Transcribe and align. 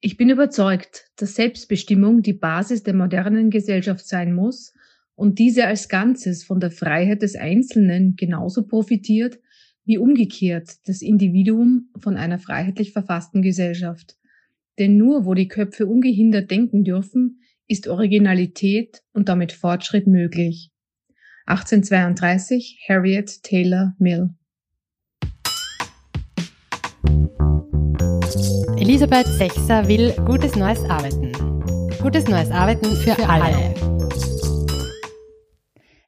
Ich 0.00 0.16
bin 0.16 0.28
überzeugt, 0.28 1.10
dass 1.16 1.34
Selbstbestimmung 1.34 2.22
die 2.22 2.34
Basis 2.34 2.82
der 2.82 2.94
modernen 2.94 3.50
Gesellschaft 3.50 4.06
sein 4.06 4.34
muss 4.34 4.74
und 5.14 5.38
diese 5.38 5.66
als 5.66 5.88
Ganzes 5.88 6.44
von 6.44 6.60
der 6.60 6.70
Freiheit 6.70 7.22
des 7.22 7.34
Einzelnen 7.34 8.14
genauso 8.16 8.66
profitiert 8.66 9.38
wie 9.84 9.98
umgekehrt 9.98 10.86
das 10.86 11.00
Individuum 11.00 11.90
von 11.98 12.16
einer 12.16 12.38
freiheitlich 12.38 12.92
verfassten 12.92 13.40
Gesellschaft. 13.40 14.16
Denn 14.78 14.96
nur 14.96 15.24
wo 15.24 15.32
die 15.32 15.48
Köpfe 15.48 15.86
ungehindert 15.86 16.50
denken 16.50 16.84
dürfen, 16.84 17.40
ist 17.66 17.88
Originalität 17.88 19.02
und 19.12 19.28
damit 19.28 19.52
Fortschritt 19.52 20.06
möglich. 20.06 20.70
1832 21.46 22.84
Harriet 22.88 23.42
Taylor 23.42 23.94
Mill 23.98 24.35
Elisabeth 28.88 29.26
Sechser 29.26 29.88
will 29.88 30.12
gutes 30.26 30.54
neues 30.54 30.78
Arbeiten. 30.84 31.32
Gutes 32.00 32.28
neues 32.28 32.52
Arbeiten 32.52 32.94
für, 32.94 33.16
für 33.16 33.28
alle. 33.28 33.74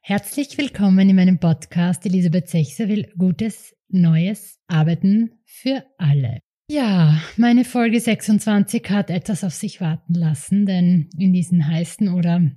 Herzlich 0.01 0.57
willkommen 0.57 1.09
in 1.09 1.17
meinem 1.17 1.39
Podcast 1.39 2.05
Elisabeth 2.05 2.47
Sechser 2.47 2.87
will 2.87 3.11
gutes 3.17 3.75
neues 3.89 4.61
Arbeiten 4.67 5.41
für 5.43 5.83
alle. 5.97 6.39
Ja, 6.69 7.21
meine 7.35 7.65
Folge 7.65 7.99
26 7.99 8.89
hat 8.91 9.09
etwas 9.09 9.43
auf 9.43 9.53
sich 9.53 9.81
warten 9.81 10.13
lassen, 10.13 10.65
denn 10.65 11.09
in 11.17 11.33
diesen 11.33 11.67
heißen 11.67 12.07
oder 12.07 12.49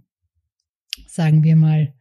sagen 1.09 1.43
wir 1.43 1.57
mal 1.57 1.95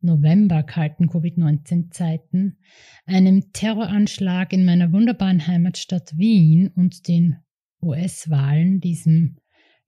November 0.00 0.62
kalten 0.62 1.10
Covid-19-Zeiten, 1.10 2.56
einem 3.04 3.52
Terroranschlag 3.52 4.54
in 4.54 4.64
meiner 4.64 4.92
wunderbaren 4.92 5.46
Heimatstadt 5.46 6.16
Wien 6.16 6.72
und 6.74 7.06
den 7.06 7.36
US-Wahlen, 7.82 8.80
diesem 8.80 9.36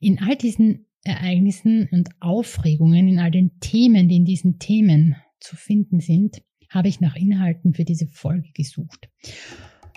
In 0.00 0.18
all 0.20 0.36
diesen 0.36 0.86
Ereignissen 1.04 1.88
und 1.90 2.10
Aufregungen, 2.20 3.08
in 3.08 3.18
all 3.18 3.30
den 3.30 3.58
Themen, 3.60 4.08
die 4.08 4.16
in 4.16 4.24
diesen 4.24 4.58
Themen 4.58 5.16
zu 5.40 5.56
finden 5.56 6.00
sind, 6.00 6.42
habe 6.68 6.88
ich 6.88 7.00
nach 7.00 7.16
Inhalten 7.16 7.74
für 7.74 7.84
diese 7.84 8.06
Folge 8.06 8.50
gesucht. 8.52 9.08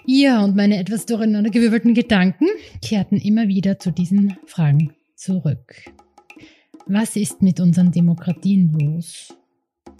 Ja, 0.05 0.43
und 0.43 0.55
meine 0.55 0.77
etwas 0.77 1.05
durcheinandergewirbelten 1.05 1.93
Gedanken 1.93 2.47
kehrten 2.81 3.17
immer 3.17 3.47
wieder 3.47 3.77
zu 3.77 3.91
diesen 3.91 4.37
Fragen 4.45 4.93
zurück. 5.15 5.85
Was 6.87 7.15
ist 7.15 7.41
mit 7.41 7.59
unseren 7.59 7.91
Demokratien 7.91 8.71
los? 8.73 9.33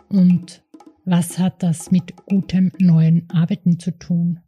Und 0.09 0.63
was 1.05 1.37
hat 1.37 1.63
das 1.63 1.91
mit 1.91 2.15
gutem 2.25 2.71
neuen 2.79 3.29
Arbeiten 3.29 3.79
zu 3.79 3.91
tun? 3.91 4.39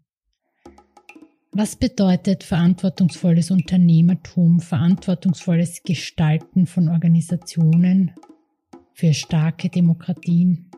Was 1.52 1.76
bedeutet 1.76 2.44
verantwortungsvolles 2.44 3.52
Unternehmertum, 3.52 4.60
verantwortungsvolles 4.60 5.84
Gestalten 5.84 6.66
von 6.66 6.90
Organisationen 6.90 8.12
für 8.94 9.14
starke 9.14 9.70
Demokratien? 9.70 10.72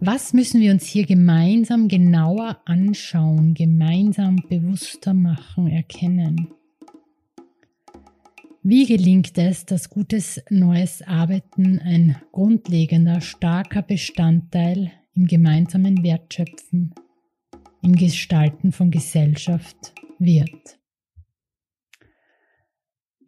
Was 0.00 0.32
müssen 0.32 0.60
wir 0.60 0.72
uns 0.72 0.84
hier 0.84 1.06
gemeinsam 1.06 1.88
genauer 1.88 2.60
anschauen, 2.66 3.54
gemeinsam 3.54 4.36
bewusster 4.48 5.14
machen, 5.14 5.68
erkennen? 5.68 6.48
Wie 8.68 8.84
gelingt 8.84 9.38
es, 9.38 9.64
dass 9.64 9.90
gutes 9.90 10.42
neues 10.50 11.00
Arbeiten 11.00 11.78
ein 11.78 12.16
grundlegender, 12.32 13.20
starker 13.20 13.80
Bestandteil 13.80 14.90
im 15.14 15.26
gemeinsamen 15.26 16.02
Wertschöpfen, 16.02 16.92
im 17.84 17.94
Gestalten 17.94 18.72
von 18.72 18.90
Gesellschaft 18.90 19.94
wird? 20.18 20.80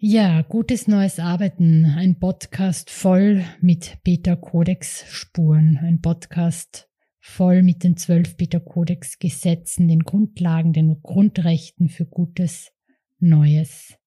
Ja, 0.01 0.43
gutes 0.43 0.89
neues 0.89 1.21
Arbeiten, 1.21 1.85
ein 1.85 2.19
Podcast 2.19 2.91
voll 2.91 3.45
mit 3.61 3.99
Beta-Kodex-Spuren, 4.03 5.79
ein 5.81 6.01
Podcast 6.01 6.91
voll 7.21 7.63
mit 7.63 7.85
den 7.85 7.97
zwölf 7.97 8.37
Beta-Kodex-Gesetzen, 8.37 9.87
den 9.87 10.01
Grundlagen, 10.01 10.73
den 10.73 11.01
Grundrechten 11.01 11.89
für 11.89 12.07
gutes 12.07 12.73
neues 13.21 13.99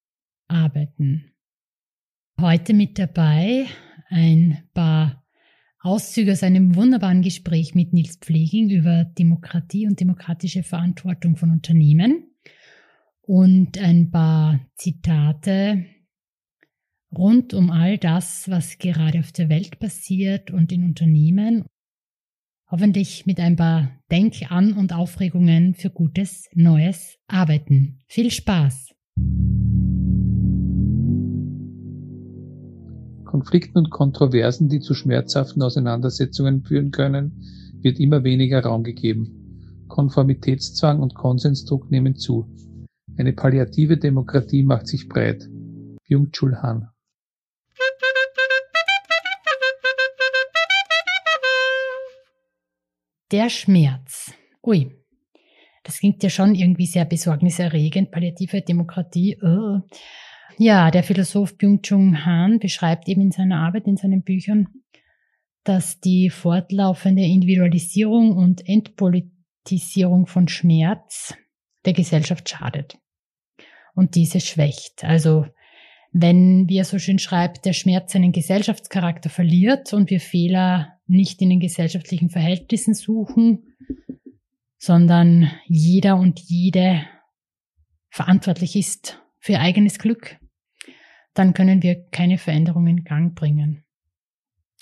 arbeiten. 0.52 1.32
Heute 2.40 2.74
mit 2.74 2.98
dabei 2.98 3.66
ein 4.08 4.62
paar 4.74 5.24
Auszüge 5.80 6.32
aus 6.32 6.42
einem 6.42 6.76
wunderbaren 6.76 7.22
Gespräch 7.22 7.74
mit 7.74 7.92
Nils 7.92 8.16
Pfleging 8.16 8.70
über 8.70 9.04
Demokratie 9.04 9.86
und 9.86 9.98
demokratische 9.98 10.62
Verantwortung 10.62 11.36
von 11.36 11.50
Unternehmen 11.50 12.32
und 13.22 13.78
ein 13.78 14.10
paar 14.10 14.60
Zitate 14.76 15.86
rund 17.12 17.52
um 17.52 17.70
all 17.70 17.98
das, 17.98 18.48
was 18.48 18.78
gerade 18.78 19.20
auf 19.20 19.32
der 19.32 19.48
Welt 19.48 19.78
passiert 19.78 20.50
und 20.50 20.72
in 20.72 20.84
Unternehmen. 20.84 21.64
Hoffentlich 22.70 23.26
mit 23.26 23.38
ein 23.38 23.56
paar 23.56 24.00
Denk-an- 24.10 24.72
und 24.72 24.92
Aufregungen 24.92 25.74
für 25.74 25.90
gutes, 25.90 26.48
neues 26.54 27.18
Arbeiten. 27.26 28.00
Viel 28.08 28.30
Spaß! 28.30 28.94
Konflikten 33.32 33.78
und 33.78 33.88
Kontroversen, 33.88 34.68
die 34.68 34.80
zu 34.80 34.92
schmerzhaften 34.92 35.62
Auseinandersetzungen 35.62 36.64
führen 36.64 36.90
können, 36.90 37.42
wird 37.80 37.98
immer 37.98 38.24
weniger 38.24 38.62
Raum 38.62 38.82
gegeben. 38.82 39.86
Konformitätszwang 39.88 41.00
und 41.00 41.14
Konsensdruck 41.14 41.90
nehmen 41.90 42.14
zu. 42.14 42.46
Eine 43.16 43.32
palliative 43.32 43.96
Demokratie 43.96 44.62
macht 44.62 44.86
sich 44.86 45.08
breit. 45.08 45.48
Byung-Chul 46.06 46.56
Han 46.60 46.90
Der 53.30 53.48
Schmerz. 53.48 54.34
Ui, 54.62 54.94
das 55.84 56.00
klingt 56.00 56.22
ja 56.22 56.28
schon 56.28 56.54
irgendwie 56.54 56.84
sehr 56.84 57.06
besorgniserregend. 57.06 58.10
Palliative 58.10 58.60
Demokratie. 58.60 59.38
Oh. 59.40 59.80
Ja, 60.58 60.90
der 60.90 61.02
Philosoph 61.02 61.56
Byung-Chung 61.56 62.24
Han 62.24 62.58
beschreibt 62.58 63.08
eben 63.08 63.22
in 63.22 63.32
seiner 63.32 63.60
Arbeit, 63.60 63.86
in 63.86 63.96
seinen 63.96 64.22
Büchern, 64.22 64.68
dass 65.64 66.00
die 66.00 66.30
fortlaufende 66.30 67.22
Individualisierung 67.22 68.36
und 68.36 68.68
Entpolitisierung 68.68 70.26
von 70.26 70.48
Schmerz 70.48 71.34
der 71.84 71.92
Gesellschaft 71.92 72.48
schadet 72.48 72.98
und 73.94 74.14
diese 74.14 74.40
schwächt. 74.40 75.04
Also 75.04 75.46
wenn, 76.12 76.68
wie 76.68 76.78
er 76.78 76.84
so 76.84 76.98
schön 76.98 77.18
schreibt, 77.18 77.64
der 77.64 77.72
Schmerz 77.72 78.12
seinen 78.12 78.32
Gesellschaftscharakter 78.32 79.30
verliert 79.30 79.92
und 79.92 80.10
wir 80.10 80.20
Fehler 80.20 80.98
nicht 81.06 81.40
in 81.40 81.50
den 81.50 81.60
gesellschaftlichen 81.60 82.28
Verhältnissen 82.28 82.94
suchen, 82.94 83.74
sondern 84.78 85.50
jeder 85.66 86.16
und 86.16 86.40
jede 86.40 87.02
verantwortlich 88.10 88.76
ist 88.76 89.22
für 89.38 89.52
ihr 89.52 89.60
eigenes 89.60 89.98
Glück, 89.98 90.38
dann 91.34 91.54
können 91.54 91.82
wir 91.82 92.04
keine 92.10 92.38
Veränderung 92.38 92.86
in 92.86 93.04
Gang 93.04 93.34
bringen. 93.34 93.84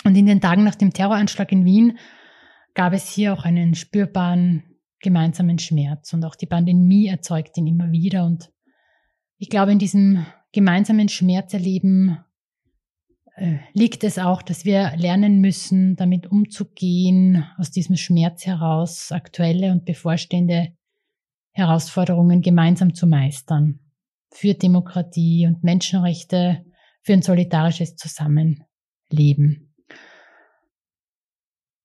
Und 0.04 0.16
in 0.16 0.26
den 0.26 0.40
Tagen 0.40 0.64
nach 0.64 0.74
dem 0.74 0.92
Terroranschlag 0.92 1.52
in 1.52 1.64
Wien 1.64 1.98
gab 2.74 2.92
es 2.92 3.08
hier 3.08 3.32
auch 3.32 3.44
einen 3.44 3.74
spürbaren 3.74 4.64
gemeinsamen 5.00 5.58
Schmerz 5.58 6.12
und 6.12 6.24
auch 6.24 6.34
die 6.34 6.46
Pandemie 6.46 7.06
erzeugt 7.06 7.56
ihn 7.56 7.66
immer 7.66 7.90
wieder. 7.90 8.24
Und 8.24 8.50
ich 9.38 9.48
glaube, 9.48 9.72
in 9.72 9.78
diesem 9.78 10.26
gemeinsamen 10.52 11.08
Schmerzerleben 11.08 12.18
äh, 13.36 13.58
liegt 13.72 14.04
es 14.04 14.18
auch, 14.18 14.42
dass 14.42 14.64
wir 14.64 14.92
lernen 14.96 15.40
müssen, 15.40 15.96
damit 15.96 16.26
umzugehen, 16.26 17.46
aus 17.58 17.70
diesem 17.70 17.96
Schmerz 17.96 18.46
heraus 18.46 19.12
aktuelle 19.12 19.72
und 19.72 19.84
bevorstehende 19.84 20.72
Herausforderungen 21.52 22.42
gemeinsam 22.42 22.94
zu 22.94 23.06
meistern 23.06 23.80
für 24.32 24.54
Demokratie 24.54 25.46
und 25.46 25.64
Menschenrechte, 25.64 26.64
für 27.02 27.12
ein 27.14 27.22
solidarisches 27.22 27.96
Zusammenleben. 27.96 29.74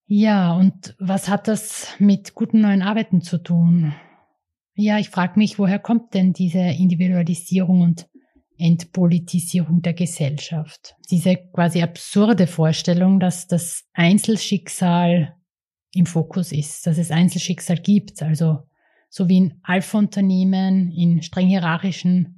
Ja, 0.07 0.53
und 0.53 0.95
was 0.99 1.29
hat 1.29 1.47
das 1.47 1.87
mit 1.97 2.35
guten 2.35 2.61
neuen 2.61 2.83
Arbeiten 2.83 3.21
zu 3.21 3.39
tun? 3.39 3.95
Ja, 4.75 4.99
ich 4.99 5.09
frage 5.09 5.39
mich, 5.39 5.57
woher 5.57 5.79
kommt 5.79 6.13
denn 6.13 6.33
diese 6.33 6.59
Individualisierung 6.59 7.81
und 7.81 8.07
Entpolitisierung 8.57 9.81
der 9.81 9.93
Gesellschaft? 9.93 10.95
Diese 11.09 11.37
quasi 11.53 11.81
absurde 11.81 12.45
Vorstellung, 12.45 13.19
dass 13.19 13.47
das 13.47 13.85
Einzelschicksal 13.93 15.35
im 15.93 16.05
Fokus 16.05 16.51
ist, 16.51 16.85
dass 16.85 16.97
es 16.97 17.09
Einzelschicksal 17.09 17.77
gibt, 17.77 18.21
also 18.21 18.59
so 19.09 19.29
wie 19.29 19.37
in 19.37 19.59
Alpha-Unternehmen, 19.63 20.91
in 20.91 21.21
streng 21.21 21.47
hierarchischen 21.47 22.34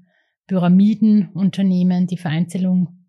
Pyramidenunternehmen 0.48 2.08
die 2.08 2.18
Vereinzelung 2.18 3.06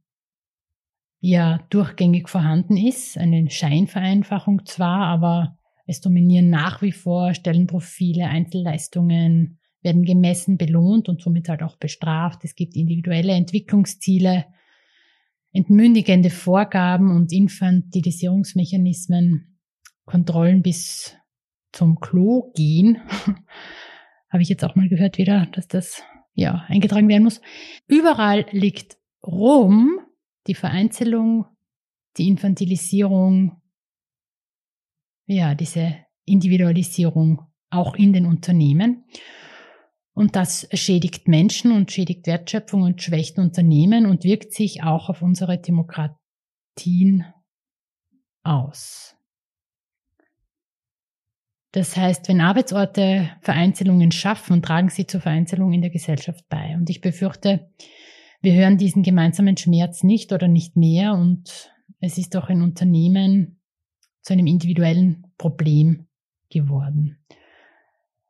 ja 1.20 1.60
durchgängig 1.70 2.28
vorhanden 2.28 2.76
ist. 2.76 3.16
Eine 3.16 3.48
Scheinvereinfachung 3.50 4.66
zwar, 4.66 5.06
aber 5.06 5.56
es 5.86 6.00
dominieren 6.00 6.50
nach 6.50 6.82
wie 6.82 6.92
vor 6.92 7.34
Stellenprofile, 7.34 8.26
Einzelleistungen, 8.26 9.58
werden 9.82 10.04
gemessen, 10.04 10.58
belohnt 10.58 11.08
und 11.08 11.22
somit 11.22 11.48
halt 11.48 11.62
auch 11.62 11.76
bestraft. 11.76 12.44
Es 12.44 12.56
gibt 12.56 12.76
individuelle 12.76 13.32
Entwicklungsziele, 13.32 14.44
entmündigende 15.52 16.28
Vorgaben 16.30 17.14
und 17.14 17.32
Infantilisierungsmechanismen, 17.32 19.58
Kontrollen 20.04 20.62
bis 20.62 21.14
zum 21.72 22.00
Klo 22.00 22.50
gehen. 22.54 22.98
Habe 24.30 24.42
ich 24.42 24.48
jetzt 24.48 24.64
auch 24.64 24.74
mal 24.74 24.88
gehört 24.88 25.16
wieder, 25.16 25.46
dass 25.52 25.68
das 25.68 26.02
ja 26.38 26.64
eingetragen 26.68 27.08
werden 27.08 27.24
muss. 27.24 27.40
Überall 27.88 28.46
liegt 28.52 28.96
Rom, 29.26 29.98
die 30.46 30.54
Vereinzelung, 30.54 31.46
die 32.16 32.28
Infantilisierung, 32.28 33.60
ja, 35.26 35.54
diese 35.54 35.96
Individualisierung 36.24 37.42
auch 37.70 37.96
in 37.96 38.12
den 38.12 38.24
Unternehmen. 38.24 39.04
Und 40.14 40.36
das 40.36 40.68
schädigt 40.72 41.28
Menschen 41.28 41.72
und 41.72 41.90
schädigt 41.90 42.26
Wertschöpfung 42.26 42.82
und 42.82 43.02
schwächt 43.02 43.38
Unternehmen 43.38 44.06
und 44.06 44.24
wirkt 44.24 44.52
sich 44.52 44.82
auch 44.82 45.10
auf 45.10 45.22
unsere 45.22 45.58
Demokratien 45.58 47.24
aus. 48.42 49.17
Das 51.78 51.96
heißt, 51.96 52.28
wenn 52.28 52.40
Arbeitsorte 52.40 53.30
Vereinzelungen 53.40 54.10
schaffen, 54.10 54.62
tragen 54.62 54.88
sie 54.88 55.06
zur 55.06 55.20
Vereinzelung 55.20 55.72
in 55.72 55.80
der 55.80 55.90
Gesellschaft 55.90 56.44
bei. 56.48 56.74
Und 56.74 56.90
ich 56.90 57.00
befürchte, 57.00 57.70
wir 58.42 58.52
hören 58.54 58.78
diesen 58.78 59.04
gemeinsamen 59.04 59.56
Schmerz 59.56 60.02
nicht 60.02 60.32
oder 60.32 60.48
nicht 60.48 60.74
mehr 60.76 61.14
und 61.14 61.70
es 62.00 62.18
ist 62.18 62.36
auch 62.36 62.48
ein 62.48 62.62
Unternehmen 62.62 63.60
zu 64.22 64.32
einem 64.32 64.48
individuellen 64.48 65.28
Problem 65.38 66.08
geworden. 66.50 67.18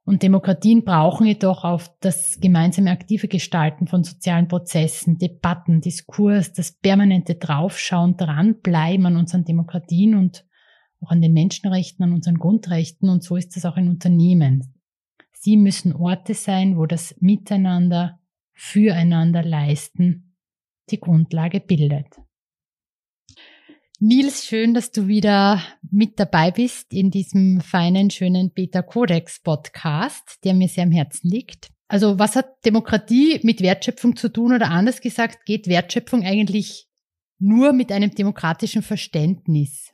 Und 0.04 0.22
Demokratien 0.22 0.84
brauchen 0.84 1.26
jedoch 1.26 1.64
auf 1.64 1.90
das 2.00 2.40
gemeinsame 2.42 2.90
aktive 2.90 3.28
Gestalten 3.28 3.86
von 3.86 4.04
sozialen 4.04 4.48
Prozessen, 4.48 5.16
Debatten, 5.16 5.80
Diskurs, 5.80 6.52
das 6.52 6.72
permanente 6.72 7.36
Draufschauen, 7.36 8.18
dranbleiben 8.18 9.06
an 9.06 9.16
unseren 9.16 9.46
Demokratien 9.46 10.16
und 10.16 10.44
auch 11.00 11.10
an 11.10 11.20
den 11.20 11.32
Menschenrechten, 11.32 12.04
an 12.04 12.12
unseren 12.12 12.38
Grundrechten. 12.38 13.08
Und 13.08 13.22
so 13.22 13.36
ist 13.36 13.56
es 13.56 13.64
auch 13.64 13.76
in 13.76 13.88
Unternehmen. 13.88 14.74
Sie 15.32 15.56
müssen 15.56 15.92
Orte 15.92 16.34
sein, 16.34 16.76
wo 16.76 16.86
das 16.86 17.14
Miteinander, 17.20 18.18
füreinander 18.54 19.42
leisten 19.42 20.34
die 20.90 20.98
Grundlage 20.98 21.60
bildet. 21.60 22.06
Nils, 24.00 24.44
schön, 24.46 24.74
dass 24.74 24.92
du 24.92 25.08
wieder 25.08 25.60
mit 25.90 26.20
dabei 26.20 26.52
bist 26.52 26.92
in 26.92 27.10
diesem 27.10 27.60
feinen, 27.60 28.10
schönen 28.10 28.52
Beta 28.52 28.80
Codex 28.82 29.40
Podcast, 29.40 30.38
der 30.44 30.54
mir 30.54 30.68
sehr 30.68 30.84
am 30.84 30.92
Herzen 30.92 31.28
liegt. 31.28 31.70
Also 31.88 32.18
was 32.18 32.36
hat 32.36 32.64
Demokratie 32.64 33.40
mit 33.42 33.60
Wertschöpfung 33.60 34.14
zu 34.14 34.28
tun 34.28 34.54
oder 34.54 34.70
anders 34.70 35.00
gesagt, 35.00 35.46
geht 35.46 35.66
Wertschöpfung 35.66 36.22
eigentlich 36.22 36.86
nur 37.40 37.72
mit 37.72 37.90
einem 37.90 38.14
demokratischen 38.14 38.82
Verständnis? 38.82 39.92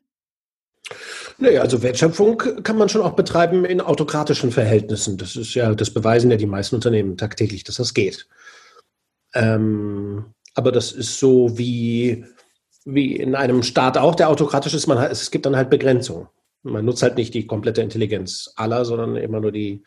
Naja, 1.38 1.62
also 1.62 1.82
Wertschöpfung 1.82 2.38
kann 2.62 2.76
man 2.76 2.88
schon 2.88 3.02
auch 3.02 3.14
betreiben 3.14 3.64
in 3.64 3.80
autokratischen 3.80 4.52
Verhältnissen. 4.52 5.16
Das 5.16 5.34
ist 5.34 5.54
ja, 5.54 5.74
das 5.74 5.90
beweisen 5.90 6.30
ja 6.30 6.36
die 6.36 6.46
meisten 6.46 6.76
Unternehmen 6.76 7.16
tagtäglich, 7.16 7.64
dass 7.64 7.76
das 7.76 7.94
geht. 7.94 8.28
Ähm, 9.34 10.26
aber 10.54 10.70
das 10.70 10.92
ist 10.92 11.18
so 11.18 11.58
wie 11.58 12.24
wie 12.84 13.16
in 13.16 13.34
einem 13.34 13.62
Staat 13.62 13.96
auch, 13.96 14.14
der 14.14 14.28
autokratisch 14.28 14.74
ist, 14.74 14.86
man, 14.86 14.98
es 15.10 15.30
gibt 15.30 15.46
dann 15.46 15.56
halt 15.56 15.70
Begrenzungen. 15.70 16.28
Man 16.62 16.84
nutzt 16.84 17.02
halt 17.02 17.16
nicht 17.16 17.34
die 17.34 17.46
komplette 17.46 17.82
Intelligenz 17.82 18.52
aller, 18.56 18.84
sondern 18.84 19.16
immer 19.16 19.40
nur 19.40 19.52
die 19.52 19.82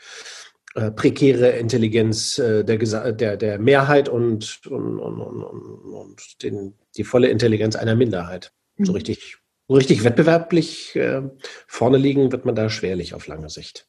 äh, 0.76 0.92
prekäre 0.92 1.50
Intelligenz 1.50 2.38
äh, 2.38 2.64
der, 2.64 2.78
der, 3.14 3.38
der 3.38 3.60
Mehrheit 3.60 4.10
und, 4.10 4.62
und, 4.68 5.00
und, 5.00 5.22
und, 5.22 5.44
und 5.44 6.44
den, 6.44 6.74
die 6.96 7.04
volle 7.04 7.30
Intelligenz 7.30 7.76
einer 7.76 7.96
Minderheit. 7.96 8.52
Mhm. 8.78 8.86
So 8.86 8.92
richtig, 8.94 9.38
richtig 9.70 10.04
wettbewerblich 10.04 10.96
äh, 10.96 11.22
vorne 11.68 11.98
liegen 11.98 12.32
wird 12.32 12.46
man 12.46 12.56
da 12.56 12.70
schwerlich 12.70 13.14
auf 13.14 13.28
lange 13.28 13.50
Sicht. 13.50 13.88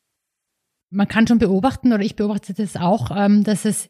Man 0.90 1.08
kann 1.08 1.26
schon 1.26 1.38
beobachten, 1.38 1.92
oder 1.92 2.02
ich 2.02 2.16
beobachte 2.16 2.54
das 2.54 2.76
auch, 2.76 3.10
ähm, 3.14 3.44
dass 3.44 3.64
es 3.64 3.88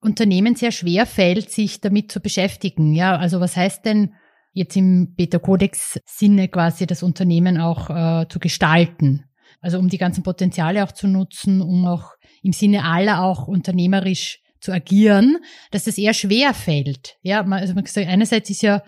Unternehmen 0.00 0.54
sehr 0.54 0.70
schwer 0.70 1.06
fällt, 1.06 1.50
sich 1.50 1.80
damit 1.80 2.12
zu 2.12 2.20
beschäftigen. 2.20 2.94
Ja, 2.94 3.16
also 3.16 3.40
was 3.40 3.56
heißt 3.56 3.84
denn 3.84 4.14
jetzt 4.52 4.76
im 4.76 5.14
Beta-Codex-Sinne 5.14 6.48
quasi 6.48 6.86
das 6.86 7.02
Unternehmen 7.02 7.58
auch 7.58 7.90
äh, 7.90 8.26
zu 8.28 8.38
gestalten. 8.38 9.24
Also 9.60 9.78
um 9.78 9.88
die 9.88 9.98
ganzen 9.98 10.22
Potenziale 10.22 10.82
auch 10.82 10.92
zu 10.92 11.08
nutzen, 11.08 11.60
um 11.60 11.86
auch 11.86 12.12
im 12.42 12.52
Sinne 12.52 12.84
aller 12.84 13.22
auch 13.22 13.48
unternehmerisch 13.48 14.40
zu 14.60 14.72
agieren, 14.72 15.38
dass 15.72 15.84
das 15.84 15.98
eher 15.98 16.14
schwer 16.14 16.54
fällt. 16.54 17.18
Ja, 17.22 17.42
also 17.42 17.74
man 17.74 17.84
sagt, 17.84 18.08
einerseits 18.08 18.48
ist 18.48 18.62
ja, 18.62 18.82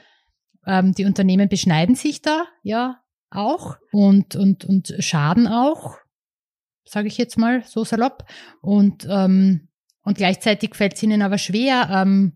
ähm, 0.69 0.93
die 0.93 1.06
Unternehmen 1.06 1.49
beschneiden 1.49 1.94
sich 1.94 2.23
da, 2.23 2.44
ja, 2.62 3.00
auch 3.31 3.76
und, 3.91 4.37
und, 4.37 4.65
und 4.65 4.94
schaden 5.00 5.49
auch, 5.49 5.97
sage 6.85 7.09
ich 7.09 7.19
jetzt 7.19 7.38
mal 7.38 7.62
so 7.65 7.85
salopp. 7.85 8.25
Und, 8.61 9.06
ähm, 9.11 9.69
und 10.03 10.17
gleichzeitig 10.17 10.75
fällt 10.75 10.94
es 10.94 11.03
ihnen 11.03 11.23
aber 11.23 11.38
schwer, 11.38 11.88
ähm, 11.91 12.35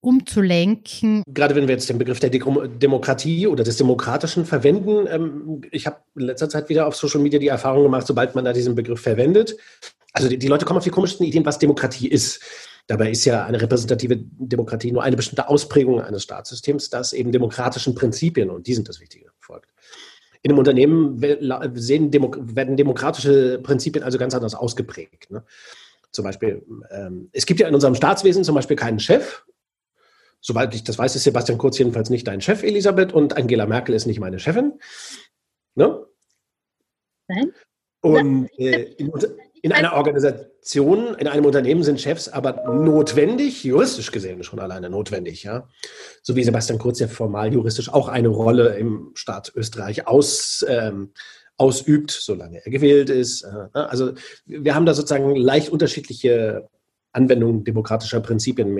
umzulenken. 0.00 1.22
Gerade 1.26 1.54
wenn 1.54 1.68
wir 1.68 1.74
jetzt 1.74 1.90
den 1.90 1.98
Begriff 1.98 2.20
der 2.20 2.30
Demokratie 2.30 3.46
oder 3.46 3.64
des 3.64 3.76
Demokratischen 3.76 4.46
verwenden, 4.46 5.06
ähm, 5.10 5.60
ich 5.72 5.86
habe 5.86 5.98
in 6.16 6.22
letzter 6.22 6.48
Zeit 6.48 6.70
wieder 6.70 6.86
auf 6.86 6.96
Social 6.96 7.20
Media 7.20 7.38
die 7.38 7.48
Erfahrung 7.48 7.82
gemacht, 7.82 8.06
sobald 8.06 8.34
man 8.34 8.44
da 8.44 8.52
diesen 8.52 8.74
Begriff 8.74 9.02
verwendet, 9.02 9.56
also 10.12 10.28
die, 10.28 10.38
die 10.38 10.48
Leute 10.48 10.64
kommen 10.64 10.78
auf 10.78 10.84
die 10.84 10.90
komischsten 10.90 11.26
Ideen, 11.26 11.44
was 11.44 11.58
Demokratie 11.58 12.08
ist. 12.08 12.40
Dabei 12.90 13.12
ist 13.12 13.24
ja 13.24 13.46
eine 13.46 13.62
repräsentative 13.62 14.16
Demokratie 14.16 14.90
nur 14.90 15.04
eine 15.04 15.14
bestimmte 15.14 15.48
Ausprägung 15.48 16.00
eines 16.00 16.24
Staatssystems, 16.24 16.90
das 16.90 17.12
eben 17.12 17.30
demokratischen 17.30 17.94
Prinzipien, 17.94 18.50
und 18.50 18.66
die 18.66 18.74
sind 18.74 18.88
das 18.88 18.98
Wichtige, 18.98 19.30
folgt. 19.38 19.72
In 20.42 20.50
einem 20.50 20.58
Unternehmen 20.58 21.22
sehen, 21.74 22.12
werden 22.12 22.76
demokratische 22.76 23.60
Prinzipien 23.62 24.02
also 24.02 24.18
ganz 24.18 24.34
anders 24.34 24.56
ausgeprägt. 24.56 25.30
Ne? 25.30 25.44
Zum 26.10 26.24
Beispiel, 26.24 26.66
ähm, 26.90 27.30
es 27.30 27.46
gibt 27.46 27.60
ja 27.60 27.68
in 27.68 27.74
unserem 27.76 27.94
Staatswesen 27.94 28.42
zum 28.42 28.56
Beispiel 28.56 28.76
keinen 28.76 28.98
Chef, 28.98 29.44
Soweit 30.42 30.74
ich 30.74 30.82
das 30.82 30.98
weiß, 30.98 31.14
ist 31.16 31.24
Sebastian 31.24 31.58
Kurz 31.58 31.78
jedenfalls 31.78 32.08
nicht 32.08 32.26
dein 32.26 32.40
Chef, 32.40 32.62
Elisabeth, 32.62 33.12
und 33.12 33.36
Angela 33.36 33.66
Merkel 33.66 33.94
ist 33.94 34.06
nicht 34.06 34.20
meine 34.20 34.38
Chefin. 34.38 34.80
Ne? 35.74 36.06
Nein. 37.28 37.52
Und 38.00 38.48
äh, 38.58 38.94
in, 38.94 39.12
in, 39.62 39.72
einer 39.72 39.94
Organisation, 39.94 41.14
in 41.14 41.28
einem 41.28 41.44
Unternehmen 41.44 41.82
sind 41.82 42.00
Chefs 42.00 42.28
aber 42.28 42.64
notwendig, 42.72 43.64
juristisch 43.64 44.10
gesehen 44.10 44.42
schon 44.42 44.60
alleine 44.60 44.90
notwendig, 44.90 45.42
ja. 45.42 45.68
So 46.22 46.36
wie 46.36 46.44
Sebastian 46.44 46.78
Kurz 46.78 47.00
ja 47.00 47.08
formal 47.08 47.52
juristisch 47.52 47.92
auch 47.92 48.08
eine 48.08 48.28
Rolle 48.28 48.76
im 48.76 49.10
Staat 49.14 49.52
Österreich 49.54 50.06
aus, 50.06 50.64
ähm, 50.68 51.12
ausübt, 51.56 52.10
solange 52.10 52.64
er 52.64 52.70
gewählt 52.70 53.10
ist. 53.10 53.42
Äh, 53.42 53.52
ne? 53.52 53.90
also 53.90 54.12
wir 54.46 54.74
haben 54.74 54.86
da 54.86 54.94
sozusagen 54.94 55.36
leicht 55.36 55.68
unterschiedliche 55.68 56.68
Anwendungen 57.12 57.64
demokratischer 57.64 58.20
Prinzipien. 58.20 58.74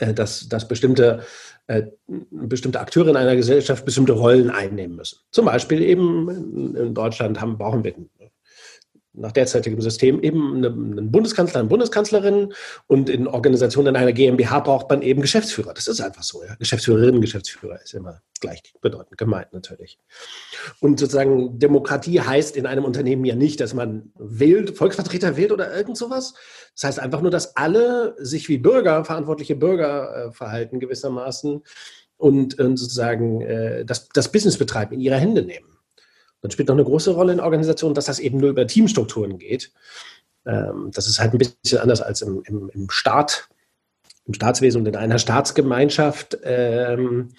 Äh, 0.00 0.14
dass, 0.14 0.48
dass 0.48 0.66
bestimmte, 0.66 1.24
äh, 1.66 1.82
bestimmte 2.30 2.80
Akteure 2.80 3.08
in 3.08 3.16
einer 3.16 3.36
Gesellschaft 3.36 3.84
bestimmte 3.84 4.12
Rollen 4.12 4.50
einnehmen 4.50 4.96
müssen. 4.96 5.18
Zum 5.30 5.44
Beispiel 5.44 5.82
eben 5.82 6.74
in 6.74 6.94
Deutschland 6.94 7.40
haben, 7.40 7.58
brauchen 7.58 7.84
wir 7.84 7.94
nach 9.14 9.32
derzeitigem 9.32 9.80
System 9.80 10.22
eben 10.22 10.56
einen 10.64 11.10
Bundeskanzler, 11.10 11.60
eine 11.60 11.68
Bundeskanzlerin 11.68 12.52
und 12.86 13.08
in 13.08 13.26
Organisationen 13.26 13.96
einer 13.96 14.12
GmbH 14.12 14.60
braucht 14.60 14.90
man 14.90 15.02
eben 15.02 15.22
Geschäftsführer. 15.22 15.72
Das 15.72 15.86
ist 15.86 16.00
einfach 16.00 16.24
so. 16.24 16.42
Ja. 16.44 16.54
Geschäftsführerin, 16.56 17.20
Geschäftsführer 17.20 17.80
ist 17.82 17.94
immer 17.94 18.20
gleichbedeutend 18.40 19.16
gemeint 19.16 19.52
natürlich. 19.52 19.98
Und 20.80 20.98
sozusagen 20.98 21.58
Demokratie 21.58 22.20
heißt 22.20 22.56
in 22.56 22.66
einem 22.66 22.84
Unternehmen 22.84 23.24
ja 23.24 23.36
nicht, 23.36 23.60
dass 23.60 23.72
man 23.72 24.12
wählt, 24.18 24.76
Volksvertreter 24.76 25.36
wählt 25.36 25.52
oder 25.52 25.74
irgend 25.74 25.96
sowas. 25.96 26.34
Das 26.74 26.84
heißt 26.84 27.00
einfach 27.00 27.22
nur, 27.22 27.30
dass 27.30 27.56
alle 27.56 28.16
sich 28.18 28.48
wie 28.48 28.58
Bürger, 28.58 29.04
verantwortliche 29.04 29.54
Bürger 29.54 30.26
äh, 30.26 30.32
verhalten 30.32 30.80
gewissermaßen 30.80 31.62
und, 32.16 32.58
und 32.58 32.76
sozusagen 32.76 33.40
äh, 33.42 33.84
das, 33.84 34.08
das 34.08 34.30
Business 34.30 34.58
betreiben, 34.58 34.94
in 34.94 35.00
ihre 35.00 35.16
Hände 35.16 35.42
nehmen. 35.42 35.73
Dann 36.44 36.50
spielt 36.50 36.68
noch 36.68 36.74
eine 36.74 36.84
große 36.84 37.12
Rolle 37.12 37.32
in 37.32 37.40
Organisationen, 37.40 37.94
dass 37.94 38.04
das 38.04 38.18
eben 38.18 38.36
nur 38.36 38.50
über 38.50 38.66
Teamstrukturen 38.66 39.38
geht. 39.38 39.72
Ähm, 40.44 40.90
das 40.92 41.06
ist 41.06 41.18
halt 41.18 41.32
ein 41.32 41.38
bisschen 41.38 41.78
anders 41.78 42.02
als 42.02 42.20
im, 42.20 42.42
im, 42.44 42.68
im 42.68 42.90
Staat, 42.90 43.48
im 44.26 44.34
Staatswesen 44.34 44.82
und 44.82 44.86
in 44.86 44.94
einer 44.94 45.18
Staatsgemeinschaft. 45.18 46.36
Ähm, 46.44 47.30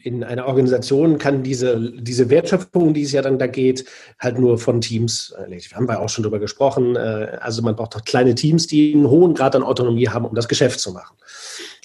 in 0.00 0.24
einer 0.24 0.46
Organisation 0.46 1.18
kann 1.18 1.42
diese, 1.42 1.92
diese 2.00 2.30
Wertschöpfung, 2.30 2.94
die 2.94 3.02
es 3.02 3.12
ja 3.12 3.20
dann 3.20 3.38
da 3.38 3.48
geht, 3.48 3.84
halt 4.18 4.38
nur 4.38 4.56
von 4.56 4.80
Teams 4.80 5.34
erledigt. 5.36 5.70
Wir 5.70 5.76
haben 5.76 5.88
ja 5.88 5.98
auch 5.98 6.08
schon 6.08 6.22
darüber 6.22 6.38
gesprochen. 6.38 6.96
Äh, 6.96 7.36
also 7.38 7.60
man 7.60 7.76
braucht 7.76 7.96
doch 7.96 8.04
kleine 8.04 8.34
Teams, 8.34 8.66
die 8.66 8.94
einen 8.94 9.10
hohen 9.10 9.34
Grad 9.34 9.54
an 9.56 9.62
Autonomie 9.62 10.08
haben, 10.08 10.24
um 10.24 10.34
das 10.34 10.48
Geschäft 10.48 10.80
zu 10.80 10.92
machen. 10.92 11.18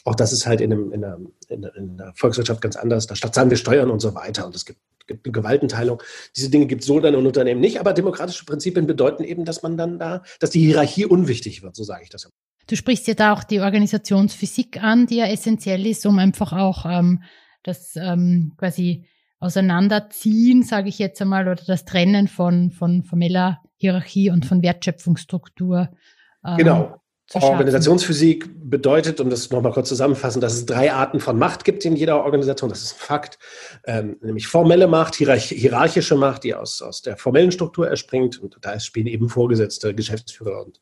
Auch 0.07 0.15
das 0.15 0.31
ist 0.31 0.47
halt 0.47 0.61
in, 0.61 0.71
einem, 0.71 0.93
in, 0.93 1.03
einer, 1.03 1.75
in 1.75 1.97
der 1.97 2.13
Volkswirtschaft 2.15 2.61
ganz 2.61 2.77
anders. 2.77 3.07
Da 3.07 3.15
statt 3.17 3.35
zahlen 3.35 3.49
wir 3.49 3.57
Steuern 3.57 3.91
und 3.91 3.99
so 3.99 4.15
weiter. 4.15 4.45
Und 4.45 4.55
es 4.55 4.65
gibt, 4.65 4.79
gibt 5.05 5.25
eine 5.25 5.33
Gewaltenteilung. 5.33 6.01
Diese 6.33 6.49
Dinge 6.49 6.65
gibt 6.65 6.83
es 6.83 6.87
so 6.87 7.01
dann 7.01 7.13
in 7.13 7.25
Unternehmen 7.25 7.59
nicht. 7.59 7.77
Aber 7.77 7.91
demokratische 7.91 8.45
Prinzipien 8.45 8.87
bedeuten 8.87 9.25
eben, 9.25 9.43
dass 9.43 9.63
man 9.63 9.75
dann 9.75 9.99
da, 9.99 10.23
dass 10.39 10.51
die 10.51 10.61
Hierarchie 10.61 11.05
unwichtig 11.05 11.61
wird, 11.61 11.75
so 11.75 11.83
sage 11.83 12.03
ich 12.03 12.09
das. 12.09 12.31
Du 12.67 12.77
sprichst 12.77 13.05
ja 13.07 13.15
da 13.15 13.33
auch 13.33 13.43
die 13.43 13.59
Organisationsphysik 13.59 14.81
an, 14.81 15.07
die 15.07 15.17
ja 15.17 15.25
essentiell 15.25 15.85
ist, 15.85 16.05
um 16.05 16.19
einfach 16.19 16.53
auch 16.53 16.85
ähm, 16.85 17.23
das 17.63 17.97
ähm, 17.97 18.53
quasi 18.57 19.07
Auseinanderziehen, 19.39 20.63
sage 20.63 20.87
ich 20.87 20.99
jetzt 20.99 21.21
einmal, 21.21 21.49
oder 21.49 21.61
das 21.67 21.83
Trennen 21.83 22.29
von, 22.29 22.71
von 22.71 23.03
formeller 23.03 23.61
Hierarchie 23.75 24.29
und 24.29 24.45
von 24.45 24.63
Wertschöpfungsstruktur. 24.63 25.89
Ähm, 26.45 26.57
genau. 26.57 27.01
Organisationsphysik 27.33 28.49
bedeutet, 28.69 29.19
um 29.19 29.29
das 29.29 29.49
nochmal 29.49 29.73
kurz 29.73 29.89
zusammenfassen, 29.89 30.39
dass 30.39 30.53
es 30.53 30.65
drei 30.65 30.93
Arten 30.93 31.19
von 31.19 31.37
Macht 31.37 31.65
gibt 31.65 31.83
in 31.83 31.95
jeder 31.95 32.23
Organisation. 32.23 32.69
Das 32.69 32.81
ist 32.81 32.93
ein 32.93 32.99
Fakt. 32.99 33.37
Ähm, 33.85 34.17
nämlich 34.21 34.47
formelle 34.47 34.87
Macht, 34.87 35.15
hierarchische 35.15 36.15
Macht, 36.15 36.45
die 36.45 36.55
aus, 36.55 36.81
aus 36.81 37.01
der 37.01 37.17
formellen 37.17 37.51
Struktur 37.51 37.89
erspringt. 37.89 38.39
Und 38.41 38.57
da 38.61 38.79
spielen 38.79 39.07
eben 39.07 39.27
Vorgesetzte, 39.27 39.93
Geschäftsführer 39.93 40.65
und 40.65 40.79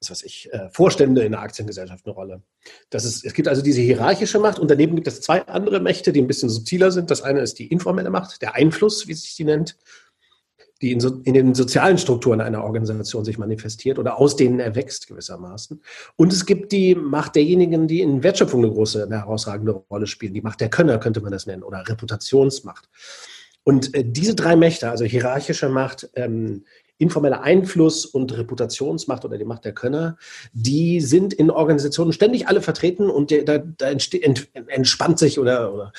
was 0.00 0.10
weiß 0.10 0.22
ich, 0.22 0.52
äh, 0.52 0.68
Vorstände 0.70 1.22
in 1.22 1.32
der 1.32 1.40
Aktiengesellschaft 1.40 2.06
eine 2.06 2.14
Rolle. 2.14 2.42
Das 2.90 3.04
ist, 3.04 3.24
es 3.24 3.34
gibt 3.34 3.48
also 3.48 3.62
diese 3.62 3.80
hierarchische 3.80 4.38
Macht 4.38 4.60
und 4.60 4.70
daneben 4.70 4.94
gibt 4.94 5.08
es 5.08 5.20
zwei 5.20 5.46
andere 5.48 5.80
Mächte, 5.80 6.12
die 6.12 6.22
ein 6.22 6.28
bisschen 6.28 6.48
subtiler 6.48 6.92
sind. 6.92 7.10
Das 7.10 7.22
eine 7.22 7.40
ist 7.40 7.58
die 7.58 7.66
informelle 7.66 8.10
Macht, 8.10 8.40
der 8.40 8.54
Einfluss, 8.54 9.08
wie 9.08 9.14
sich 9.14 9.34
die 9.34 9.44
nennt 9.44 9.76
die 10.80 10.92
in, 10.92 11.00
so, 11.00 11.20
in, 11.24 11.34
den 11.34 11.54
sozialen 11.54 11.98
Strukturen 11.98 12.40
einer 12.40 12.62
Organisation 12.62 13.24
sich 13.24 13.38
manifestiert 13.38 13.98
oder 13.98 14.18
aus 14.18 14.36
denen 14.36 14.60
erwächst 14.60 15.08
gewissermaßen. 15.08 15.80
Und 16.16 16.32
es 16.32 16.46
gibt 16.46 16.72
die 16.72 16.94
Macht 16.94 17.34
derjenigen, 17.34 17.88
die 17.88 18.00
in 18.00 18.22
Wertschöpfung 18.22 18.64
eine 18.64 18.72
große, 18.72 19.04
eine 19.04 19.18
herausragende 19.18 19.72
Rolle 19.90 20.06
spielen. 20.06 20.34
Die 20.34 20.42
Macht 20.42 20.60
der 20.60 20.70
Könner 20.70 20.98
könnte 20.98 21.20
man 21.20 21.32
das 21.32 21.46
nennen 21.46 21.62
oder 21.62 21.86
Reputationsmacht. 21.86 22.88
Und 23.64 23.94
äh, 23.94 24.04
diese 24.04 24.34
drei 24.34 24.56
Mächte, 24.56 24.88
also 24.88 25.04
hierarchische 25.04 25.68
Macht, 25.68 26.08
ähm, 26.14 26.64
informeller 26.98 27.42
Einfluss 27.42 28.04
und 28.04 28.36
Reputationsmacht 28.36 29.24
oder 29.24 29.38
die 29.38 29.44
Macht 29.44 29.64
der 29.64 29.72
Könner, 29.72 30.16
die 30.52 31.00
sind 31.00 31.32
in 31.32 31.50
Organisationen 31.50 32.12
ständig 32.12 32.48
alle 32.48 32.60
vertreten 32.60 33.08
und 33.08 33.30
da, 33.30 33.58
da 33.58 33.88
entspannt 33.88 35.18
sich 35.18 35.38
oder, 35.38 35.72
oder 35.72 35.92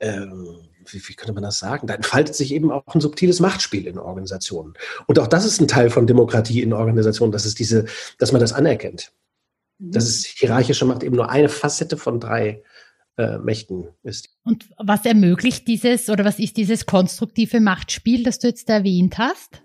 ähm, 0.00 0.48
wie, 0.92 1.02
wie 1.08 1.14
könnte 1.14 1.32
man 1.32 1.42
das 1.42 1.58
sagen? 1.58 1.86
Da 1.86 1.94
entfaltet 1.94 2.34
sich 2.34 2.52
eben 2.52 2.70
auch 2.70 2.94
ein 2.94 3.00
subtiles 3.00 3.40
Machtspiel 3.40 3.86
in 3.86 3.98
Organisationen. 3.98 4.74
Und 5.06 5.18
auch 5.18 5.26
das 5.26 5.44
ist 5.44 5.60
ein 5.60 5.68
Teil 5.68 5.90
von 5.90 6.06
Demokratie 6.06 6.62
in 6.62 6.72
Organisationen, 6.72 7.32
dass 7.32 7.44
es 7.44 7.54
diese, 7.54 7.86
dass 8.18 8.32
man 8.32 8.40
das 8.40 8.52
anerkennt. 8.52 9.12
Mhm. 9.78 9.92
Das 9.92 10.08
ist 10.08 10.26
hierarchische 10.26 10.84
Macht 10.84 11.02
eben 11.02 11.16
nur 11.16 11.30
eine 11.30 11.48
Facette 11.48 11.96
von 11.96 12.20
drei 12.20 12.62
äh, 13.20 13.38
Mächten 13.38 13.88
ist. 14.02 14.30
Und 14.44 14.70
was 14.78 15.04
ermöglicht 15.04 15.68
dieses 15.68 16.08
oder 16.08 16.24
was 16.24 16.38
ist 16.38 16.56
dieses 16.56 16.86
konstruktive 16.86 17.60
Machtspiel, 17.60 18.22
das 18.22 18.38
du 18.38 18.48
jetzt 18.48 18.70
erwähnt 18.70 19.18
hast? 19.18 19.62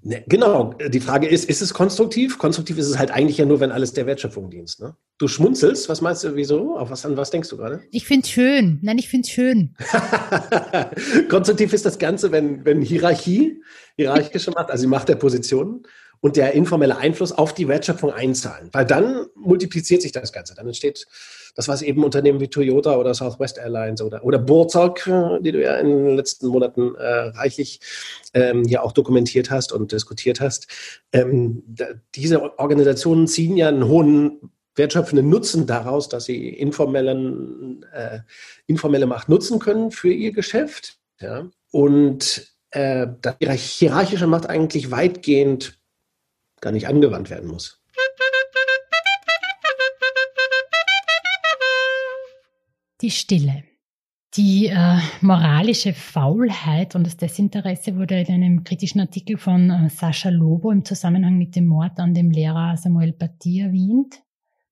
Ne, 0.00 0.24
genau, 0.26 0.72
die 0.88 1.00
Frage 1.00 1.28
ist, 1.28 1.46
ist 1.46 1.60
es 1.60 1.74
konstruktiv? 1.74 2.38
Konstruktiv 2.38 2.78
ist 2.78 2.86
es 2.86 2.98
halt 2.98 3.10
eigentlich 3.10 3.36
ja 3.36 3.44
nur, 3.44 3.60
wenn 3.60 3.70
alles 3.70 3.92
der 3.92 4.06
Wertschöpfung 4.06 4.48
dient. 4.48 4.78
Ne? 4.80 4.96
Du 5.18 5.28
schmunzelst, 5.28 5.90
was 5.90 6.00
meinst 6.00 6.24
du, 6.24 6.36
wieso? 6.36 6.78
Auf 6.78 6.90
was, 6.90 7.04
an 7.04 7.18
was 7.18 7.30
denkst 7.30 7.50
du 7.50 7.58
gerade? 7.58 7.82
Ich 7.90 8.06
finde 8.06 8.24
es 8.24 8.30
schön. 8.30 8.78
Nein, 8.80 8.96
ich 8.96 9.10
finde 9.10 9.26
es 9.26 9.30
schön. 9.30 9.76
konstruktiv 11.28 11.74
ist 11.74 11.84
das 11.84 11.98
Ganze, 11.98 12.32
wenn, 12.32 12.64
wenn 12.64 12.80
Hierarchie, 12.80 13.60
hierarchische 13.96 14.52
Macht, 14.52 14.70
also 14.70 14.84
die 14.84 14.88
Macht 14.88 15.10
der 15.10 15.16
Positionen, 15.16 15.82
und 16.20 16.36
der 16.36 16.52
informelle 16.52 16.96
Einfluss 16.96 17.32
auf 17.32 17.52
die 17.52 17.68
Wertschöpfung 17.68 18.10
einzahlen. 18.10 18.70
Weil 18.72 18.86
dann 18.86 19.26
multipliziert 19.34 20.02
sich 20.02 20.12
das 20.12 20.32
Ganze. 20.32 20.54
Dann 20.54 20.66
entsteht 20.66 21.06
das, 21.56 21.68
was 21.68 21.82
eben 21.82 22.04
Unternehmen 22.04 22.38
wie 22.38 22.48
Toyota 22.48 22.96
oder 22.96 23.14
Southwest 23.14 23.58
Airlines 23.58 24.02
oder, 24.02 24.22
oder 24.22 24.38
Burzog, 24.38 25.06
äh, 25.06 25.40
die 25.40 25.52
du 25.52 25.62
ja 25.62 25.76
in 25.78 25.88
den 25.88 26.16
letzten 26.16 26.48
Monaten 26.48 26.94
äh, 26.94 27.30
reichlich 27.30 27.80
ähm, 28.34 28.64
ja 28.64 28.82
auch 28.82 28.92
dokumentiert 28.92 29.50
hast 29.50 29.72
und 29.72 29.90
diskutiert 29.90 30.40
hast. 30.40 30.68
Ähm, 31.12 31.64
da, 31.66 31.86
diese 32.14 32.58
Organisationen 32.58 33.26
ziehen 33.26 33.56
ja 33.56 33.68
einen 33.68 33.88
hohen 33.88 34.52
wertschöpfenden 34.76 35.28
Nutzen 35.28 35.66
daraus, 35.66 36.10
dass 36.10 36.26
sie 36.26 36.50
informellen, 36.50 37.84
äh, 37.92 38.20
informelle 38.66 39.06
Macht 39.06 39.30
nutzen 39.30 39.58
können 39.58 39.90
für 39.90 40.12
ihr 40.12 40.32
Geschäft. 40.32 40.98
Ja? 41.20 41.48
Und 41.70 42.52
äh, 42.70 43.06
dass 43.22 43.36
ihre 43.38 43.54
hierarchische 43.54 44.26
Macht 44.26 44.46
eigentlich 44.46 44.90
weitgehend 44.90 45.78
gar 46.60 46.72
nicht 46.72 46.88
angewandt 46.88 47.30
werden 47.30 47.48
muss. 47.48 47.82
Die 53.02 53.10
Stille. 53.10 53.62
Die 54.36 54.68
äh, 54.68 54.98
moralische 55.20 55.92
Faulheit 55.92 56.94
und 56.94 57.06
das 57.06 57.18
Desinteresse 57.18 57.94
wurde 57.96 58.18
in 58.20 58.32
einem 58.32 58.64
kritischen 58.64 59.02
Artikel 59.02 59.36
von 59.36 59.68
äh, 59.68 59.90
Sascha 59.90 60.30
Lobo 60.30 60.70
im 60.70 60.82
Zusammenhang 60.82 61.36
mit 61.36 61.56
dem 61.56 61.66
Mord 61.66 61.98
an 61.98 62.14
dem 62.14 62.30
Lehrer 62.30 62.76
Samuel 62.78 63.12
Paty 63.12 63.60
erwähnt. 63.60 64.22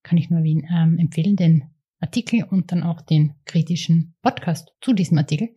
Kann 0.02 0.16
ich 0.16 0.30
nur 0.30 0.40
ähm, 0.42 0.96
empfehlen, 0.98 1.36
den 1.36 1.64
Artikel 2.00 2.44
und 2.44 2.72
dann 2.72 2.82
auch 2.82 3.02
den 3.02 3.34
kritischen 3.44 4.14
Podcast 4.22 4.72
zu 4.80 4.94
diesem 4.94 5.18
Artikel. 5.18 5.50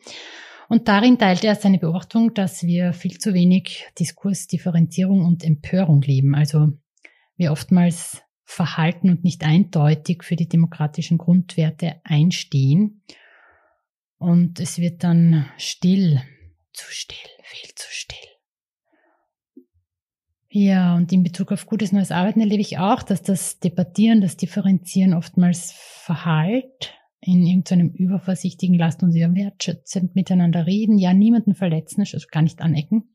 Und 0.67 0.89
darin 0.89 1.17
teilte 1.17 1.47
er 1.47 1.55
seine 1.55 1.79
Beobachtung, 1.79 2.33
dass 2.33 2.63
wir 2.63 2.91
viel 2.91 3.17
zu 3.17 3.33
wenig 3.33 3.85
Diskurs, 3.97 4.47
Differenzierung 4.47 5.23
und 5.23 5.45
Empörung 5.45 6.01
leben. 6.01 6.35
Also 6.35 6.73
wir 7.37 7.53
oftmals 7.53 8.23
verhalten 8.47 9.09
und 9.09 9.23
nicht 9.25 9.43
eindeutig 9.43 10.23
für 10.23 10.37
die 10.37 10.47
demokratischen 10.47 11.17
Grundwerte 11.17 11.97
einstehen. 12.05 13.03
Und 14.17 14.59
es 14.59 14.79
wird 14.79 15.03
dann 15.03 15.45
still, 15.57 16.21
zu 16.71 16.85
still, 16.89 17.29
viel 17.43 17.69
zu 17.75 17.87
still. 17.91 18.17
Ja, 20.49 20.95
und 20.95 21.11
in 21.11 21.23
Bezug 21.23 21.51
auf 21.51 21.65
gutes 21.65 21.91
neues 21.91 22.11
Arbeiten 22.11 22.39
erlebe 22.39 22.61
ich 22.61 22.77
auch, 22.77 23.03
dass 23.03 23.21
das 23.21 23.59
Debattieren, 23.59 24.21
das 24.21 24.37
Differenzieren 24.37 25.13
oftmals 25.13 25.73
verhallt 25.73 26.93
in 27.19 27.45
irgendeinem 27.45 27.89
übervorsichtigen, 27.89 28.77
lasst 28.77 29.03
uns 29.03 29.15
ja 29.15 29.33
wertschätzend 29.35 30.15
miteinander 30.15 30.65
reden, 30.65 30.97
ja, 30.97 31.13
niemanden 31.13 31.53
verletzen, 31.53 31.99
also 31.99 32.27
gar 32.31 32.43
nicht 32.43 32.61
anecken. 32.61 33.09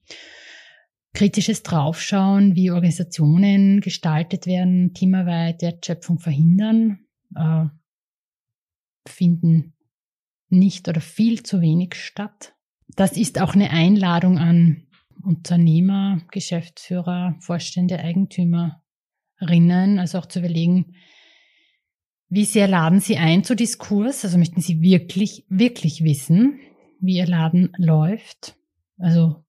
Kritisches 1.15 1.63
Draufschauen, 1.63 2.57
wie 2.57 2.71
Organisationen 2.71 3.81
gestaltet 3.81 4.47
werden, 4.47 4.95
teamarbeit, 4.95 5.61
Wertschöpfung 5.63 6.19
verhindern, 6.19 7.01
äh, 7.37 7.67
finden 9.07 9.75
nicht 10.49 10.89
oder 10.89 11.01
viel 11.01 11.43
zu 11.43 11.61
wenig 11.61 11.95
statt. 11.95 12.55
Das 12.89 13.17
ist 13.17 13.41
auch 13.41 13.55
eine 13.55 13.71
Einladung 13.71 14.39
an 14.39 14.87
Unternehmer, 15.23 16.21
Geschäftsführer, 16.31 17.37
Vorstände, 17.41 17.99
Eigentümerinnen, 17.99 18.79
also 19.99 20.19
auch 20.19 20.27
zu 20.27 20.41
überlegen, 20.41 20.95
wie 22.29 22.45
sehr 22.47 22.67
laden 22.67 23.01
Sie 23.01 23.19
ein 23.19 23.45
zu 23.45 23.55
Diskurs? 23.55 24.25
Also 24.25 24.39
möchten 24.39 24.63
Sie 24.63 24.81
wirklich, 24.81 25.45
wirklich 25.51 26.03
wissen, 26.03 26.61
wie 26.99 27.19
Ihr 27.19 27.27
Laden 27.27 27.73
läuft? 27.77 28.57
Also 28.97 29.42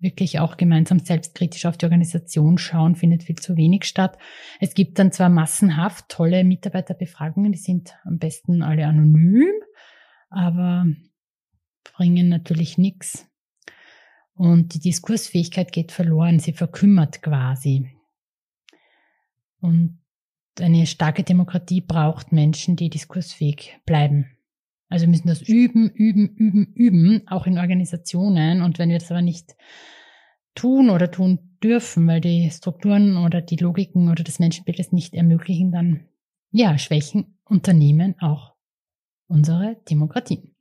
wirklich 0.00 0.38
auch 0.38 0.56
gemeinsam 0.56 0.98
selbstkritisch 0.98 1.66
auf 1.66 1.76
die 1.76 1.84
Organisation 1.84 2.58
schauen, 2.58 2.96
findet 2.96 3.22
viel 3.22 3.36
zu 3.36 3.56
wenig 3.56 3.84
statt. 3.84 4.18
Es 4.58 4.74
gibt 4.74 4.98
dann 4.98 5.12
zwar 5.12 5.28
massenhaft 5.28 6.08
tolle 6.08 6.42
Mitarbeiterbefragungen, 6.44 7.52
die 7.52 7.58
sind 7.58 7.94
am 8.04 8.18
besten 8.18 8.62
alle 8.62 8.86
anonym, 8.86 9.52
aber 10.30 10.86
bringen 11.94 12.28
natürlich 12.28 12.78
nichts. 12.78 13.26
Und 14.34 14.74
die 14.74 14.80
Diskursfähigkeit 14.80 15.70
geht 15.70 15.92
verloren, 15.92 16.38
sie 16.38 16.54
verkümmert 16.54 17.20
quasi. 17.20 17.90
Und 19.60 19.98
eine 20.58 20.86
starke 20.86 21.22
Demokratie 21.22 21.82
braucht 21.82 22.32
Menschen, 22.32 22.76
die 22.76 22.88
diskursfähig 22.88 23.78
bleiben. 23.84 24.36
Also 24.90 25.06
wir 25.06 25.10
müssen 25.10 25.28
das 25.28 25.40
üben, 25.40 25.88
üben, 25.88 26.34
üben, 26.36 26.72
üben, 26.74 27.28
auch 27.28 27.46
in 27.46 27.58
Organisationen. 27.58 28.60
Und 28.60 28.78
wenn 28.78 28.90
wir 28.90 28.98
das 28.98 29.10
aber 29.10 29.22
nicht 29.22 29.56
tun 30.56 30.90
oder 30.90 31.10
tun 31.10 31.56
dürfen, 31.62 32.06
weil 32.08 32.20
die 32.20 32.50
Strukturen 32.50 33.16
oder 33.16 33.40
die 33.40 33.56
Logiken 33.56 34.10
oder 34.10 34.24
das 34.24 34.40
Menschenbild 34.40 34.80
es 34.80 34.90
nicht 34.90 35.14
ermöglichen, 35.14 35.70
dann 35.70 36.08
ja, 36.50 36.76
schwächen 36.76 37.38
Unternehmen 37.44 38.16
auch 38.18 38.54
unsere 39.28 39.76
Demokratie. 39.88 40.52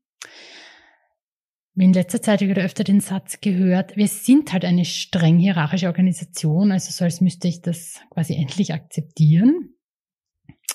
In 1.76 1.94
letzter 1.94 2.22
Zeit 2.22 2.42
habe 2.42 2.52
ich 2.52 2.58
öfter 2.58 2.84
den 2.84 3.00
Satz 3.00 3.42
gehört, 3.42 3.96
wir 3.96 4.08
sind 4.08 4.54
halt 4.54 4.66
eine 4.66 4.86
streng 4.86 5.40
hierarchische 5.40 5.88
Organisation, 5.88 6.72
also 6.72 6.92
so 6.92 7.06
als 7.06 7.22
müsste 7.22 7.48
ich 7.48 7.62
das 7.62 8.00
quasi 8.12 8.36
endlich 8.36 8.74
akzeptieren. 8.74 9.76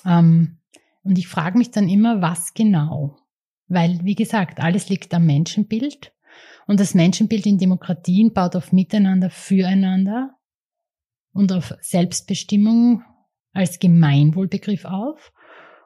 Ähm, 0.03 0.57
und 1.03 1.17
ich 1.17 1.27
frage 1.27 1.57
mich 1.57 1.71
dann 1.71 1.87
immer, 1.87 2.21
was 2.21 2.53
genau? 2.53 3.17
Weil, 3.67 3.99
wie 4.03 4.15
gesagt, 4.15 4.59
alles 4.59 4.89
liegt 4.89 5.13
am 5.13 5.25
Menschenbild. 5.25 6.13
Und 6.67 6.79
das 6.79 6.93
Menschenbild 6.93 7.45
in 7.45 7.57
Demokratien 7.57 8.33
baut 8.33 8.55
auf 8.55 8.71
Miteinander, 8.71 9.29
Füreinander 9.29 10.31
und 11.33 11.51
auf 11.51 11.73
Selbstbestimmung 11.81 13.03
als 13.53 13.79
Gemeinwohlbegriff 13.79 14.85
auf. 14.85 15.31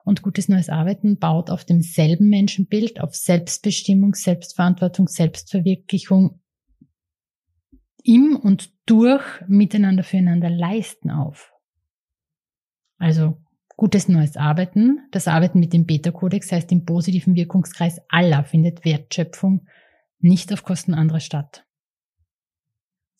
Und 0.06 0.22
gutes 0.22 0.50
neues 0.50 0.70
Arbeiten 0.70 1.20
baut 1.20 1.50
auf 1.50 1.66
demselben 1.66 2.30
Menschenbild, 2.30 3.00
auf 3.00 3.16
Selbstbestimmung, 3.16 4.16
Selbstverantwortung, 4.16 5.08
Selbstverwirklichung 5.08 6.42
im 8.04 8.36
und 8.36 8.74
durch 8.86 9.24
Miteinander 9.48 10.04
füreinander 10.04 10.50
leisten 10.50 11.12
auf. 11.12 11.54
Also 12.98 13.38
gutes 13.80 14.10
neues 14.10 14.36
Arbeiten, 14.36 15.00
das 15.10 15.30
Arbeiten 15.30 15.58
mit 15.58 15.72
dem 15.72 15.86
Beta-Kodex 15.86 16.52
heißt 16.52 16.70
im 16.74 16.84
positiven 16.84 17.36
Wirkungskreis 17.36 18.02
aller 18.10 18.44
findet 18.44 18.84
Wertschöpfung 18.84 19.68
nicht 20.20 20.52
auf 20.52 20.66
Kosten 20.66 20.94
anderer 20.94 21.22
statt. 21.22 21.66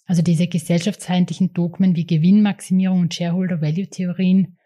Also 0.06 0.22
diese 0.22 0.48
gesellschaftsfeindlichen 0.48 1.54
Dogmen 1.54 1.96
wie 1.96 2.06
Gewinnmaximierung 2.06 3.00
und 3.00 3.14
Shareholder-Value-Theorien 3.14 4.58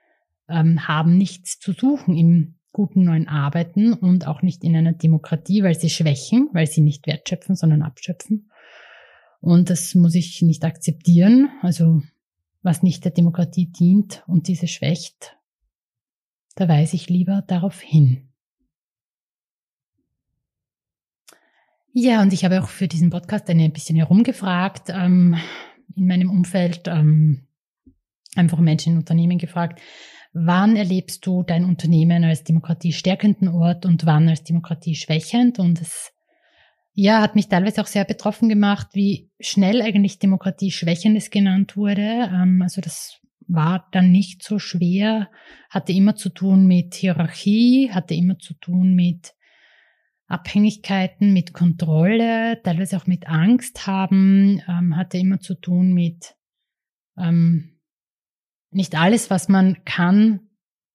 ähm, 0.49 0.87
haben 0.87 1.15
nichts 1.15 1.59
zu 1.59 1.73
suchen 1.73 2.17
im 2.17 2.55
guten 2.71 3.03
neuen 3.03 3.27
Arbeiten 3.27 3.93
und 3.93 4.25
auch 4.25 4.41
nicht 4.41 4.63
in 4.63 4.75
einer 4.75 4.93
Demokratie, 4.93 5.61
weil 5.61 5.75
sie 5.75 5.91
schwächen, 5.91 6.49
weil 6.53 6.65
sie 6.65 6.81
nicht 6.81 7.05
wertschöpfen, 7.05 7.55
sondern 7.55 7.83
abschöpfen. 7.83 8.49
Und 9.41 9.69
das 9.69 9.93
muss 9.93 10.15
ich 10.15 10.41
nicht 10.41 10.65
akzeptieren. 10.65 11.49
Also 11.61 12.01
was 12.63 12.81
nicht 12.81 13.05
der 13.05 13.11
Demokratie 13.11 13.67
dient 13.67 14.23
und 14.25 14.47
diese 14.47 14.67
schwächt, 14.67 15.37
da 16.55 16.67
weise 16.67 16.95
ich 16.95 17.09
lieber 17.09 17.43
darauf 17.47 17.81
hin. 17.81 18.29
Ja, 21.93 22.21
und 22.21 22.33
ich 22.33 22.43
habe 22.43 22.61
auch 22.61 22.69
für 22.69 22.87
diesen 22.87 23.11
Podcast 23.11 23.47
ein 23.49 23.71
bisschen 23.71 23.95
herumgefragt, 23.95 24.89
ähm, 24.89 25.37
in 25.95 26.07
meinem 26.07 26.31
Umfeld, 26.31 26.87
ähm, 26.87 27.47
einfach 28.35 28.57
Menschen 28.57 28.93
in 28.93 28.99
Unternehmen 28.99 29.37
gefragt, 29.37 29.79
wann 30.33 30.75
erlebst 30.75 31.25
du 31.25 31.43
dein 31.43 31.65
Unternehmen 31.65 32.23
als 32.23 32.43
demokratiestärkenden 32.43 33.49
Ort 33.49 33.85
und 33.85 34.07
wann 34.07 34.27
als 34.27 34.43
demokratieschwächend? 34.43 35.59
Und 35.59 35.81
es 35.81 36.11
ja, 36.93 37.21
hat 37.21 37.35
mich 37.35 37.47
teilweise 37.47 37.81
auch 37.81 37.87
sehr 37.87 38.05
betroffen 38.05 38.49
gemacht, 38.49 38.87
wie 38.93 39.29
schnell 39.39 39.81
eigentlich 39.81 40.19
demokratieschwächendes 40.19 41.29
genannt 41.29 41.77
wurde. 41.77 42.29
Ähm, 42.31 42.61
also 42.61 42.81
das 42.81 43.19
war 43.47 43.87
dann 43.91 44.11
nicht 44.11 44.43
so 44.43 44.59
schwer, 44.59 45.29
hatte 45.69 45.91
immer 45.91 46.15
zu 46.15 46.29
tun 46.29 46.65
mit 46.67 46.95
Hierarchie, 46.95 47.91
hatte 47.91 48.13
immer 48.13 48.39
zu 48.39 48.53
tun 48.55 48.93
mit 48.93 49.33
Abhängigkeiten, 50.27 51.33
mit 51.33 51.53
Kontrolle, 51.53 52.61
teilweise 52.63 52.97
auch 52.97 53.07
mit 53.07 53.27
Angst 53.27 53.85
haben, 53.85 54.61
ähm, 54.67 54.95
hatte 54.95 55.17
immer 55.17 55.39
zu 55.39 55.55
tun 55.55 55.93
mit 55.93 56.35
ähm, 57.17 57.79
nicht 58.71 58.95
alles, 58.95 59.29
was 59.29 59.49
man 59.49 59.83
kann, 59.85 60.49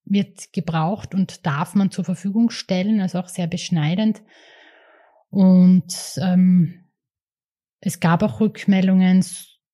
wird 0.05 0.52
gebraucht 0.52 1.14
und 1.14 1.47
darf 1.47 1.75
man 1.75 1.90
zur 1.90 2.05
Verfügung 2.05 2.50
stellen, 2.50 3.00
also 3.00 3.19
auch 3.19 3.28
sehr 3.28 3.47
beschneidend. 3.47 4.23
Und 5.31 5.95
ähm, 6.21 6.87
es 7.81 8.00
gab 8.00 8.23
auch 8.23 8.40
Rückmeldungen, 8.40 9.25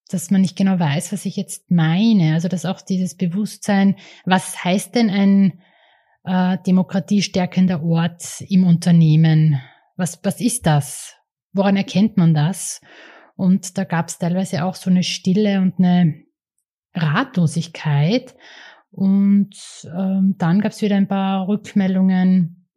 dass 0.08 0.30
man 0.30 0.42
nicht 0.42 0.56
genau 0.56 0.78
weiß, 0.78 1.12
was 1.12 1.24
ich 1.24 1.36
jetzt 1.36 1.70
meine. 1.70 2.34
Also 2.34 2.48
dass 2.48 2.66
auch 2.66 2.80
dieses 2.80 3.16
Bewusstsein, 3.16 3.96
was 4.24 4.62
heißt 4.64 4.94
denn 4.94 5.10
ein 5.10 5.60
äh, 6.24 6.58
demokratiestärkender 6.66 7.82
Ort 7.82 8.42
im 8.48 8.64
Unternehmen. 8.64 9.60
Was, 9.96 10.20
was 10.24 10.40
ist 10.40 10.66
das? 10.66 11.14
Woran 11.52 11.76
erkennt 11.76 12.16
man 12.16 12.34
das? 12.34 12.80
Und 13.36 13.78
da 13.78 13.84
gab 13.84 14.08
es 14.08 14.18
teilweise 14.18 14.64
auch 14.64 14.74
so 14.74 14.90
eine 14.90 15.02
Stille 15.02 15.60
und 15.60 15.78
eine 15.78 16.22
Ratlosigkeit. 16.94 18.34
Und 18.90 19.56
ähm, 19.84 20.36
dann 20.38 20.60
gab 20.60 20.72
es 20.72 20.82
wieder 20.82 20.96
ein 20.96 21.08
paar 21.08 21.48
Rückmeldungen. 21.48 22.68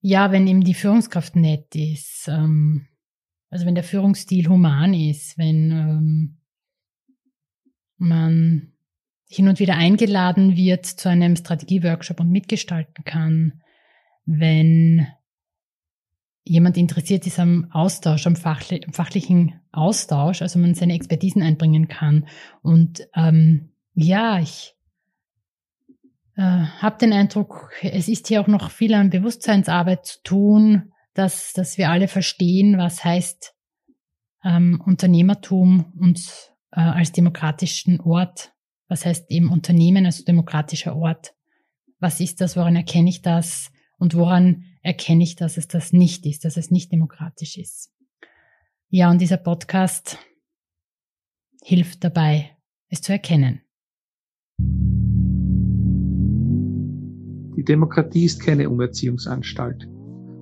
Ja, 0.00 0.30
wenn 0.30 0.46
eben 0.46 0.62
die 0.62 0.74
Führungskraft 0.74 1.34
nett 1.34 1.74
ist, 1.74 2.28
ähm, 2.28 2.86
also 3.50 3.66
wenn 3.66 3.74
der 3.74 3.84
Führungsstil 3.84 4.48
human 4.48 4.94
ist, 4.94 5.38
wenn 5.38 5.70
ähm, 5.70 6.36
man 7.96 8.72
hin 9.28 9.48
und 9.48 9.58
wieder 9.58 9.76
eingeladen 9.76 10.56
wird 10.56 10.86
zu 10.86 11.08
einem 11.08 11.36
Strategieworkshop 11.36 12.20
und 12.20 12.30
mitgestalten 12.30 13.04
kann, 13.04 13.62
wenn 14.24 15.06
jemand 16.44 16.76
interessiert 16.76 17.26
ist 17.26 17.40
am 17.40 17.68
Austausch, 17.72 18.26
am, 18.26 18.36
fachli 18.36 18.86
fachlichen 18.92 19.60
Austausch, 19.72 20.42
also 20.42 20.58
man 20.58 20.74
seine 20.74 20.94
Expertisen 20.94 21.42
einbringen 21.42 21.88
kann. 21.88 22.28
Und 22.62 23.08
ähm, 23.14 23.72
ja, 23.94 24.38
ich 24.38 24.76
äh, 26.36 26.42
habe 26.42 26.98
den 26.98 27.12
Eindruck, 27.12 27.72
es 27.82 28.08
ist 28.08 28.28
hier 28.28 28.40
auch 28.40 28.46
noch 28.46 28.70
viel 28.70 28.94
an 28.94 29.10
Bewusstseinsarbeit 29.10 30.06
zu 30.06 30.22
tun, 30.22 30.92
dass, 31.18 31.52
dass 31.52 31.78
wir 31.78 31.90
alle 31.90 32.08
verstehen, 32.08 32.78
was 32.78 33.04
heißt 33.04 33.54
ähm, 34.44 34.82
Unternehmertum 34.84 35.92
und 35.98 36.20
äh, 36.72 36.80
als 36.80 37.12
demokratischen 37.12 38.00
Ort 38.00 38.52
was 38.88 39.04
heißt 39.04 39.30
eben 39.30 39.50
Unternehmen 39.50 40.06
als 40.06 40.24
demokratischer 40.24 40.96
Ort? 40.96 41.34
Was 41.98 42.20
ist 42.20 42.40
das? 42.40 42.56
Woran 42.56 42.76
erkenne 42.76 43.08
ich 43.08 43.22
das? 43.22 43.72
Und 43.98 44.14
woran 44.14 44.64
erkenne 44.82 45.24
ich, 45.24 45.36
dass 45.36 45.56
es 45.56 45.66
das 45.68 45.92
nicht 45.92 46.26
ist, 46.26 46.44
dass 46.44 46.56
es 46.56 46.70
nicht 46.70 46.92
demokratisch 46.92 47.56
ist? 47.56 47.90
Ja, 48.88 49.10
und 49.10 49.20
dieser 49.20 49.38
Podcast 49.38 50.18
hilft 51.62 52.04
dabei, 52.04 52.56
es 52.88 53.02
zu 53.02 53.12
erkennen. 53.12 53.62
Die 57.56 57.64
Demokratie 57.64 58.24
ist 58.24 58.40
keine 58.40 58.70
Umerziehungsanstalt. 58.70 59.88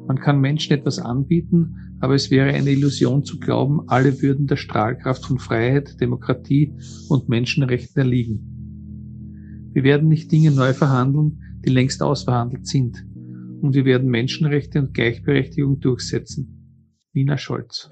Man 0.06 0.18
kann 0.18 0.40
Menschen 0.40 0.72
etwas 0.74 0.98
anbieten, 0.98 1.96
aber 2.00 2.14
es 2.14 2.30
wäre 2.30 2.52
eine 2.52 2.70
Illusion 2.70 3.24
zu 3.24 3.38
glauben, 3.38 3.88
alle 3.88 4.20
würden 4.20 4.46
der 4.46 4.56
Strahlkraft 4.56 5.24
von 5.24 5.38
Freiheit, 5.38 6.00
Demokratie 6.00 6.74
und 7.08 7.28
Menschenrechten 7.30 8.02
erliegen. 8.02 9.70
Wir 9.72 9.82
werden 9.82 10.08
nicht 10.08 10.30
Dinge 10.30 10.50
neu 10.50 10.74
verhandeln, 10.74 11.40
die 11.64 11.70
längst 11.70 12.02
ausverhandelt 12.02 12.66
sind. 12.66 13.04
Und 13.62 13.74
wir 13.74 13.86
werden 13.86 14.10
Menschenrechte 14.10 14.78
und 14.78 14.92
Gleichberechtigung 14.92 15.80
durchsetzen. 15.80 17.00
Nina 17.14 17.38
Scholz. 17.38 17.90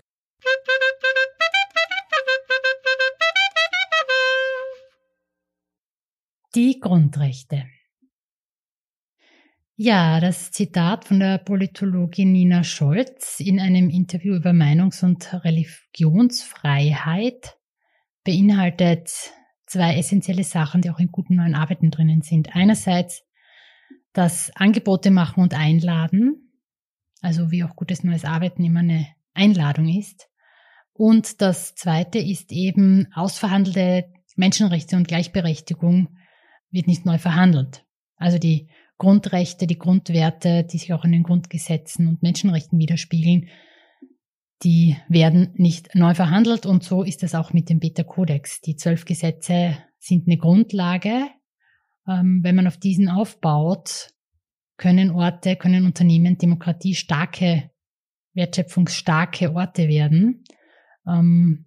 Die 6.55 6.79
Grundrechte. 6.79 7.65
Ja, 9.77 10.21
das 10.21 10.51
Zitat 10.51 11.07
von 11.07 11.19
der 11.19 11.39
Politologin 11.39 12.33
Nina 12.33 12.63
Scholz 12.63 13.41
in 13.41 13.59
einem 13.59 13.89
Interview 13.89 14.35
über 14.35 14.53
Meinungs- 14.53 15.03
und 15.03 15.33
Religionsfreiheit 15.45 17.57
beinhaltet 18.23 19.11
zwei 19.65 19.97
essentielle 19.97 20.45
Sachen, 20.45 20.83
die 20.83 20.91
auch 20.91 20.99
in 20.99 21.11
guten 21.11 21.37
neuen 21.37 21.55
Arbeiten 21.55 21.91
drinnen 21.91 22.21
sind. 22.21 22.55
Einerseits 22.55 23.23
das 24.13 24.53
Angebote 24.55 25.11
machen 25.11 25.43
und 25.43 25.55
einladen, 25.55 26.53
also 27.23 27.51
wie 27.51 27.65
auch 27.65 27.75
gutes 27.75 28.05
neues 28.05 28.27
Arbeiten 28.27 28.63
immer 28.65 28.81
eine 28.81 29.07
Einladung 29.33 29.89
ist. 29.89 30.29
Und 30.93 31.41
das 31.41 31.75
zweite 31.75 32.19
ist 32.19 32.53
eben 32.53 33.09
ausverhandelte 33.15 34.13
Menschenrechte 34.37 34.97
und 34.97 35.09
Gleichberechtigung 35.09 36.19
wird 36.71 36.87
nicht 36.87 37.07
neu 37.07 37.17
verhandelt. 37.17 37.87
Also 38.17 38.39
die 38.39 38.69
Grundrechte, 39.03 39.67
die 39.67 39.79
Grundwerte, 39.79 40.63
die 40.63 40.79
sich 40.79 40.93
auch 40.93 41.05
in 41.05 41.11
den 41.11 41.25
Grundgesetzen 41.25 42.07
und 42.07 42.23
Menschenrechten 42.23 42.79
widerspiegeln, 42.79 43.49
die 44.63 44.97
werden 45.09 45.55
nicht 45.57 45.97
neu 45.97 46.15
verhandelt 46.15 46.67
und 46.67 46.85
so 46.85 47.03
ist 47.03 47.25
es 47.25 47.35
auch 47.35 47.53
mit 47.53 47.69
dem 47.69 47.81
Beta-Kodex. 47.81 48.61
Die 48.61 48.77
zwölf 48.77 49.05
Gesetze 49.05 49.77
sind 49.99 50.29
eine 50.29 50.37
Grundlage. 50.37 51.27
Ähm, 52.07 52.41
wenn 52.45 52.55
man 52.55 52.69
auf 52.69 52.77
diesen 52.77 53.09
aufbaut, 53.09 54.11
können 54.77 55.11
Orte, 55.11 55.57
können 55.57 55.85
Unternehmen 55.85 56.39
demokratiestarke, 56.39 57.73
wertschöpfungsstarke 58.35 59.53
Orte 59.53 59.89
werden. 59.89 60.45
Ähm, 61.09 61.67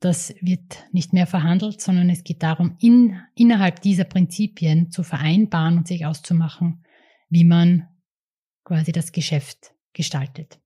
das 0.00 0.34
wird 0.40 0.84
nicht 0.92 1.12
mehr 1.12 1.26
verhandelt, 1.26 1.80
sondern 1.80 2.10
es 2.10 2.24
geht 2.24 2.42
darum, 2.42 2.76
in, 2.80 3.18
innerhalb 3.34 3.80
dieser 3.80 4.04
Prinzipien 4.04 4.90
zu 4.90 5.02
vereinbaren 5.02 5.78
und 5.78 5.88
sich 5.88 6.04
auszumachen, 6.06 6.84
wie 7.28 7.44
man 7.44 7.88
quasi 8.64 8.92
das 8.92 9.12
Geschäft 9.12 9.72
gestaltet. 9.92 10.58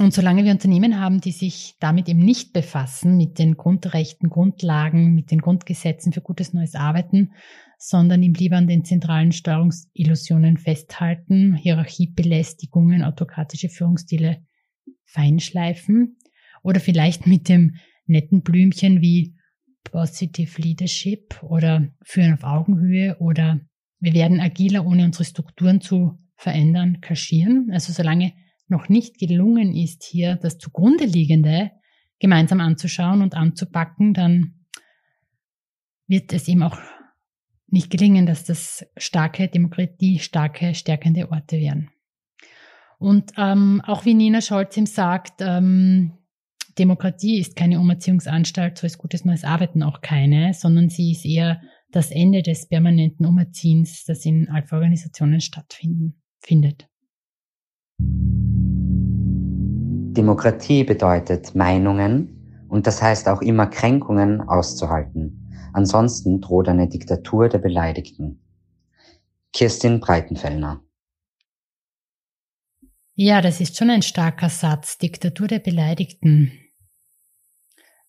Und 0.00 0.12
solange 0.12 0.44
wir 0.44 0.50
Unternehmen 0.50 0.98
haben, 0.98 1.20
die 1.20 1.30
sich 1.30 1.76
damit 1.78 2.08
eben 2.08 2.18
nicht 2.18 2.52
befassen, 2.52 3.16
mit 3.16 3.38
den 3.38 3.56
Grundrechten, 3.56 4.28
Grundlagen, 4.28 5.14
mit 5.14 5.30
den 5.30 5.40
Grundgesetzen 5.40 6.12
für 6.12 6.20
gutes 6.20 6.52
neues 6.52 6.74
Arbeiten, 6.74 7.32
sondern 7.78 8.22
ihm 8.22 8.34
lieber 8.34 8.56
an 8.56 8.66
den 8.66 8.84
zentralen 8.84 9.30
Steuerungsillusionen 9.30 10.56
festhalten, 10.56 11.54
Hierarchiebelästigungen, 11.54 13.04
autokratische 13.04 13.68
Führungsstile 13.68 14.44
feinschleifen 15.04 16.18
oder 16.64 16.80
vielleicht 16.80 17.28
mit 17.28 17.48
dem 17.48 17.76
netten 18.06 18.42
Blümchen 18.42 19.00
wie 19.00 19.34
Positive 19.84 20.60
Leadership 20.60 21.42
oder 21.42 21.88
Führen 22.02 22.34
auf 22.34 22.44
Augenhöhe 22.44 23.16
oder 23.18 23.60
wir 24.00 24.14
werden 24.14 24.40
agiler, 24.40 24.84
ohne 24.84 25.04
unsere 25.04 25.24
Strukturen 25.24 25.80
zu 25.80 26.18
verändern, 26.36 27.00
kaschieren. 27.00 27.70
Also 27.72 27.92
solange 27.92 28.32
noch 28.68 28.88
nicht 28.88 29.18
gelungen 29.18 29.74
ist, 29.74 30.02
hier 30.04 30.36
das 30.36 30.58
zugrunde 30.58 31.04
liegende 31.04 31.70
gemeinsam 32.18 32.60
anzuschauen 32.60 33.22
und 33.22 33.34
anzupacken, 33.34 34.14
dann 34.14 34.66
wird 36.06 36.32
es 36.32 36.48
eben 36.48 36.62
auch 36.62 36.78
nicht 37.66 37.90
gelingen, 37.90 38.26
dass 38.26 38.44
das 38.44 38.86
starke 38.96 39.48
Demokratie, 39.48 40.18
starke, 40.18 40.74
stärkende 40.74 41.30
Orte 41.30 41.58
werden. 41.58 41.90
Und 42.98 43.32
ähm, 43.36 43.82
auch 43.84 44.04
wie 44.04 44.14
Nina 44.14 44.40
Scholz 44.40 44.76
ihm 44.76 44.86
sagt, 44.86 45.40
ähm, 45.40 46.12
Demokratie 46.78 47.38
ist 47.38 47.56
keine 47.56 47.78
Umerziehungsanstalt, 47.78 48.78
so 48.78 48.86
ist 48.86 48.98
gutes 48.98 49.24
neues 49.24 49.44
Arbeiten 49.44 49.82
auch 49.82 50.00
keine, 50.00 50.54
sondern 50.54 50.88
sie 50.88 51.12
ist 51.12 51.24
eher 51.24 51.60
das 51.92 52.10
Ende 52.10 52.42
des 52.42 52.68
permanenten 52.68 53.26
Umerziehens, 53.26 54.04
das 54.04 54.24
in 54.24 54.48
Alpha-Organisationen 54.48 55.40
stattfindet. 55.40 56.88
Demokratie 60.16 60.82
bedeutet 60.84 61.54
Meinungen 61.54 62.66
und 62.68 62.86
das 62.86 63.00
heißt 63.00 63.28
auch 63.28 63.40
immer 63.40 63.66
Kränkungen 63.68 64.40
auszuhalten. 64.40 65.48
Ansonsten 65.72 66.40
droht 66.40 66.68
eine 66.68 66.88
Diktatur 66.88 67.48
der 67.48 67.58
Beleidigten. 67.58 68.40
Kirstin 69.52 70.00
Breitenfellner 70.00 70.84
ja, 73.16 73.40
das 73.40 73.60
ist 73.60 73.76
schon 73.76 73.90
ein 73.90 74.02
starker 74.02 74.48
Satz. 74.48 74.98
Diktatur 74.98 75.46
der 75.46 75.60
Beleidigten. 75.60 76.50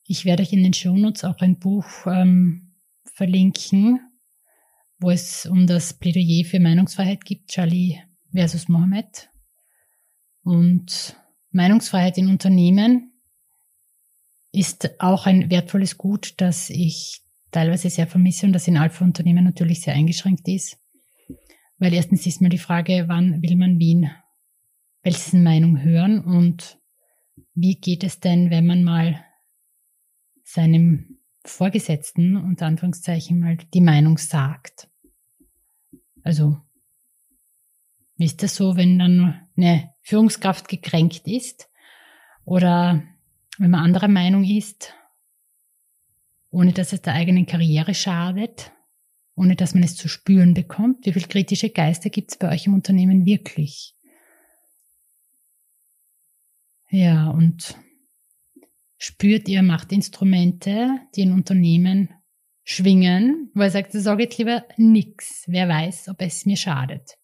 Ich 0.07 0.25
werde 0.25 0.43
euch 0.43 0.53
in 0.53 0.63
den 0.63 0.73
Shownotes 0.73 1.23
auch 1.23 1.39
ein 1.39 1.57
Buch 1.57 1.85
ähm, 2.05 2.73
verlinken, 3.03 3.99
wo 4.99 5.09
es 5.09 5.45
um 5.45 5.65
das 5.65 5.93
Plädoyer 5.93 6.45
für 6.45 6.59
Meinungsfreiheit 6.59 7.25
gibt, 7.25 7.49
Charlie 7.49 7.99
versus 8.31 8.67
Mohammed. 8.67 9.29
Und 10.43 11.15
Meinungsfreiheit 11.51 12.17
in 12.17 12.29
Unternehmen 12.29 13.13
ist 14.51 15.01
auch 15.01 15.25
ein 15.25 15.49
wertvolles 15.49 15.97
Gut, 15.97 16.35
das 16.37 16.69
ich 16.69 17.21
teilweise 17.51 17.89
sehr 17.89 18.07
vermisse 18.07 18.45
und 18.45 18.53
das 18.53 18.67
in 18.67 18.77
Alpha-Unternehmen 18.77 19.43
natürlich 19.43 19.81
sehr 19.81 19.95
eingeschränkt 19.95 20.47
ist. 20.47 20.77
Weil 21.77 21.93
erstens 21.93 22.25
ist 22.25 22.41
mal 22.41 22.49
die 22.49 22.57
Frage, 22.57 23.05
wann 23.07 23.41
will 23.41 23.55
man 23.55 23.79
Wien 23.79 24.11
welchen 25.05 25.43
Meinung 25.43 25.81
hören 25.81 26.19
und 26.19 26.79
wie 27.53 27.75
geht 27.75 28.03
es 28.03 28.19
denn, 28.19 28.49
wenn 28.49 28.65
man 28.65 28.83
mal 28.83 29.23
seinem 30.45 31.17
Vorgesetzten, 31.43 32.37
unter 32.37 32.67
Anführungszeichen, 32.67 33.39
mal 33.39 33.57
die 33.73 33.81
Meinung 33.81 34.17
sagt? 34.17 34.87
Also, 36.23 36.57
wie 38.15 38.25
ist 38.25 38.41
das 38.41 38.55
so, 38.55 38.77
wenn 38.77 38.97
dann 38.97 39.47
eine 39.57 39.91
Führungskraft 40.01 40.69
gekränkt 40.69 41.27
ist 41.27 41.69
oder 42.45 43.03
wenn 43.57 43.71
man 43.71 43.83
anderer 43.83 44.07
Meinung 44.07 44.43
ist, 44.43 44.93
ohne 46.51 46.71
dass 46.71 46.93
es 46.93 47.01
der 47.01 47.13
eigenen 47.13 47.45
Karriere 47.45 47.93
schadet, 47.93 48.71
ohne 49.35 49.55
dass 49.55 49.73
man 49.73 49.83
es 49.83 49.95
zu 49.95 50.07
spüren 50.07 50.53
bekommt? 50.53 51.05
Wie 51.05 51.11
viele 51.11 51.27
kritische 51.27 51.69
Geister 51.69 52.09
gibt 52.09 52.31
es 52.31 52.37
bei 52.37 52.49
euch 52.51 52.67
im 52.67 52.73
Unternehmen 52.73 53.25
wirklich? 53.25 53.95
Ja, 56.89 57.29
und 57.29 57.75
spürt 59.05 59.47
ihr 59.47 59.61
Machtinstrumente, 59.61 60.89
die 61.15 61.21
in 61.21 61.31
Unternehmen 61.31 62.09
schwingen, 62.63 63.51
weil 63.53 63.67
er 63.67 63.71
sagt, 63.71 63.91
sage 63.91 64.23
jetzt 64.23 64.39
lieber 64.39 64.65
nix. 64.77 65.43
Wer 65.45 65.69
weiß, 65.69 66.09
ob 66.09 66.19
es 66.23 66.47
mir 66.47 66.57
schadet. 66.57 67.19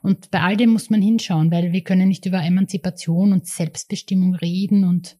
Und 0.00 0.30
bei 0.30 0.40
all 0.40 0.56
dem 0.56 0.70
muss 0.70 0.88
man 0.88 1.02
hinschauen, 1.02 1.50
weil 1.50 1.72
wir 1.72 1.82
können 1.82 2.08
nicht 2.08 2.24
über 2.24 2.42
Emanzipation 2.42 3.34
und 3.34 3.46
Selbstbestimmung 3.46 4.34
reden 4.34 4.84
und 4.84 5.18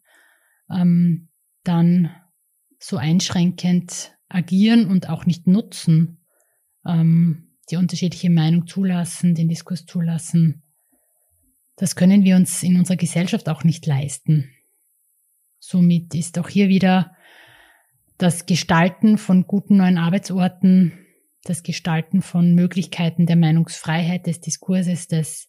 ähm, 0.70 1.28
dann 1.64 2.10
so 2.78 2.96
einschränkend 2.96 4.16
agieren 4.30 4.86
und 4.86 5.10
auch 5.10 5.26
nicht 5.26 5.46
nutzen, 5.46 6.24
ähm, 6.86 7.58
die 7.70 7.76
unterschiedliche 7.76 8.30
Meinung 8.30 8.66
zulassen, 8.66 9.34
den 9.34 9.48
Diskurs 9.48 9.84
zulassen, 9.84 10.62
das 11.76 11.94
können 11.94 12.24
wir 12.24 12.36
uns 12.36 12.62
in 12.62 12.78
unserer 12.78 12.96
Gesellschaft 12.96 13.50
auch 13.50 13.62
nicht 13.62 13.84
leisten. 13.84 14.50
Somit 15.68 16.14
ist 16.14 16.38
auch 16.38 16.48
hier 16.48 16.68
wieder 16.68 17.16
das 18.18 18.46
Gestalten 18.46 19.18
von 19.18 19.48
guten 19.48 19.78
neuen 19.78 19.98
Arbeitsorten, 19.98 20.92
das 21.42 21.64
Gestalten 21.64 22.22
von 22.22 22.54
Möglichkeiten 22.54 23.26
der 23.26 23.34
Meinungsfreiheit, 23.34 24.28
des 24.28 24.40
Diskurses, 24.40 25.08
des 25.08 25.48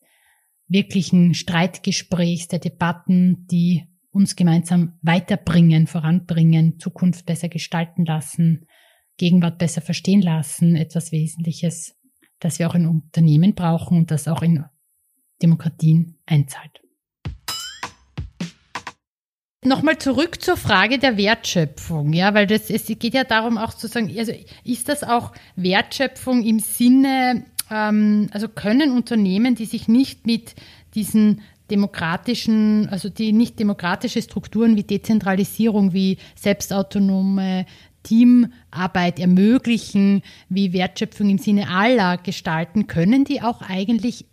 wirklichen 0.67 1.35
Streitgesprächs, 1.35 2.47
der 2.47 2.57
Debatten, 2.57 3.45
die 3.45 3.83
uns 4.09 4.35
gemeinsam 4.35 4.97
weiterbringen, 5.03 5.85
voranbringen, 5.85 6.79
Zukunft 6.79 7.27
besser 7.27 7.47
gestalten 7.47 8.03
lassen, 8.03 8.65
Gegenwart 9.17 9.59
besser 9.59 9.81
verstehen 9.81 10.23
lassen, 10.23 10.75
etwas 10.75 11.11
Wesentliches, 11.11 11.95
das 12.39 12.57
wir 12.57 12.67
auch 12.67 12.75
in 12.75 12.87
Unternehmen 12.87 13.53
brauchen 13.53 13.99
und 13.99 14.09
das 14.09 14.27
auch 14.27 14.41
in 14.41 14.65
Demokratien 15.43 16.17
einzahlt. 16.25 16.81
Nochmal 19.67 19.97
zurück 19.97 20.41
zur 20.41 20.57
Frage 20.57 20.97
der 20.97 21.17
Wertschöpfung, 21.17 22.13
ja, 22.13 22.33
weil 22.33 22.47
das, 22.47 22.69
es 22.69 22.85
geht 22.87 23.13
ja 23.13 23.23
darum 23.23 23.57
auch 23.57 23.73
zu 23.73 23.87
sagen, 23.87 24.13
also 24.17 24.31
ist 24.63 24.89
das 24.89 25.03
auch 25.03 25.33
Wertschöpfung 25.55 26.43
im 26.43 26.59
Sinne, 26.59 27.45
ähm, 27.69 28.29
also 28.31 28.47
können 28.47 28.91
Unternehmen, 28.91 29.55
die 29.55 29.65
sich 29.65 29.87
nicht 29.87 30.25
mit 30.25 30.55
diesen 30.95 31.41
demokratischen, 31.69 32.87
also 32.89 33.09
die 33.09 33.33
nicht 33.33 33.59
demokratische 33.59 34.21
Strukturen 34.21 34.77
wie 34.77 34.83
Dezentralisierung, 34.83 35.93
wie 35.93 36.17
selbstautonome 36.35 37.65
Teamarbeit 38.03 39.19
ermöglichen, 39.19 40.21
wie 40.47 40.71
Wertschöpfung 40.71 41.29
im 41.29 41.37
Sinne 41.37 41.69
aller 41.69 42.17
gestalten, 42.17 42.87
können 42.87 43.25
die 43.25 43.41
auch 43.41 43.61
eigentlich 43.61 44.25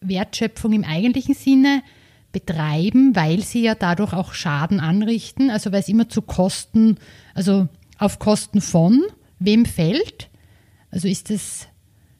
Wertschöpfung 0.00 0.72
im 0.72 0.84
eigentlichen 0.84 1.34
Sinne 1.34 1.82
betreiben, 2.36 3.16
weil 3.16 3.40
sie 3.40 3.62
ja 3.62 3.74
dadurch 3.74 4.12
auch 4.12 4.34
Schaden 4.34 4.78
anrichten, 4.78 5.48
also 5.48 5.72
weil 5.72 5.80
es 5.80 5.88
immer 5.88 6.10
zu 6.10 6.20
Kosten, 6.20 6.98
also 7.34 7.66
auf 7.98 8.18
Kosten 8.18 8.60
von 8.60 9.04
wem 9.38 9.64
fällt. 9.64 10.28
Also 10.90 11.08
ist 11.08 11.30
das 11.30 11.66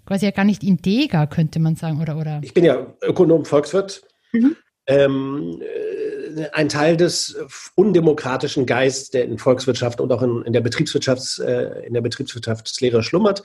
quasi 0.06 0.24
ja 0.24 0.30
gar 0.30 0.46
nicht 0.46 0.64
integer, 0.64 1.26
könnte 1.26 1.58
man 1.58 1.76
sagen, 1.76 2.00
oder? 2.00 2.16
oder? 2.16 2.40
Ich 2.42 2.54
bin 2.54 2.64
ja 2.64 2.86
Ökonom, 3.02 3.44
Volkswirt. 3.44 4.06
Mhm. 4.32 4.56
Ähm, 4.86 5.60
äh, 5.60 6.48
ein 6.54 6.70
Teil 6.70 6.96
des 6.96 7.36
undemokratischen 7.74 8.64
Geistes, 8.64 9.10
der 9.10 9.24
in 9.24 9.36
Volkswirtschaft 9.36 10.00
und 10.00 10.10
auch 10.12 10.22
in, 10.22 10.42
in 10.46 10.54
der 10.54 10.62
Betriebswirtschafts, 10.62 11.40
äh, 11.40 11.86
in 11.86 11.92
der 11.92 12.00
Betriebswirtschaftslehre 12.00 13.02
schlummert, 13.02 13.42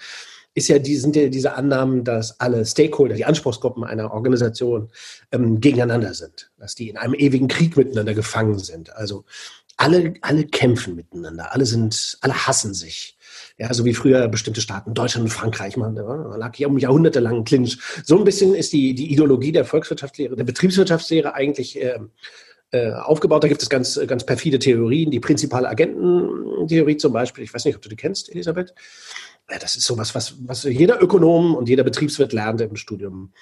ist 0.53 0.67
ja 0.67 0.79
die, 0.79 0.97
sind 0.97 1.15
ja 1.15 1.29
diese 1.29 1.53
Annahmen, 1.53 2.03
dass 2.03 2.39
alle 2.39 2.65
Stakeholder, 2.65 3.15
die 3.15 3.25
Anspruchsgruppen 3.25 3.83
einer 3.83 4.11
Organisation 4.11 4.89
ähm, 5.31 5.61
gegeneinander 5.61 6.13
sind, 6.13 6.51
dass 6.57 6.75
die 6.75 6.89
in 6.89 6.97
einem 6.97 7.13
ewigen 7.13 7.47
Krieg 7.47 7.77
miteinander 7.77 8.13
gefangen 8.13 8.59
sind. 8.59 8.93
Also 8.95 9.23
alle, 9.77 10.13
alle 10.21 10.45
kämpfen 10.45 10.95
miteinander, 10.95 11.53
alle 11.53 11.65
sind, 11.65 12.17
alle 12.21 12.47
hassen 12.47 12.73
sich. 12.73 13.17
Ja, 13.57 13.73
so 13.73 13.85
wie 13.85 13.93
früher 13.93 14.27
bestimmte 14.27 14.61
Staaten, 14.61 14.93
Deutschland 14.93 15.25
und 15.25 15.31
Frankreich, 15.31 15.77
man, 15.77 15.93
man 15.93 16.39
lag 16.39 16.55
hier 16.55 16.67
um 16.67 16.77
Jahrhunderte 16.77 17.19
lang 17.19 17.43
Clinch. 17.43 17.77
So 18.03 18.17
ein 18.17 18.23
bisschen 18.23 18.55
ist 18.55 18.73
die, 18.73 18.93
die 18.95 19.11
Ideologie 19.11 19.51
der 19.51 19.65
Volkswirtschaftslehre, 19.65 20.35
der 20.35 20.43
Betriebswirtschaftslehre 20.43 21.33
eigentlich 21.33 21.79
äh, 21.81 21.99
äh, 22.71 22.91
aufgebaut. 22.91 23.43
Da 23.43 23.47
gibt 23.47 23.61
es 23.61 23.69
ganz, 23.69 23.99
ganz 24.07 24.25
perfide 24.25 24.59
Theorien, 24.59 25.11
die 25.11 25.19
prinzipale 25.19 25.69
Agententheorie 25.69 26.97
zum 26.97 27.13
Beispiel. 27.13 27.43
Ich 27.43 27.53
weiß 27.53 27.65
nicht, 27.65 27.75
ob 27.75 27.81
du 27.81 27.89
die 27.89 27.95
kennst, 27.95 28.31
Elisabeth 28.31 28.73
ja, 28.73 28.77
das 29.47 29.75
ist 29.75 29.85
sowas, 29.85 30.15
was, 30.15 30.35
was 30.47 30.63
jeder 30.63 31.01
Ökonom 31.01 31.55
und 31.55 31.69
jeder 31.69 31.83
Betriebswirt 31.83 32.33
lernt 32.33 32.61
im 32.61 32.75
Studium. 32.75 33.33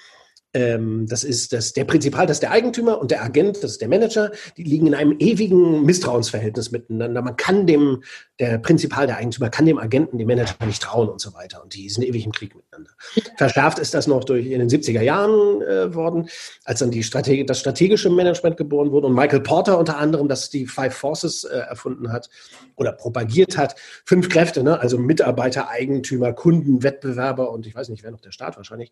Ähm, 0.52 1.06
das 1.08 1.22
ist 1.22 1.52
das, 1.52 1.72
der 1.74 1.84
Prinzipal, 1.84 2.26
das 2.26 2.36
ist 2.36 2.42
der 2.42 2.50
Eigentümer 2.50 3.00
und 3.00 3.12
der 3.12 3.22
Agent, 3.22 3.62
das 3.62 3.72
ist 3.72 3.80
der 3.80 3.88
Manager, 3.88 4.32
die 4.56 4.64
liegen 4.64 4.88
in 4.88 4.94
einem 4.94 5.14
ewigen 5.20 5.84
Misstrauensverhältnis 5.84 6.72
miteinander. 6.72 7.22
Man 7.22 7.36
kann 7.36 7.68
dem, 7.68 8.02
der 8.40 8.58
Prinzipal, 8.58 9.06
der 9.06 9.18
Eigentümer, 9.18 9.48
kann 9.48 9.66
dem 9.66 9.78
Agenten, 9.78 10.18
dem 10.18 10.26
Manager 10.26 10.54
nicht 10.66 10.82
trauen 10.82 11.08
und 11.08 11.20
so 11.20 11.34
weiter. 11.34 11.62
Und 11.62 11.74
die 11.74 11.88
sind 11.88 12.02
ewig 12.02 12.26
im 12.26 12.32
Krieg 12.32 12.56
miteinander. 12.56 12.90
Verschärft 13.36 13.78
ist 13.78 13.94
das 13.94 14.08
noch 14.08 14.24
durch 14.24 14.46
in 14.46 14.58
den 14.58 14.68
70er 14.68 15.02
Jahren 15.02 15.62
äh, 15.62 15.94
worden, 15.94 16.28
als 16.64 16.80
dann 16.80 16.90
die 16.90 17.04
Strategie, 17.04 17.46
das 17.46 17.60
strategische 17.60 18.10
Management 18.10 18.56
geboren 18.56 18.90
wurde 18.90 19.06
und 19.06 19.14
Michael 19.14 19.40
Porter 19.40 19.78
unter 19.78 19.98
anderem, 19.98 20.26
das 20.26 20.50
die 20.50 20.66
Five 20.66 20.94
Forces 20.94 21.44
äh, 21.44 21.58
erfunden 21.58 22.10
hat 22.10 22.28
oder 22.74 22.90
propagiert 22.90 23.56
hat. 23.56 23.76
Fünf 24.04 24.28
Kräfte, 24.28 24.64
ne? 24.64 24.80
also 24.80 24.98
Mitarbeiter, 24.98 25.68
Eigentümer, 25.68 26.32
Kunden, 26.32 26.82
Wettbewerber 26.82 27.52
und 27.52 27.66
ich 27.66 27.74
weiß 27.76 27.88
nicht, 27.90 28.02
wer 28.02 28.10
noch 28.10 28.20
der 28.20 28.32
Staat 28.32 28.56
wahrscheinlich, 28.56 28.90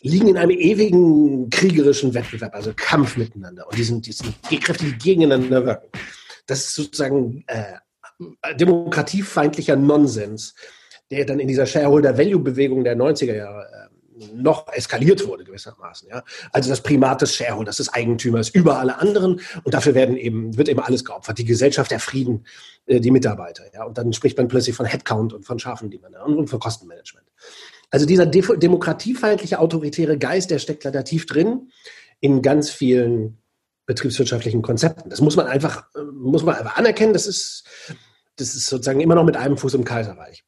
liegen 0.00 0.28
in 0.28 0.38
einem 0.38 0.50
ewigen 0.50 0.93
ewigen 0.94 1.50
kriegerischen 1.50 2.14
Wettbewerb, 2.14 2.54
also 2.54 2.72
Kampf 2.74 3.16
miteinander. 3.16 3.66
Und 3.66 3.78
die 3.78 3.84
sind, 3.84 4.06
die 4.06 4.12
sind 4.12 4.34
die 4.50 4.60
Kräfte, 4.60 4.84
die 4.84 4.98
gegeneinander 4.98 5.66
wirken. 5.66 5.88
Das 6.46 6.60
ist 6.60 6.74
sozusagen 6.74 7.44
äh, 7.46 8.54
demokratiefeindlicher 8.56 9.76
Nonsens, 9.76 10.54
der 11.10 11.24
dann 11.24 11.40
in 11.40 11.48
dieser 11.48 11.66
Shareholder-Value-Bewegung 11.66 12.84
der 12.84 12.96
90er 12.96 13.34
Jahre 13.34 13.62
äh, 13.62 13.94
noch 14.32 14.68
eskaliert 14.72 15.26
wurde 15.26 15.44
gewissermaßen. 15.44 16.08
Ja? 16.08 16.22
Also 16.52 16.70
das 16.70 16.82
Primat 16.82 17.22
des 17.22 17.34
Shareholders, 17.34 17.78
des 17.78 17.92
Eigentümers 17.92 18.48
über 18.50 18.78
alle 18.78 18.98
anderen 18.98 19.40
und 19.64 19.74
dafür 19.74 19.94
werden 19.94 20.16
eben, 20.16 20.56
wird 20.56 20.68
eben 20.68 20.80
alles 20.80 21.04
geopfert. 21.04 21.38
Die 21.38 21.44
Gesellschaft, 21.44 21.90
der 21.90 22.00
Frieden, 22.00 22.46
äh, 22.86 23.00
die 23.00 23.10
Mitarbeiter. 23.10 23.64
Ja? 23.74 23.84
Und 23.84 23.98
dann 23.98 24.12
spricht 24.12 24.36
man 24.38 24.48
plötzlich 24.48 24.76
von 24.76 24.86
Headcount 24.86 25.32
und 25.32 25.44
von 25.44 25.58
Schafen, 25.58 25.90
die 25.90 25.98
man 25.98 26.14
und 26.14 26.48
von 26.48 26.60
Kostenmanagement. 26.60 27.26
Also 27.94 28.06
dieser 28.06 28.26
de 28.26 28.42
demokratiefeindliche, 28.58 29.60
autoritäre 29.60 30.18
Geist, 30.18 30.50
der 30.50 30.58
steckt 30.58 30.82
leider 30.82 31.04
tief 31.04 31.26
drin 31.26 31.70
in 32.18 32.42
ganz 32.42 32.68
vielen 32.68 33.38
betriebswirtschaftlichen 33.86 34.62
Konzepten. 34.62 35.10
Das 35.10 35.20
muss 35.20 35.36
man 35.36 35.46
einfach, 35.46 35.86
äh, 35.94 36.02
muss 36.02 36.42
man 36.42 36.56
einfach 36.56 36.76
anerkennen. 36.76 37.12
Das 37.12 37.28
ist, 37.28 37.62
das 38.34 38.56
ist 38.56 38.66
sozusagen 38.66 38.98
immer 38.98 39.14
noch 39.14 39.22
mit 39.22 39.36
einem 39.36 39.56
Fuß 39.56 39.74
im 39.74 39.84
Kaiserreich. 39.84 40.44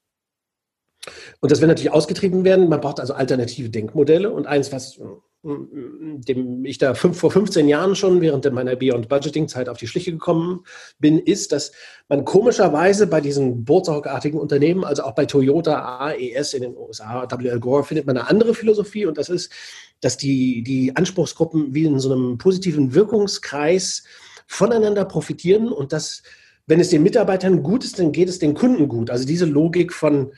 Und 1.40 1.50
das 1.50 1.60
wird 1.60 1.68
natürlich 1.68 1.92
ausgetrieben 1.92 2.44
werden. 2.44 2.68
Man 2.68 2.80
braucht 2.80 3.00
also 3.00 3.14
alternative 3.14 3.70
Denkmodelle. 3.70 4.30
Und 4.30 4.46
eins, 4.46 4.72
was 4.72 4.98
dem 5.46 6.64
ich 6.64 6.78
da 6.78 6.94
fünf, 6.94 7.18
vor 7.18 7.30
15 7.30 7.68
Jahren 7.68 7.94
schon 7.94 8.20
während 8.20 8.50
meiner 8.52 8.74
Beyond 8.74 9.08
Budgeting 9.08 9.46
Zeit 9.48 9.68
auf 9.68 9.78
die 9.78 9.86
Schliche 9.86 10.10
gekommen 10.10 10.64
bin, 10.98 11.18
ist, 11.18 11.52
dass 11.52 11.72
man 12.08 12.24
komischerweise 12.24 13.06
bei 13.06 13.20
diesen 13.20 13.64
Bootsaugartigen 13.64 14.40
Unternehmen, 14.40 14.84
also 14.84 15.04
auch 15.04 15.14
bei 15.14 15.26
Toyota, 15.26 16.00
AES 16.00 16.54
in 16.54 16.62
den 16.62 16.76
USA, 16.76 17.28
WL 17.30 17.60
Gore, 17.60 17.84
findet 17.84 18.06
man 18.06 18.16
eine 18.16 18.28
andere 18.28 18.54
Philosophie 18.54 19.06
und 19.06 19.18
das 19.18 19.28
ist, 19.28 19.52
dass 20.00 20.16
die, 20.16 20.62
die 20.62 20.96
Anspruchsgruppen 20.96 21.74
wie 21.74 21.84
in 21.84 22.00
so 22.00 22.12
einem 22.12 22.38
positiven 22.38 22.94
Wirkungskreis 22.94 24.02
voneinander 24.48 25.04
profitieren 25.04 25.68
und 25.68 25.92
dass, 25.92 26.22
wenn 26.66 26.80
es 26.80 26.90
den 26.90 27.02
Mitarbeitern 27.04 27.62
gut 27.62 27.84
ist, 27.84 27.98
dann 27.98 28.12
geht 28.12 28.28
es 28.28 28.40
den 28.40 28.54
Kunden 28.54 28.88
gut. 28.88 29.10
Also 29.10 29.26
diese 29.26 29.44
Logik 29.44 29.92
von, 29.92 30.32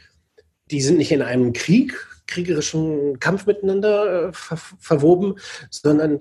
die 0.71 0.81
sind 0.81 0.99
nicht 0.99 1.13
in 1.13 1.23
einem 1.23 1.53
Krieg, 1.53 1.95
kriegerischen 2.27 3.19
Kampf 3.21 3.47
miteinander 3.47 4.29
äh, 4.29 4.33
ver 4.33 4.57
verwoben, 4.57 5.37
sondern 5.71 6.21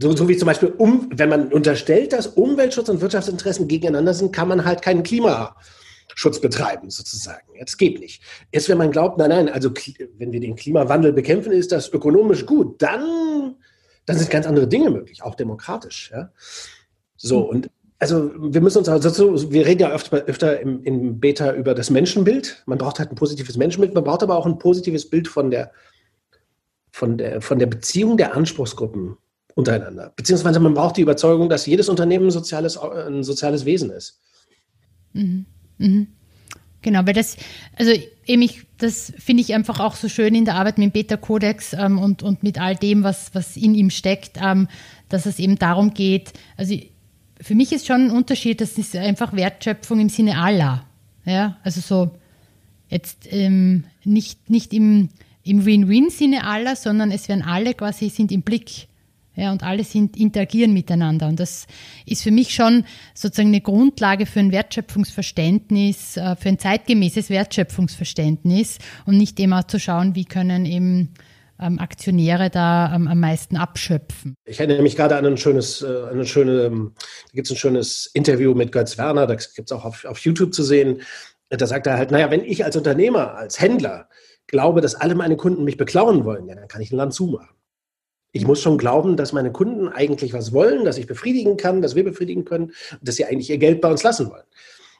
so, 0.00 0.14
so, 0.14 0.28
wie 0.28 0.36
zum 0.36 0.46
Beispiel, 0.46 0.68
um, 0.78 1.08
wenn 1.12 1.28
man 1.28 1.52
unterstellt, 1.52 2.12
dass 2.12 2.28
Umweltschutz 2.28 2.88
und 2.88 3.00
Wirtschaftsinteressen 3.00 3.66
gegeneinander 3.66 4.14
sind, 4.14 4.32
kann 4.32 4.46
man 4.46 4.64
halt 4.64 4.80
keinen 4.82 5.02
Klimaschutz 5.02 6.40
betreiben, 6.40 6.88
sozusagen. 6.90 7.48
Das 7.58 7.76
geht 7.76 7.98
nicht. 7.98 8.22
Erst 8.52 8.68
wenn 8.68 8.78
man 8.78 8.92
glaubt, 8.92 9.18
nein, 9.18 9.30
nein, 9.30 9.48
also 9.48 9.70
wenn 10.18 10.30
wir 10.30 10.40
den 10.40 10.54
Klimawandel 10.54 11.12
bekämpfen, 11.12 11.50
ist 11.50 11.72
das 11.72 11.92
ökonomisch 11.92 12.46
gut, 12.46 12.80
dann, 12.80 13.56
dann 14.06 14.18
sind 14.18 14.30
ganz 14.30 14.46
andere 14.46 14.68
Dinge 14.68 14.90
möglich, 14.90 15.22
auch 15.24 15.34
demokratisch. 15.34 16.12
Ja? 16.12 16.30
So, 17.16 17.40
und 17.40 17.68
also 17.98 18.30
wir 18.38 18.60
müssen 18.60 18.78
uns 18.78 18.88
also, 18.88 19.50
wir 19.50 19.66
reden 19.66 19.82
ja 19.82 19.90
öfter, 19.90 20.18
öfter 20.18 20.60
im, 20.60 20.82
im, 20.84 21.18
Beta 21.18 21.52
über 21.52 21.74
das 21.74 21.90
Menschenbild. 21.90 22.62
Man 22.66 22.78
braucht 22.78 22.98
halt 22.98 23.10
ein 23.10 23.16
positives 23.16 23.56
Menschenbild, 23.56 23.94
man 23.94 24.04
braucht 24.04 24.22
aber 24.22 24.36
auch 24.36 24.46
ein 24.46 24.58
positives 24.58 25.08
Bild 25.08 25.26
von 25.26 25.50
der, 25.50 25.72
von 26.92 27.18
der, 27.18 27.40
von 27.40 27.58
der 27.58 27.66
Beziehung 27.66 28.16
der 28.16 28.36
Anspruchsgruppen 28.36 29.16
untereinander. 29.54 30.12
Beziehungsweise 30.14 30.60
man 30.60 30.74
braucht 30.74 30.96
die 30.96 31.02
Überzeugung, 31.02 31.48
dass 31.48 31.66
jedes 31.66 31.88
Unternehmen 31.88 32.26
ein 32.26 32.30
soziales, 32.30 32.76
ein 32.78 33.24
soziales 33.24 33.64
Wesen 33.64 33.90
ist. 33.90 34.20
Mhm. 35.12 35.46
Mhm. 35.78 36.06
Genau, 36.80 37.04
weil 37.04 37.14
das, 37.14 37.36
also 37.76 37.90
eben 38.24 38.42
ich, 38.42 38.62
das 38.78 39.12
finde 39.18 39.40
ich 39.42 39.52
einfach 39.52 39.80
auch 39.80 39.96
so 39.96 40.08
schön 40.08 40.36
in 40.36 40.44
der 40.44 40.54
Arbeit 40.54 40.78
mit 40.78 40.86
dem 40.86 40.92
Beta-Kodex 40.92 41.72
ähm, 41.72 41.98
und, 41.98 42.22
und 42.22 42.44
mit 42.44 42.60
all 42.60 42.76
dem, 42.76 43.02
was, 43.02 43.34
was 43.34 43.56
in 43.56 43.74
ihm 43.74 43.90
steckt, 43.90 44.38
ähm, 44.40 44.68
dass 45.08 45.26
es 45.26 45.40
eben 45.40 45.58
darum 45.58 45.92
geht, 45.92 46.34
also 46.56 46.76
für 47.40 47.54
mich 47.54 47.72
ist 47.72 47.86
schon 47.86 48.06
ein 48.06 48.10
Unterschied, 48.10 48.60
das 48.60 48.78
ist 48.78 48.96
einfach 48.96 49.32
Wertschöpfung 49.32 50.00
im 50.00 50.08
Sinne 50.08 50.38
aller. 50.38 50.84
Ja, 51.24 51.56
also 51.62 51.80
so 51.80 52.10
jetzt 52.88 53.30
ähm, 53.30 53.84
nicht, 54.04 54.50
nicht 54.50 54.72
im, 54.72 55.10
im 55.44 55.64
Win-Win-Sinne 55.64 56.44
aller, 56.44 56.74
sondern 56.74 57.10
es 57.10 57.28
werden 57.28 57.42
alle 57.42 57.74
quasi 57.74 58.08
sind 58.08 58.32
im 58.32 58.42
Blick. 58.42 58.88
Ja, 59.36 59.52
und 59.52 59.62
alle 59.62 59.84
sind 59.84 60.16
interagieren 60.16 60.72
miteinander. 60.72 61.28
Und 61.28 61.38
das 61.38 61.68
ist 62.06 62.24
für 62.24 62.32
mich 62.32 62.52
schon 62.54 62.84
sozusagen 63.14 63.50
eine 63.50 63.60
Grundlage 63.60 64.26
für 64.26 64.40
ein 64.40 64.50
Wertschöpfungsverständnis, 64.50 66.16
äh, 66.16 66.34
für 66.34 66.48
ein 66.48 66.58
zeitgemäßes 66.58 67.30
Wertschöpfungsverständnis 67.30 68.78
und 69.06 69.16
nicht 69.16 69.38
immer 69.38 69.68
zu 69.68 69.78
schauen, 69.78 70.16
wie 70.16 70.24
können 70.24 70.66
eben 70.66 71.10
ähm, 71.60 71.78
Aktionäre 71.78 72.50
da 72.50 72.94
ähm, 72.94 73.08
am 73.08 73.20
meisten 73.20 73.56
abschöpfen. 73.56 74.34
Ich 74.44 74.58
erinnere 74.60 74.82
mich 74.82 74.96
gerade 74.96 75.16
an 75.16 75.26
ein 75.26 75.36
schönes, 75.36 75.82
äh, 75.82 76.04
eine 76.10 76.26
schöne, 76.26 76.62
ähm, 76.64 76.92
da 76.96 77.32
gibt 77.34 77.46
es 77.46 77.52
ein 77.52 77.56
schönes 77.56 78.10
Interview 78.14 78.54
mit 78.54 78.72
Götz 78.72 78.98
Werner, 78.98 79.26
das 79.26 79.54
gibt 79.54 79.70
es 79.70 79.76
auch 79.76 79.84
auf, 79.84 80.04
auf 80.04 80.18
YouTube 80.18 80.54
zu 80.54 80.62
sehen. 80.62 81.02
Da 81.50 81.66
sagt 81.66 81.86
er 81.86 81.96
halt, 81.96 82.10
naja, 82.10 82.30
wenn 82.30 82.44
ich 82.44 82.64
als 82.64 82.76
Unternehmer, 82.76 83.34
als 83.34 83.60
Händler 83.60 84.08
glaube, 84.46 84.80
dass 84.80 84.94
alle 84.94 85.14
meine 85.14 85.36
Kunden 85.36 85.64
mich 85.64 85.76
beklauen 85.76 86.24
wollen, 86.24 86.46
ja, 86.48 86.54
dann 86.54 86.68
kann 86.68 86.80
ich 86.80 86.92
ein 86.92 86.96
Land 86.96 87.14
zumachen. 87.14 87.54
Ich 88.32 88.46
muss 88.46 88.60
schon 88.60 88.76
glauben, 88.76 89.16
dass 89.16 89.32
meine 89.32 89.52
Kunden 89.52 89.88
eigentlich 89.88 90.34
was 90.34 90.52
wollen, 90.52 90.84
dass 90.84 90.98
ich 90.98 91.06
befriedigen 91.06 91.56
kann, 91.56 91.80
dass 91.80 91.94
wir 91.94 92.04
befriedigen 92.04 92.44
können, 92.44 92.72
dass 93.00 93.16
sie 93.16 93.24
eigentlich 93.24 93.48
ihr 93.48 93.58
Geld 93.58 93.80
bei 93.80 93.90
uns 93.90 94.02
lassen 94.02 94.30
wollen. 94.30 94.44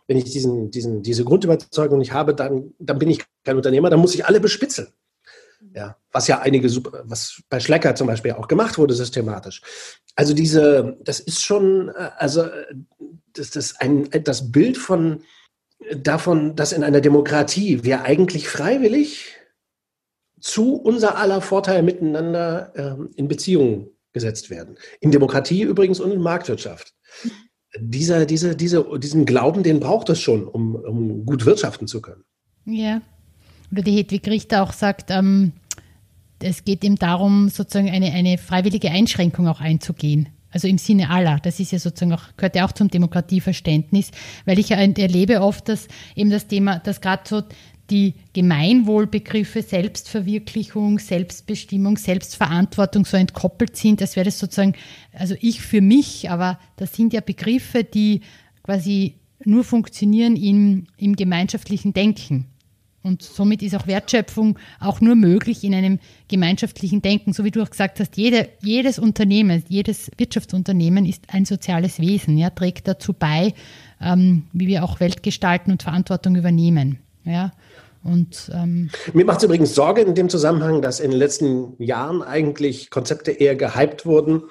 Wenn 0.06 0.16
ich 0.16 0.24
diesen, 0.24 0.70
diesen, 0.70 1.02
diese 1.02 1.24
Grundüberzeugung 1.24 1.98
nicht 1.98 2.12
habe, 2.12 2.34
dann, 2.34 2.72
dann 2.78 2.98
bin 2.98 3.10
ich 3.10 3.22
kein 3.44 3.56
Unternehmer, 3.56 3.90
dann 3.90 4.00
muss 4.00 4.14
ich 4.14 4.24
alle 4.24 4.40
bespitzeln. 4.40 4.88
Ja, 5.74 5.96
was 6.12 6.28
ja 6.28 6.40
einige, 6.40 6.68
was 7.04 7.42
bei 7.48 7.60
Schlecker 7.60 7.94
zum 7.94 8.06
Beispiel 8.06 8.32
auch 8.32 8.48
gemacht 8.48 8.78
wurde, 8.78 8.94
systematisch. 8.94 9.62
Also 10.14 10.34
diese, 10.34 10.96
das 11.02 11.20
ist 11.20 11.44
schon, 11.44 11.88
äh, 11.88 12.10
also 12.16 12.46
das 13.32 13.56
ist 13.56 13.80
ein, 13.80 14.08
das 14.24 14.50
Bild 14.50 14.78
von 14.78 15.22
davon, 15.96 16.56
dass 16.56 16.72
in 16.72 16.84
einer 16.84 17.00
Demokratie 17.00 17.84
wir 17.84 18.02
eigentlich 18.02 18.48
freiwillig 18.48 19.36
zu 20.40 20.74
unser 20.76 21.16
aller 21.16 21.40
Vorteil 21.40 21.82
miteinander 21.82 22.72
ähm, 22.76 23.10
in 23.16 23.28
Beziehungen 23.28 23.90
gesetzt 24.12 24.50
werden. 24.50 24.76
In 25.00 25.10
Demokratie 25.10 25.62
übrigens 25.62 26.00
und 26.00 26.12
in 26.12 26.20
Marktwirtschaft. 26.20 26.94
Dieser, 27.78 28.24
diese, 28.24 28.56
diese, 28.56 28.98
diesen 28.98 29.26
Glauben, 29.26 29.62
den 29.62 29.80
braucht 29.80 30.08
es 30.08 30.20
schon, 30.20 30.46
um, 30.46 30.74
um 30.74 31.26
gut 31.26 31.44
wirtschaften 31.44 31.86
zu 31.86 32.00
können. 32.00 32.24
Ja, 32.64 33.02
oder 33.70 33.82
die 33.82 33.96
Hedwig 33.96 34.26
Richter 34.28 34.62
auch 34.62 34.72
sagt, 34.72 35.10
ähm, 35.10 35.52
es 36.40 36.64
geht 36.64 36.84
eben 36.84 36.96
darum, 36.96 37.48
sozusagen 37.48 37.90
eine, 37.90 38.12
eine 38.12 38.38
freiwillige 38.38 38.90
Einschränkung 38.90 39.48
auch 39.48 39.60
einzugehen. 39.60 40.28
Also 40.50 40.66
im 40.66 40.78
Sinne 40.78 41.10
aller. 41.10 41.38
Das 41.42 41.60
ist 41.60 41.72
ja 41.72 41.78
sozusagen 41.78 42.12
auch, 42.12 42.22
gehört 42.36 42.56
ja 42.56 42.64
auch 42.64 42.72
zum 42.72 42.88
Demokratieverständnis, 42.88 44.10
weil 44.46 44.58
ich 44.58 44.70
erlebe 44.70 45.42
oft, 45.42 45.68
dass 45.68 45.88
eben 46.14 46.30
das 46.30 46.46
Thema, 46.46 46.78
dass 46.78 47.00
gerade 47.00 47.22
so 47.26 47.42
die 47.90 48.14
Gemeinwohlbegriffe 48.32 49.62
Selbstverwirklichung, 49.62 50.98
Selbstbestimmung, 50.98 51.96
Selbstverantwortung 51.96 53.04
so 53.04 53.16
entkoppelt 53.16 53.76
sind, 53.76 54.00
als 54.00 54.16
wäre 54.16 54.26
das 54.26 54.38
sozusagen, 54.38 54.74
also 55.12 55.34
ich 55.40 55.60
für 55.60 55.80
mich, 55.80 56.30
aber 56.30 56.58
das 56.76 56.94
sind 56.94 57.12
ja 57.12 57.20
Begriffe, 57.20 57.84
die 57.84 58.20
quasi 58.62 59.14
nur 59.44 59.64
funktionieren 59.64 60.36
im, 60.36 60.86
im 60.96 61.16
gemeinschaftlichen 61.16 61.92
Denken. 61.92 62.46
Und 63.02 63.22
somit 63.22 63.62
ist 63.62 63.74
auch 63.74 63.86
Wertschöpfung 63.86 64.58
auch 64.80 65.00
nur 65.00 65.14
möglich 65.14 65.64
in 65.64 65.74
einem 65.74 65.98
gemeinschaftlichen 66.26 67.00
Denken. 67.00 67.32
So 67.32 67.44
wie 67.44 67.50
du 67.50 67.62
auch 67.62 67.70
gesagt 67.70 68.00
hast, 68.00 68.16
jede, 68.16 68.48
jedes 68.60 68.98
Unternehmen, 68.98 69.62
jedes 69.68 70.10
Wirtschaftsunternehmen 70.16 71.06
ist 71.06 71.24
ein 71.28 71.44
soziales 71.44 72.00
Wesen, 72.00 72.36
ja, 72.36 72.50
trägt 72.50 72.88
dazu 72.88 73.12
bei, 73.12 73.54
ähm, 74.00 74.44
wie 74.52 74.66
wir 74.66 74.84
auch 74.84 75.00
Welt 75.00 75.22
gestalten 75.22 75.70
und 75.70 75.82
Verantwortung 75.82 76.36
übernehmen. 76.36 76.98
Ja. 77.24 77.52
Und, 78.02 78.50
ähm 78.54 78.90
Mir 79.12 79.24
macht 79.24 79.38
es 79.38 79.44
übrigens 79.44 79.74
Sorge 79.74 80.02
in 80.02 80.14
dem 80.14 80.28
Zusammenhang, 80.28 80.82
dass 80.82 81.00
in 81.00 81.10
den 81.10 81.18
letzten 81.18 81.74
Jahren 81.82 82.22
eigentlich 82.22 82.90
Konzepte 82.90 83.32
eher 83.32 83.56
gehypt 83.56 84.06
wurden, 84.06 84.44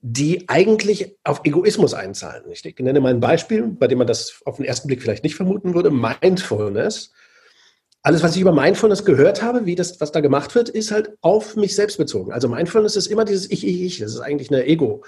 die 0.00 0.48
eigentlich 0.48 1.16
auf 1.24 1.40
Egoismus 1.44 1.92
einzahlen. 1.92 2.44
Ich 2.50 2.62
nenne 2.78 3.00
mal 3.00 3.12
ein 3.12 3.20
Beispiel, 3.20 3.66
bei 3.66 3.88
dem 3.88 3.98
man 3.98 4.06
das 4.06 4.40
auf 4.44 4.56
den 4.56 4.64
ersten 4.64 4.86
Blick 4.86 5.02
vielleicht 5.02 5.24
nicht 5.24 5.34
vermuten 5.34 5.74
würde. 5.74 5.90
Mindfulness 5.90 7.12
alles, 8.02 8.22
was 8.22 8.36
ich 8.36 8.42
über 8.42 8.52
Mindfulness 8.52 9.04
gehört 9.04 9.42
habe, 9.42 9.66
wie 9.66 9.74
das, 9.74 10.00
was 10.00 10.12
da 10.12 10.20
gemacht 10.20 10.54
wird, 10.54 10.68
ist 10.68 10.90
halt 10.90 11.16
auf 11.20 11.56
mich 11.56 11.74
selbst 11.74 11.98
bezogen. 11.98 12.32
Also 12.32 12.48
Mindfulness 12.48 12.96
ist 12.96 13.08
immer 13.08 13.24
dieses 13.24 13.50
Ich, 13.50 13.66
Ich, 13.66 13.80
Ich. 13.82 13.98
Das 13.98 14.14
ist 14.14 14.20
eigentlich 14.20 14.50
eine 14.50 14.66
Ego, 14.66 15.04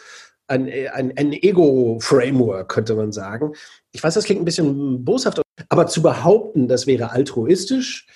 ein, 0.49 0.69
ein, 0.93 1.17
ein 1.17 1.33
Ego-Framework, 1.33 2.69
könnte 2.69 2.95
man 2.95 3.13
sagen. 3.13 3.53
Ich 3.93 4.03
weiß, 4.03 4.15
das 4.15 4.25
klingt 4.25 4.43
ein 4.43 4.45
bisschen 4.45 5.05
boshaft, 5.05 5.41
aber 5.69 5.87
zu 5.87 6.03
behaupten, 6.03 6.69
das 6.69 6.87
wäre 6.87 7.11
altruistisch, 7.11 8.07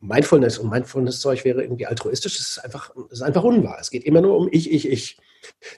Mindfulness 0.00 0.58
und 0.58 0.68
Mindfulness-Zeug 0.68 1.44
wäre 1.44 1.62
irgendwie 1.62 1.86
altruistisch, 1.86 2.36
das 2.36 2.48
ist 2.48 2.58
einfach, 2.58 2.90
das 3.08 3.20
ist 3.20 3.22
einfach 3.22 3.44
unwahr. 3.44 3.78
Es 3.80 3.90
geht 3.90 4.04
immer 4.04 4.20
nur 4.20 4.36
um 4.36 4.48
Ich, 4.50 4.70
Ich, 4.70 4.88
Ich. 4.88 5.16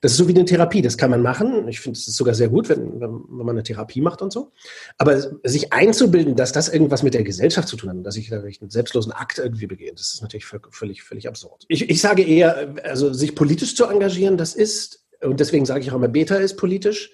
Das 0.01 0.13
ist 0.13 0.19
so 0.19 0.29
wie 0.29 0.35
eine 0.35 0.45
Therapie, 0.45 0.83
das 0.83 0.99
kann 0.99 1.11
man 1.11 1.23
machen. 1.23 1.69
Ich 1.69 1.81
finde 1.81 1.99
es 1.99 2.05
sogar 2.07 2.35
sehr 2.35 2.49
gut, 2.49 2.69
wenn, 2.69 3.01
wenn, 3.01 3.11
wenn, 3.29 3.47
man 3.47 3.51
eine 3.51 3.63
Therapie 3.63 4.01
macht 4.01 4.23
und 4.23 4.33
so. 4.33 4.53
Aber 4.99 5.21
sich 5.43 5.73
einzubilden, 5.73 6.37
dass 6.37 6.53
das 6.53 6.69
irgendwas 6.69 7.03
mit 7.03 7.15
der 7.15 7.23
Gesellschaft 7.23 7.69
zu 7.69 7.77
tun 7.77 7.91
hat, 7.91 8.07
dass 8.07 8.17
ich 8.17 8.29
da 8.29 8.41
einen 8.41 8.71
selbstlosen 8.71 9.13
Akt 9.13 9.39
irgendwie 9.39 9.67
begehe, 9.67 9.93
das 9.93 10.15
ist 10.15 10.23
natürlich 10.23 10.47
völlig, 10.47 11.03
völlig 11.03 11.29
absurd. 11.29 11.65
Ich, 11.69 11.89
ich 11.89 12.01
sage 12.01 12.23
eher, 12.23 12.75
also 12.85 13.13
sich 13.13 13.35
politisch 13.35 13.75
zu 13.75 13.87
engagieren, 13.87 14.37
das 14.37 14.55
ist, 14.55 15.05
und 15.23 15.41
deswegen 15.41 15.65
sage 15.65 15.81
ich 15.81 15.91
auch 15.91 15.97
immer, 15.97 16.09
Beta 16.09 16.37
ist 16.37 16.57
politisch. 16.57 17.11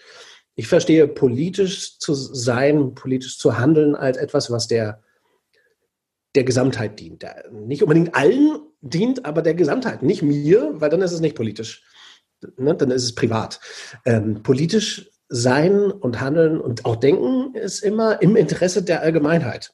Ich 0.57 0.67
verstehe 0.67 1.07
politisch 1.09 1.99
zu 1.99 2.15
sein, 2.15 2.95
politisch 2.95 3.39
zu 3.39 3.59
handeln 3.59 3.95
als 3.95 4.17
etwas, 4.17 4.51
was 4.51 4.67
der, 4.67 5.03
der 6.35 6.45
Gesamtheit 6.45 6.99
dient. 6.99 7.25
Nicht 7.53 7.83
unbedingt 7.83 8.15
allen, 8.15 8.61
dient 8.81 9.25
aber 9.25 9.43
der 9.43 9.55
Gesamtheit, 9.55 10.03
nicht 10.03 10.23
mir, 10.23 10.73
weil 10.75 10.91
dann 10.91 11.03
ist 11.03 11.13
es 11.13 11.21
nicht 11.21 11.37
politisch. 11.37 11.85
Ne? 12.57 12.75
Dann 12.75 12.91
ist 12.91 13.05
es 13.05 13.15
privat. 13.15 13.61
Ähm, 14.05 14.43
politisch 14.43 15.11
sein 15.29 15.91
und 15.91 16.21
handeln 16.21 16.61
und 16.61 16.85
auch 16.85 16.97
denken 16.97 17.55
ist 17.55 17.85
immer 17.85 18.21
im 18.21 18.37
Interesse 18.37 18.83
der 18.83 19.03
Allgemeinheit. 19.03 19.73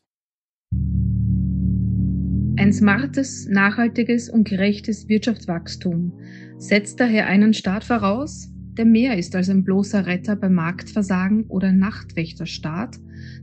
Ein 2.58 2.72
smartes, 2.72 3.46
nachhaltiges 3.48 4.28
und 4.28 4.48
gerechtes 4.48 5.08
Wirtschaftswachstum 5.08 6.18
setzt 6.58 7.00
daher 7.00 7.26
einen 7.26 7.54
Staat 7.54 7.84
voraus, 7.84 8.48
der 8.76 8.84
mehr 8.84 9.18
ist 9.18 9.34
als 9.34 9.48
ein 9.48 9.64
bloßer 9.64 10.06
Retter 10.06 10.36
beim 10.36 10.54
Marktversagen 10.54 11.44
oder 11.48 11.72
Nachtwächterstaat, 11.72 12.96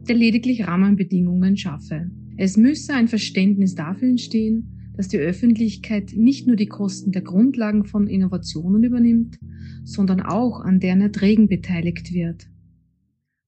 der 0.08 0.16
lediglich 0.16 0.68
Rahmenbedingungen 0.68 1.58
schaffe. 1.58 2.10
Es 2.38 2.58
müsse 2.58 2.94
ein 2.94 3.08
Verständnis 3.08 3.76
dafür 3.76 4.10
entstehen, 4.10 4.73
dass 4.96 5.08
die 5.08 5.18
Öffentlichkeit 5.18 6.14
nicht 6.16 6.48
nur 6.48 6.56
die 6.56 6.68
Kosten 6.68 7.12
der 7.12 7.22
Grundlagen 7.22 7.86
von 7.86 8.08
Innovationen 8.08 8.84
übernimmt, 8.84 9.40
sondern 9.84 10.22
auch 10.22 10.62
an 10.62 10.80
deren 10.80 11.02
Erträgen 11.02 11.48
beteiligt 11.48 12.14
wird. 12.14 12.48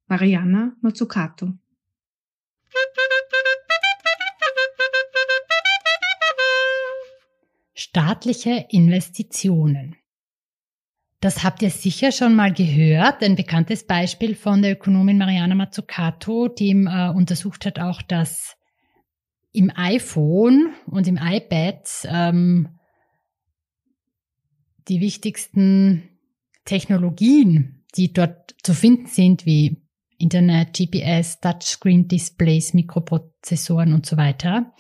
Mariana 0.08 0.76
Mazzucato 0.82 1.54
Staatliche 7.74 8.66
Investitionen. 8.70 9.96
Das 11.22 11.44
habt 11.44 11.62
ihr 11.62 11.70
sicher 11.70 12.12
schon 12.12 12.36
mal 12.36 12.54
gehört. 12.54 13.24
Ein 13.24 13.36
bekanntes 13.36 13.86
Beispiel 13.88 14.36
von 14.36 14.62
der 14.62 14.74
Ökonomin 14.74 15.18
Mariana 15.18 15.56
Mazzucato, 15.56 16.50
die 16.50 16.72
äh, 16.72 17.10
untersucht 17.10 17.66
hat 17.66 17.80
auch, 17.80 18.02
dass 18.02 18.58
im 19.56 19.72
iPhone 19.76 20.74
und 20.86 21.08
im 21.08 21.18
iPad 21.18 21.88
ähm, 22.06 22.70
die 24.88 25.00
wichtigsten 25.00 26.10
Technologien, 26.66 27.86
die 27.96 28.12
dort 28.12 28.56
zu 28.64 28.74
finden 28.74 29.08
sind, 29.08 29.46
wie 29.46 29.82
Internet, 30.18 30.74
GPS, 30.74 31.40
Touchscreen 31.40 32.08
Displays, 32.08 32.74
Mikroprozessoren 32.74 33.94
und 33.94 34.06
so 34.06 34.18
weiter, 34.18 34.74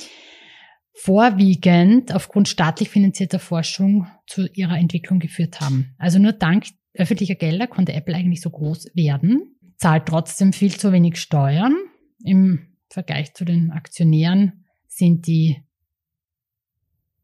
vorwiegend 0.93 2.13
aufgrund 2.13 2.47
staatlich 2.47 2.89
finanzierter 2.89 3.39
Forschung 3.39 4.07
zu 4.27 4.47
ihrer 4.53 4.77
Entwicklung 4.77 5.19
geführt 5.19 5.59
haben. 5.59 5.95
Also 5.97 6.19
nur 6.19 6.33
dank 6.33 6.65
öffentlicher 6.93 7.35
Gelder 7.35 7.67
konnte 7.67 7.93
Apple 7.93 8.15
eigentlich 8.15 8.41
so 8.41 8.49
groß 8.49 8.91
werden, 8.95 9.57
zahlt 9.77 10.05
trotzdem 10.05 10.53
viel 10.53 10.75
zu 10.75 10.91
wenig 10.91 11.17
Steuern. 11.17 11.75
Im 12.23 12.67
Vergleich 12.89 13.33
zu 13.33 13.43
den 13.43 13.71
Aktionären 13.71 14.64
sind 14.95 15.27
die 15.27 15.61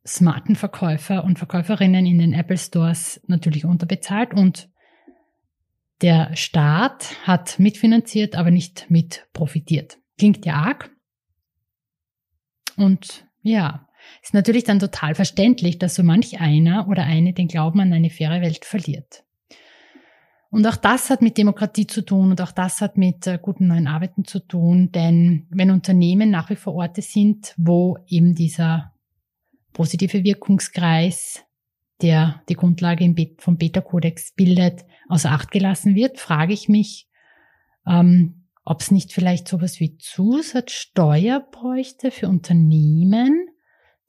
smarten 0.05 0.55
Verkäufer 0.55 1.23
und 1.23 1.39
Verkäuferinnen 1.39 2.05
in 2.05 2.19
den 2.19 2.33
Apple 2.33 2.57
Stores 2.57 3.21
natürlich 3.27 3.65
unterbezahlt 3.65 4.33
und 4.33 4.69
der 6.01 6.35
Staat 6.35 7.15
hat 7.25 7.59
mitfinanziert, 7.59 8.35
aber 8.35 8.51
nicht 8.51 8.89
mit 8.89 9.27
profitiert. 9.33 9.99
Klingt 10.17 10.45
ja 10.45 10.55
arg. 10.55 10.89
Und 12.75 13.25
ja, 13.41 13.87
ist 14.21 14.33
natürlich 14.33 14.63
dann 14.63 14.79
total 14.79 15.15
verständlich, 15.15 15.77
dass 15.77 15.95
so 15.95 16.03
manch 16.03 16.41
einer 16.41 16.87
oder 16.87 17.03
eine 17.03 17.33
den 17.33 17.47
Glauben 17.47 17.79
an 17.79 17.93
eine 17.93 18.09
faire 18.09 18.41
Welt 18.41 18.65
verliert. 18.65 19.23
Und 20.51 20.67
auch 20.67 20.75
das 20.75 21.09
hat 21.09 21.21
mit 21.21 21.37
Demokratie 21.37 21.87
zu 21.87 22.03
tun 22.03 22.31
und 22.31 22.41
auch 22.41 22.51
das 22.51 22.81
hat 22.81 22.97
mit 22.97 23.25
äh, 23.25 23.39
guten 23.41 23.67
neuen 23.67 23.87
Arbeiten 23.87 24.25
zu 24.25 24.39
tun, 24.39 24.91
denn 24.91 25.47
wenn 25.49 25.71
Unternehmen 25.71 26.29
nach 26.29 26.49
wie 26.49 26.57
vor 26.57 26.75
Orte 26.75 27.01
sind, 27.01 27.55
wo 27.57 27.97
eben 28.07 28.35
dieser 28.35 28.93
positive 29.71 30.25
Wirkungskreis, 30.25 31.45
der 32.01 32.43
die 32.49 32.55
Grundlage 32.55 33.15
vom 33.37 33.57
Beta-Kodex 33.57 34.33
bildet, 34.33 34.85
außer 35.07 35.31
Acht 35.31 35.51
gelassen 35.51 35.95
wird, 35.95 36.19
frage 36.19 36.51
ich 36.51 36.67
mich, 36.67 37.07
ähm, 37.87 38.43
ob 38.65 38.81
es 38.81 38.91
nicht 38.91 39.13
vielleicht 39.13 39.47
sowas 39.47 39.79
wie 39.79 39.97
Zusatzsteuer 39.97 41.39
bräuchte 41.39 42.11
für 42.11 42.27
Unternehmen, 42.27 43.47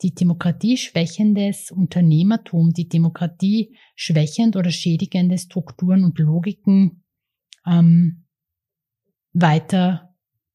die 0.03 0.15
demokratieschwächendes 0.15 1.71
Unternehmertum, 1.71 2.73
die 2.73 2.89
demokratieschwächend 2.89 4.57
oder 4.57 4.71
schädigende 4.71 5.39
Strukturen 5.39 6.05
und 6.05 6.19
Logiken 6.19 7.05
ähm, 7.67 8.25
weiter 9.33 10.15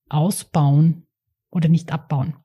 ausbauen 0.09 1.07
oder 1.49 1.69
nicht 1.69 1.91
abbauen. 1.91 2.35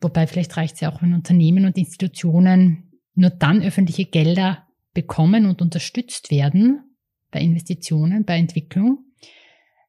Wobei 0.00 0.26
vielleicht 0.26 0.56
reicht 0.56 0.74
es 0.74 0.80
ja 0.80 0.92
auch, 0.92 1.02
wenn 1.02 1.14
Unternehmen 1.14 1.64
und 1.64 1.78
Institutionen 1.78 3.00
nur 3.14 3.30
dann 3.30 3.62
öffentliche 3.62 4.04
Gelder 4.04 4.66
bekommen 4.94 5.46
und 5.46 5.62
unterstützt 5.62 6.30
werden 6.30 6.96
bei 7.30 7.40
Investitionen, 7.40 8.24
bei 8.24 8.36
Entwicklung, 8.36 9.04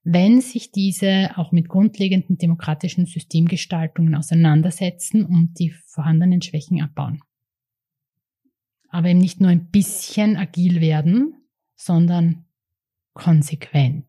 wenn 0.04 0.42
sich 0.42 0.72
diese 0.72 1.32
auch 1.38 1.52
mit 1.52 1.70
grundlegenden 1.70 2.38
demokratischen 2.38 3.06
Systemgestaltungen 3.06 4.16
auseinandersetzen 4.16 5.26
und 5.26 5.60
die 5.60 5.72
vorhandenen 5.88 6.42
Schwächen 6.42 6.82
abbauen. 6.82 7.22
Aber 8.90 9.08
eben 9.08 9.20
nicht 9.20 9.40
nur 9.40 9.50
ein 9.50 9.70
bisschen 9.72 10.36
agil 10.36 10.82
werden, 10.82 11.36
sondern 11.76 12.46
konsequent. 13.14 14.06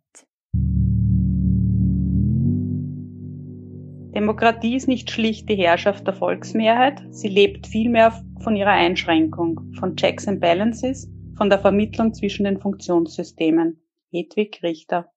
Demokratie 4.14 4.76
ist 4.76 4.86
nicht 4.86 5.10
schlicht 5.10 5.48
die 5.48 5.56
Herrschaft 5.56 6.06
der 6.06 6.14
Volksmehrheit, 6.14 7.02
sie 7.10 7.28
lebt 7.28 7.66
vielmehr 7.66 8.24
von 8.40 8.54
ihrer 8.54 8.70
Einschränkung, 8.70 9.72
von 9.78 9.96
Checks 9.96 10.28
and 10.28 10.40
Balances, 10.40 11.10
von 11.36 11.50
der 11.50 11.58
Vermittlung 11.58 12.14
zwischen 12.14 12.44
den 12.44 12.60
Funktionssystemen. 12.60 13.80
Hedwig 14.12 14.60
Richter 14.62 15.13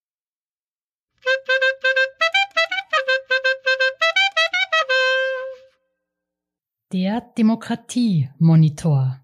der 6.92 7.22
Demokratie-Monitor. 7.38 9.20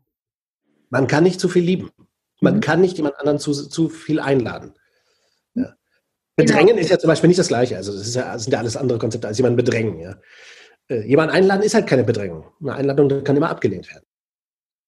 Man 0.90 1.08
kann 1.08 1.24
nicht 1.24 1.40
zu 1.40 1.50
viel 1.50 1.64
lieben. 1.64 1.92
Man 2.42 2.58
mhm. 2.58 2.60
kann 2.60 2.82
nicht 2.82 2.98
jemand 2.98 3.18
anderen 3.20 3.40
zu, 3.40 3.54
zu 3.54 3.90
viel 3.90 4.20
einladen. 4.20 4.74
Ja. 5.56 5.74
Bedrängen 6.36 6.68
genau. 6.68 6.80
ist 6.80 6.90
ja 6.90 7.00
zum 7.00 7.08
Beispiel 7.08 7.30
nicht 7.30 7.40
das 7.40 7.48
Gleiche. 7.48 7.78
Also 7.78 7.94
das, 7.98 8.14
ja, 8.14 8.34
das 8.34 8.44
sind 8.44 8.54
ja 8.54 8.60
alles 8.60 8.78
andere 8.78 9.00
Konzepte 9.00 9.28
als 9.28 9.38
jemanden 9.38 9.58
bedrängen. 9.58 10.00
Ja. 10.00 10.16
Äh, 10.90 11.08
jemand 11.08 11.32
einladen 11.32 11.64
ist 11.64 11.74
halt 11.74 11.88
keine 11.88 12.04
Bedrängung. 12.04 12.46
Eine 12.62 12.76
Einladung 12.76 13.24
kann 13.24 13.38
immer 13.38 13.50
abgelehnt 13.50 13.90
werden. 13.90 14.06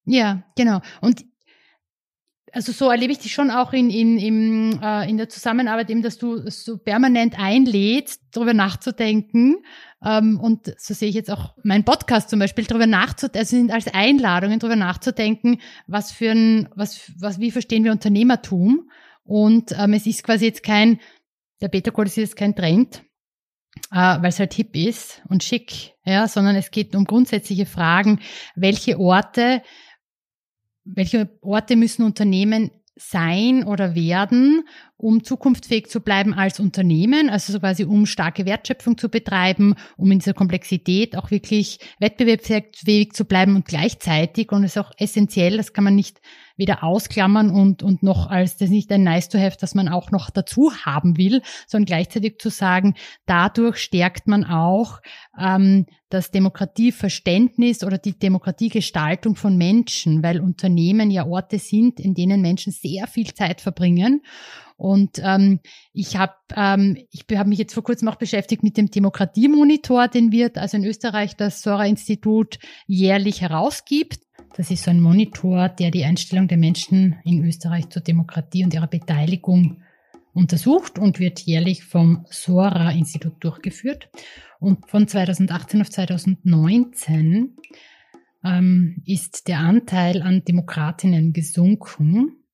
Ja, 0.04 0.44
genau. 0.56 0.80
Und 1.00 1.24
also 2.56 2.72
so 2.72 2.90
erlebe 2.90 3.12
ich 3.12 3.18
dich 3.18 3.34
schon 3.34 3.50
auch 3.50 3.74
in, 3.74 3.90
in, 3.90 4.18
in, 4.18 4.82
äh, 4.82 5.06
in 5.10 5.18
der 5.18 5.28
Zusammenarbeit, 5.28 5.90
eben, 5.90 6.00
dass 6.00 6.16
du 6.16 6.48
so 6.48 6.78
permanent 6.78 7.38
einlädst, 7.38 8.22
darüber 8.32 8.54
nachzudenken. 8.54 9.56
Ähm, 10.02 10.40
und 10.40 10.74
so 10.78 10.94
sehe 10.94 11.10
ich 11.10 11.14
jetzt 11.14 11.30
auch 11.30 11.54
mein 11.64 11.84
Podcast 11.84 12.30
zum 12.30 12.38
Beispiel, 12.38 12.64
darüber 12.64 12.86
nachzudenken, 12.86 13.38
also 13.40 13.56
sind 13.56 13.70
als 13.70 13.88
Einladungen 13.88 14.58
darüber 14.58 14.74
nachzudenken, 14.74 15.60
was 15.86 16.12
für 16.12 16.30
ein, 16.30 16.70
was, 16.74 17.12
was, 17.18 17.38
wie 17.40 17.50
verstehen 17.50 17.84
wir 17.84 17.92
Unternehmertum? 17.92 18.90
Und 19.22 19.72
ähm, 19.78 19.92
es 19.92 20.06
ist 20.06 20.22
quasi 20.22 20.46
jetzt 20.46 20.62
kein, 20.62 20.98
der 21.60 21.68
Beta-Code 21.68 22.08
ist 22.08 22.16
jetzt 22.16 22.36
kein 22.36 22.56
Trend, 22.56 23.02
äh, 23.90 23.96
weil 23.96 24.30
es 24.30 24.38
halt 24.38 24.54
hip 24.54 24.74
ist 24.74 25.20
und 25.28 25.44
schick, 25.44 25.92
ja, 26.06 26.26
sondern 26.26 26.56
es 26.56 26.70
geht 26.70 26.96
um 26.96 27.04
grundsätzliche 27.04 27.66
Fragen, 27.66 28.20
welche 28.54 28.98
Orte 28.98 29.60
welche 30.86 31.28
Orte 31.40 31.76
müssen 31.76 32.04
Unternehmen 32.04 32.70
sein 32.96 33.64
oder 33.64 33.94
werden, 33.94 34.66
um 34.98 35.22
zukunftsfähig 35.22 35.88
zu 35.88 36.00
bleiben 36.00 36.32
als 36.32 36.58
Unternehmen, 36.58 37.28
also 37.28 37.52
so 37.52 37.60
quasi 37.60 37.84
um 37.84 38.06
starke 38.06 38.46
Wertschöpfung 38.46 38.96
zu 38.96 39.10
betreiben, 39.10 39.74
um 39.96 40.10
in 40.10 40.20
dieser 40.20 40.32
Komplexität 40.32 41.16
auch 41.16 41.30
wirklich 41.30 41.80
wettbewerbsfähig 41.98 43.12
zu 43.12 43.26
bleiben 43.26 43.56
und 43.56 43.66
gleichzeitig, 43.66 44.52
und 44.52 44.64
es 44.64 44.72
ist 44.72 44.78
auch 44.78 44.92
essentiell, 44.96 45.58
das 45.58 45.74
kann 45.74 45.84
man 45.84 45.94
nicht 45.94 46.20
weder 46.56 46.82
ausklammern 46.82 47.50
und, 47.50 47.82
und 47.82 48.02
noch 48.02 48.30
als 48.30 48.56
das 48.56 48.70
nicht 48.70 48.90
ein 48.90 49.02
nice 49.02 49.28
to 49.28 49.38
have, 49.38 49.58
das 49.60 49.74
man 49.74 49.88
auch 49.88 50.10
noch 50.10 50.30
dazu 50.30 50.72
haben 50.84 51.18
will, 51.18 51.42
sondern 51.66 51.86
gleichzeitig 51.86 52.38
zu 52.38 52.48
sagen, 52.48 52.94
dadurch 53.26 53.76
stärkt 53.76 54.26
man 54.26 54.44
auch 54.44 55.00
ähm, 55.38 55.84
das 56.08 56.30
Demokratieverständnis 56.30 57.84
oder 57.84 57.98
die 57.98 58.18
Demokratiegestaltung 58.18 59.36
von 59.36 59.58
Menschen, 59.58 60.22
weil 60.22 60.40
Unternehmen 60.40 61.10
ja 61.10 61.26
Orte 61.26 61.58
sind, 61.58 62.00
in 62.00 62.14
denen 62.14 62.40
Menschen 62.40 62.72
sehr 62.72 63.06
viel 63.06 63.34
Zeit 63.34 63.60
verbringen. 63.60 64.22
Und 64.76 65.20
ähm, 65.22 65.60
ich 65.92 66.16
habe 66.16 66.34
ähm, 66.54 66.98
ich 67.10 67.24
hab 67.36 67.46
mich 67.46 67.58
jetzt 67.58 67.74
vor 67.74 67.82
kurzem 67.82 68.08
auch 68.08 68.16
beschäftigt 68.16 68.62
mit 68.62 68.76
dem 68.76 68.90
Demokratiemonitor, 68.90 70.08
den 70.08 70.32
wird 70.32 70.58
also 70.58 70.76
in 70.76 70.84
Österreich 70.84 71.36
das 71.36 71.62
Sora-Institut 71.62 72.58
jährlich 72.86 73.40
herausgibt. 73.40 74.20
Das 74.56 74.70
ist 74.70 74.84
so 74.84 74.90
ein 74.90 75.00
Monitor, 75.00 75.68
der 75.68 75.90
die 75.90 76.04
Einstellung 76.04 76.48
der 76.48 76.58
Menschen 76.58 77.16
in 77.24 77.44
Österreich 77.44 77.88
zur 77.88 78.02
Demokratie 78.02 78.64
und 78.64 78.74
ihrer 78.74 78.86
Beteiligung 78.86 79.82
untersucht 80.34 80.98
und 80.98 81.18
wird 81.18 81.40
jährlich 81.40 81.84
vom 81.84 82.26
Sora-Institut 82.30 83.42
durchgeführt. 83.42 84.10
Und 84.60 84.88
von 84.90 85.08
2018 85.08 85.80
auf 85.80 85.90
2019 85.90 87.56
ähm, 88.44 89.02
ist 89.06 89.48
der 89.48 89.60
Anteil 89.60 90.20
an 90.20 90.44
Demokratinnen 90.44 91.32
gesunken 91.32 92.45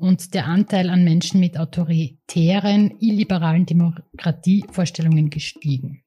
und 0.00 0.34
der 0.34 0.46
Anteil 0.46 0.88
an 0.88 1.04
Menschen 1.04 1.40
mit 1.40 1.58
autoritären, 1.58 2.96
illiberalen 3.00 3.66
Demokratievorstellungen 3.66 5.30
gestiegen. 5.30 6.02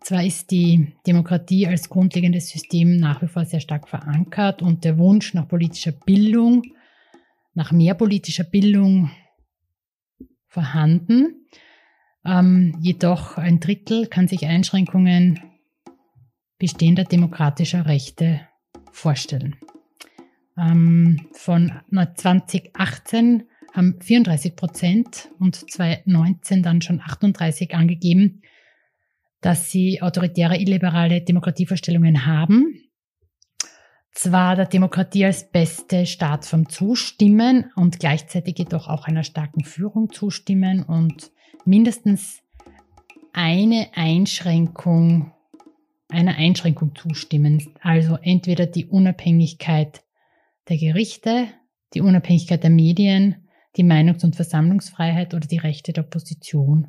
Zwar 0.00 0.24
ist 0.24 0.50
die 0.50 0.94
Demokratie 1.06 1.66
als 1.66 1.88
grundlegendes 1.88 2.48
System 2.48 2.96
nach 2.96 3.22
wie 3.22 3.28
vor 3.28 3.44
sehr 3.44 3.60
stark 3.60 3.88
verankert 3.88 4.62
und 4.62 4.84
der 4.84 4.98
Wunsch 4.98 5.34
nach 5.34 5.48
politischer 5.48 5.92
Bildung, 5.92 6.62
nach 7.54 7.72
mehr 7.72 7.94
politischer 7.94 8.44
Bildung 8.44 9.10
vorhanden. 10.46 11.46
Ähm, 12.24 12.76
jedoch 12.80 13.36
ein 13.36 13.60
Drittel 13.60 14.06
kann 14.06 14.28
sich 14.28 14.46
Einschränkungen 14.46 15.40
bestehender 16.58 17.04
demokratischer 17.04 17.86
Rechte 17.86 18.40
vorstellen. 18.92 19.56
Ähm, 20.58 21.26
von 21.32 21.72
2018 21.90 23.44
haben 23.72 24.00
34 24.00 24.54
Prozent 24.54 25.30
und 25.38 25.56
2019 25.70 26.62
dann 26.62 26.82
schon 26.82 27.00
38 27.00 27.74
angegeben, 27.74 28.42
dass 29.40 29.70
sie 29.70 30.02
autoritäre, 30.02 30.56
illiberale 30.56 31.22
Demokratievorstellungen 31.22 32.26
haben. 32.26 32.78
Zwar 34.12 34.56
der 34.56 34.66
Demokratie 34.66 35.24
als 35.24 35.50
beste 35.50 36.04
Staatsform 36.04 36.68
zustimmen 36.68 37.72
und 37.76 37.98
gleichzeitig 37.98 38.58
jedoch 38.58 38.88
auch 38.88 39.06
einer 39.06 39.24
starken 39.24 39.64
Führung 39.64 40.12
zustimmen 40.12 40.82
und 40.82 41.30
mindestens 41.64 42.42
eine 43.32 43.88
Einschränkung, 43.94 45.32
einer 46.08 46.36
Einschränkung 46.36 46.94
zustimmen. 46.94 47.74
Also 47.80 48.18
entweder 48.20 48.66
die 48.66 48.84
Unabhängigkeit 48.84 50.02
der 50.68 50.78
Gerichte, 50.78 51.48
die 51.94 52.00
Unabhängigkeit 52.00 52.62
der 52.62 52.70
Medien, 52.70 53.48
die 53.76 53.84
Meinungs- 53.84 54.24
und 54.24 54.36
Versammlungsfreiheit 54.36 55.34
oder 55.34 55.46
die 55.46 55.58
Rechte 55.58 55.92
der 55.92 56.04
Opposition 56.04 56.88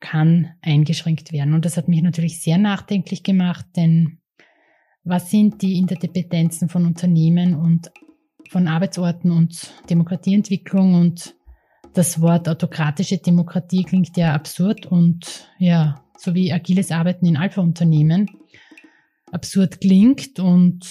kann 0.00 0.54
eingeschränkt 0.62 1.32
werden. 1.32 1.54
Und 1.54 1.64
das 1.64 1.76
hat 1.76 1.88
mich 1.88 2.02
natürlich 2.02 2.42
sehr 2.42 2.58
nachdenklich 2.58 3.22
gemacht, 3.22 3.66
denn 3.76 4.18
was 5.04 5.30
sind 5.30 5.62
die 5.62 5.78
Interdependenzen 5.78 6.68
von 6.68 6.86
Unternehmen 6.86 7.54
und 7.54 7.90
von 8.50 8.66
Arbeitsorten 8.66 9.30
und 9.30 9.72
Demokratieentwicklung 9.88 10.94
und 10.94 11.34
das 11.94 12.20
Wort 12.20 12.48
autokratische 12.48 13.18
Demokratie 13.18 13.84
klingt 13.84 14.16
ja 14.16 14.34
absurd 14.34 14.86
und 14.86 15.48
ja, 15.58 16.04
so 16.16 16.34
wie 16.34 16.52
agiles 16.52 16.90
Arbeiten 16.90 17.26
in 17.26 17.36
Alpha-Unternehmen 17.36 18.30
absurd 19.32 19.80
klingt 19.80 20.38
und 20.38 20.86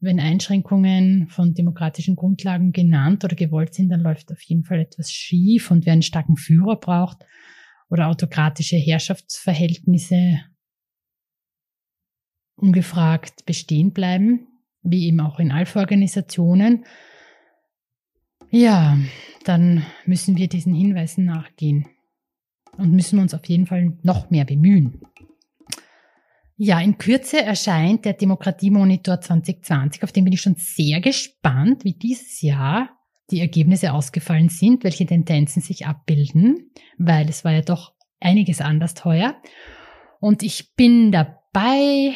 wenn 0.00 0.18
Einschränkungen 0.18 1.28
von 1.28 1.54
demokratischen 1.54 2.16
Grundlagen 2.16 2.72
genannt 2.72 3.24
oder 3.24 3.36
gewollt 3.36 3.74
sind, 3.74 3.90
dann 3.90 4.00
läuft 4.00 4.32
auf 4.32 4.40
jeden 4.42 4.64
Fall 4.64 4.80
etwas 4.80 5.12
schief 5.12 5.70
und 5.70 5.84
wer 5.84 5.92
einen 5.92 6.02
starken 6.02 6.36
Führer 6.36 6.76
braucht, 6.76 7.24
oder 7.90 8.06
autokratische 8.06 8.76
Herrschaftsverhältnisse 8.76 10.40
ungefragt 12.56 13.44
bestehen 13.46 13.92
bleiben, 13.92 14.46
wie 14.82 15.06
eben 15.06 15.20
auch 15.20 15.40
in 15.40 15.50
Alpha-Organisationen, 15.50 16.84
ja, 18.50 18.98
dann 19.44 19.84
müssen 20.06 20.36
wir 20.36 20.48
diesen 20.48 20.74
Hinweisen 20.74 21.24
nachgehen 21.24 21.86
und 22.76 22.92
müssen 22.92 23.18
uns 23.18 23.34
auf 23.34 23.44
jeden 23.46 23.66
Fall 23.66 23.96
noch 24.02 24.30
mehr 24.30 24.44
bemühen. 24.44 25.02
Ja, 26.62 26.78
in 26.78 26.98
Kürze 26.98 27.42
erscheint 27.42 28.04
der 28.04 28.12
Demokratiemonitor 28.12 29.18
2020, 29.18 30.04
auf 30.04 30.12
den 30.12 30.24
bin 30.24 30.34
ich 30.34 30.42
schon 30.42 30.56
sehr 30.58 31.00
gespannt, 31.00 31.84
wie 31.84 31.94
dieses 31.94 32.42
Jahr 32.42 32.90
die 33.30 33.40
Ergebnisse 33.40 33.94
ausgefallen 33.94 34.50
sind, 34.50 34.84
welche 34.84 35.06
Tendenzen 35.06 35.62
sich 35.62 35.86
abbilden, 35.86 36.70
weil 36.98 37.30
es 37.30 37.46
war 37.46 37.52
ja 37.52 37.62
doch 37.62 37.94
einiges 38.20 38.60
anders 38.60 38.92
teuer. 38.92 39.36
Und 40.20 40.42
ich 40.42 40.74
bin 40.74 41.12
dabei, 41.12 42.12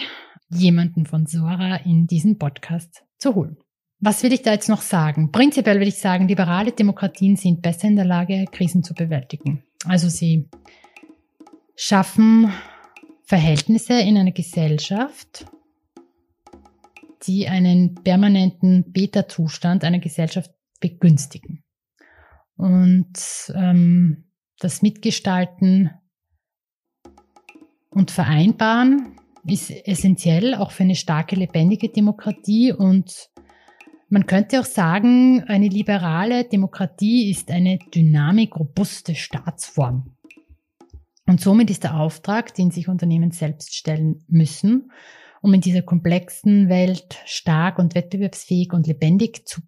jemanden 0.51 1.07
von 1.07 1.24
Sora 1.24 1.76
in 1.76 2.07
diesen 2.07 2.36
Podcast 2.36 3.03
zu 3.16 3.34
holen. 3.34 3.57
Was 3.99 4.22
will 4.22 4.34
ich 4.34 4.42
da 4.42 4.53
jetzt 4.53 4.68
noch 4.68 4.82
sagen? 4.82 5.32
Prinzipiell 5.32 5.80
will 5.80 5.88
ich 5.88 5.97
sagen, 5.97 6.28
liberale 6.28 6.72
Demokratien 6.72 7.36
sind 7.36 7.62
besser 7.62 7.88
in 7.88 7.97
der 7.97 8.05
Lage, 8.05 8.45
Krisen 8.53 8.82
zu 8.82 8.92
bewältigen. 8.92 9.64
Also 9.86 10.11
sie 10.11 10.51
schaffen 11.76 12.53
Verhältnisse 13.24 13.98
in 14.00 14.18
einer 14.18 14.32
Gesellschaft, 14.32 15.46
die 17.26 17.48
einen 17.48 17.94
permanenten 17.94 18.92
Beta-Zustand 18.92 19.82
einer 19.82 19.98
Gesellschaft 19.98 20.50
begünstigen. 20.80 21.64
Und 22.56 23.18
ähm, 23.54 24.24
das 24.58 24.82
Mitgestalten 24.82 25.90
und 27.90 28.10
Vereinbaren 28.10 29.18
ist 29.46 29.70
essentiell 29.70 30.54
auch 30.54 30.70
für 30.70 30.82
eine 30.82 30.94
starke, 30.94 31.34
lebendige 31.34 31.88
Demokratie. 31.88 32.72
Und 32.72 33.30
man 34.08 34.26
könnte 34.26 34.60
auch 34.60 34.64
sagen, 34.66 35.44
eine 35.44 35.68
liberale 35.68 36.44
Demokratie 36.44 37.30
ist 37.30 37.50
eine 37.50 37.78
dynamik 37.94 38.56
robuste 38.56 39.14
Staatsform. 39.14 40.13
Und 41.26 41.40
somit 41.40 41.70
ist 41.70 41.84
der 41.84 41.98
Auftrag, 41.98 42.54
den 42.54 42.70
sich 42.70 42.88
Unternehmen 42.88 43.30
selbst 43.30 43.74
stellen 43.74 44.24
müssen, 44.28 44.92
um 45.40 45.54
in 45.54 45.60
dieser 45.60 45.82
komplexen 45.82 46.68
Welt 46.68 47.18
stark 47.24 47.78
und 47.78 47.94
wettbewerbsfähig 47.94 48.72
und 48.72 48.86
lebendig 48.86 49.46
zu 49.46 49.60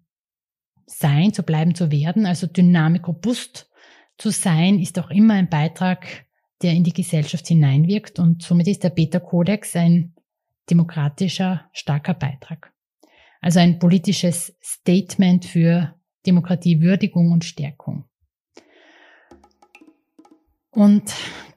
sein, 0.85 1.33
zu 1.33 1.43
bleiben, 1.43 1.75
zu 1.75 1.91
werden, 1.91 2.25
also 2.25 2.47
dynamik 2.47 3.07
robust 3.07 3.69
zu 4.17 4.29
sein, 4.29 4.79
ist 4.79 4.97
auch 4.99 5.09
immer 5.09 5.35
ein 5.35 5.49
Beitrag, 5.49 6.25
der 6.61 6.73
in 6.73 6.83
die 6.83 6.93
Gesellschaft 6.93 7.47
hineinwirkt 7.47 8.19
und 8.19 8.41
somit 8.41 8.67
ist 8.67 8.83
der 8.83 8.89
Beta-Kodex 8.89 9.75
ein 9.75 10.15
demokratischer, 10.69 11.69
starker 11.73 12.13
Beitrag. 12.13 12.73
Also 13.41 13.59
ein 13.59 13.79
politisches 13.79 14.57
Statement 14.61 15.45
für 15.45 15.93
Demokratiewürdigung 16.25 17.31
und 17.31 17.45
Stärkung. 17.45 18.05
Und 20.77 21.03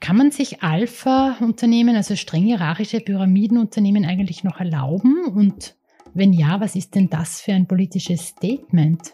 kann 0.01 0.17
man 0.17 0.31
sich 0.31 0.63
Alpha-Unternehmen, 0.63 1.95
also 1.95 2.17
streng 2.17 2.45
hierarchische 2.45 3.01
Pyramidenunternehmen 3.01 4.07
eigentlich 4.07 4.45
noch 4.45 4.61
erlauben? 4.61 5.27
Und 5.27 5.77
wenn 6.15 6.33
ja, 6.33 6.61
was 6.61 6.75
ist 6.75 6.95
denn 6.95 7.11
das 7.11 7.41
für 7.43 7.53
ein 7.53 7.69
politisches 7.69 8.29
Statement? 8.29 9.13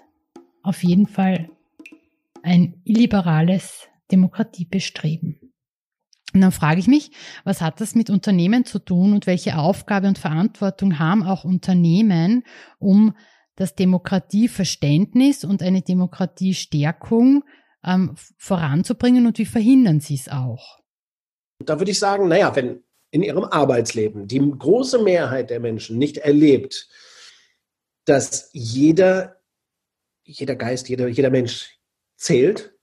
auf 0.67 0.83
jeden 0.83 1.07
Fall 1.07 1.49
ein 2.43 2.81
illiberales 2.85 3.89
Demokratiebestreben. 4.11 5.41
Und 6.35 6.41
dann 6.41 6.53
frage 6.53 6.81
ich 6.81 6.89
mich, 6.89 7.13
was 7.45 7.61
hat 7.61 7.81
das 7.81 7.95
mit 7.95 8.11
Unternehmen 8.11 8.65
zu 8.65 8.81
tun 8.81 9.13
und 9.13 9.27
welche 9.27 9.59
Aufgabe 9.59 10.09
und 10.09 10.19
Verantwortung 10.19 10.99
haben 10.99 11.23
auch 11.23 11.45
Unternehmen, 11.45 12.43
um 12.79 13.15
das 13.55 13.75
Demokratieverständnis 13.75 15.45
und 15.45 15.63
eine 15.63 15.83
Demokratiestärkung 15.83 17.45
ähm, 17.87 18.14
voranzubringen 18.37 19.26
und 19.26 19.39
wie 19.39 19.47
verhindern 19.47 20.01
sie 20.01 20.14
es 20.14 20.28
auch? 20.28 20.80
Da 21.64 21.78
würde 21.78 21.93
ich 21.93 21.99
sagen, 21.99 22.28
naja, 22.28 22.55
wenn 22.55 22.82
in 23.11 23.22
ihrem 23.22 23.45
Arbeitsleben 23.45 24.26
die 24.26 24.39
große 24.39 25.03
Mehrheit 25.03 25.51
der 25.51 25.61
Menschen 25.61 25.97
nicht 25.97 26.18
erlebt, 26.18 26.89
dass 28.05 28.51
jeder 28.53 29.37
jeder 30.26 30.57
Geist, 30.57 30.89
jeder, 30.89 31.09
jeder 31.09 31.30
Mensch 31.30 31.78
zählt 32.16 32.74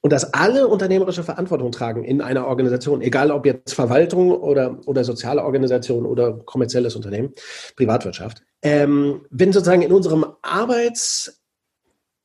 und 0.00 0.12
dass 0.12 0.32
alle 0.34 0.68
unternehmerische 0.68 1.24
Verantwortung 1.24 1.72
tragen 1.72 2.04
in 2.04 2.20
einer 2.20 2.46
Organisation, 2.46 3.02
egal 3.02 3.30
ob 3.30 3.44
jetzt 3.44 3.74
Verwaltung 3.74 4.30
oder, 4.30 4.80
oder 4.86 5.04
soziale 5.04 5.44
Organisation 5.44 6.06
oder 6.06 6.32
kommerzielles 6.44 6.96
Unternehmen, 6.96 7.34
Privatwirtschaft. 7.76 8.42
Ähm, 8.62 9.26
wenn 9.30 9.52
sozusagen 9.52 9.82
in 9.82 9.92
unserem 9.92 10.24
Arbeits, 10.42 11.42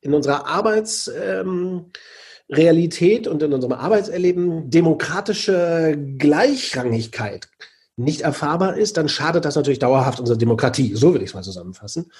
in 0.00 0.14
unserer 0.14 0.46
Arbeitsrealität 0.46 1.46
ähm, 1.46 1.90
und 2.48 3.42
in 3.42 3.52
unserem 3.52 3.74
Arbeitserleben 3.74 4.70
demokratische 4.70 5.96
Gleichrangigkeit 6.18 7.48
nicht 7.96 8.22
erfahrbar 8.22 8.76
ist, 8.76 8.96
dann 8.96 9.08
schadet 9.08 9.44
das 9.44 9.56
natürlich 9.56 9.80
dauerhaft 9.80 10.20
unserer 10.20 10.38
Demokratie. 10.38 10.94
So 10.94 11.12
will 11.12 11.22
ich 11.22 11.30
es 11.30 11.34
mal 11.34 11.42
zusammenfassen. 11.42 12.10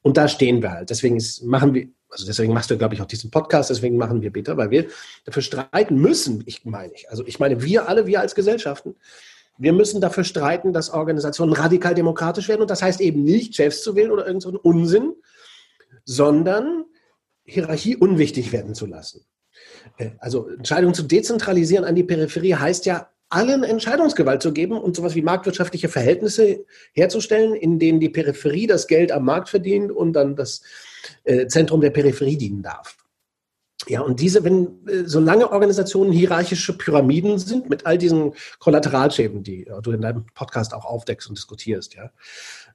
Und 0.00 0.16
da 0.16 0.28
stehen 0.28 0.62
wir 0.62 0.72
halt. 0.72 0.90
Deswegen 0.90 1.16
ist, 1.16 1.42
machen 1.42 1.74
wir, 1.74 1.88
also 2.08 2.24
deswegen 2.26 2.52
machst 2.52 2.70
du, 2.70 2.78
glaube 2.78 2.94
ich, 2.94 3.02
auch 3.02 3.06
diesen 3.06 3.30
Podcast, 3.30 3.70
deswegen 3.70 3.96
machen 3.96 4.22
wir 4.22 4.32
Beta, 4.32 4.56
weil 4.56 4.70
wir 4.70 4.86
dafür 5.24 5.42
streiten 5.42 5.96
müssen, 5.96 6.42
ich 6.46 6.64
meine 6.64 6.92
ich. 6.94 7.10
Also 7.10 7.26
ich 7.26 7.40
meine, 7.40 7.62
wir 7.62 7.88
alle, 7.88 8.06
wir 8.06 8.20
als 8.20 8.34
Gesellschaften, 8.34 8.96
wir 9.58 9.72
müssen 9.72 10.00
dafür 10.00 10.24
streiten, 10.24 10.72
dass 10.72 10.90
Organisationen 10.90 11.52
radikal 11.52 11.94
demokratisch 11.94 12.48
werden. 12.48 12.62
Und 12.62 12.70
das 12.70 12.82
heißt 12.82 13.00
eben 13.00 13.24
nicht, 13.24 13.54
Chefs 13.54 13.82
zu 13.82 13.96
wählen 13.96 14.10
oder 14.10 14.26
irgendeinen 14.26 14.54
so 14.54 14.60
Unsinn, 14.60 15.14
sondern 16.04 16.84
Hierarchie 17.44 17.96
unwichtig 17.96 18.52
werden 18.52 18.74
zu 18.74 18.86
lassen. 18.86 19.24
Äh, 19.98 20.10
also 20.18 20.48
Entscheidungen 20.48 20.94
zu 20.94 21.02
dezentralisieren 21.02 21.84
an 21.84 21.94
die 21.94 22.04
Peripherie 22.04 22.54
heißt 22.54 22.86
ja 22.86 23.10
allen 23.28 23.64
Entscheidungsgewalt 23.64 24.42
zu 24.42 24.52
geben 24.52 24.78
und 24.78 24.94
sowas 24.94 25.14
wie 25.14 25.22
marktwirtschaftliche 25.22 25.88
Verhältnisse 25.88 26.64
herzustellen, 26.92 27.54
in 27.54 27.78
denen 27.78 27.98
die 27.98 28.08
Peripherie 28.08 28.66
das 28.66 28.86
Geld 28.86 29.10
am 29.10 29.24
Markt 29.24 29.48
verdient 29.48 29.90
und 29.90 30.12
dann 30.12 30.36
das 30.36 30.62
äh, 31.24 31.46
Zentrum 31.48 31.80
der 31.80 31.90
Peripherie 31.90 32.36
dienen 32.36 32.62
darf. 32.62 32.96
Ja, 33.86 34.00
und 34.00 34.20
diese, 34.20 34.44
wenn, 34.44 34.86
äh, 34.86 35.04
solange 35.04 35.50
Organisationen 35.50 36.12
hierarchische 36.12 36.78
Pyramiden 36.78 37.38
sind, 37.38 37.68
mit 37.68 37.86
all 37.86 37.98
diesen 37.98 38.32
Kollateralschäden, 38.58 39.42
die 39.42 39.68
du 39.82 39.90
in 39.90 40.00
deinem 40.00 40.26
Podcast 40.34 40.72
auch 40.72 40.84
aufdeckst 40.84 41.28
und 41.28 41.36
diskutierst, 41.36 41.94
ja, 41.94 42.10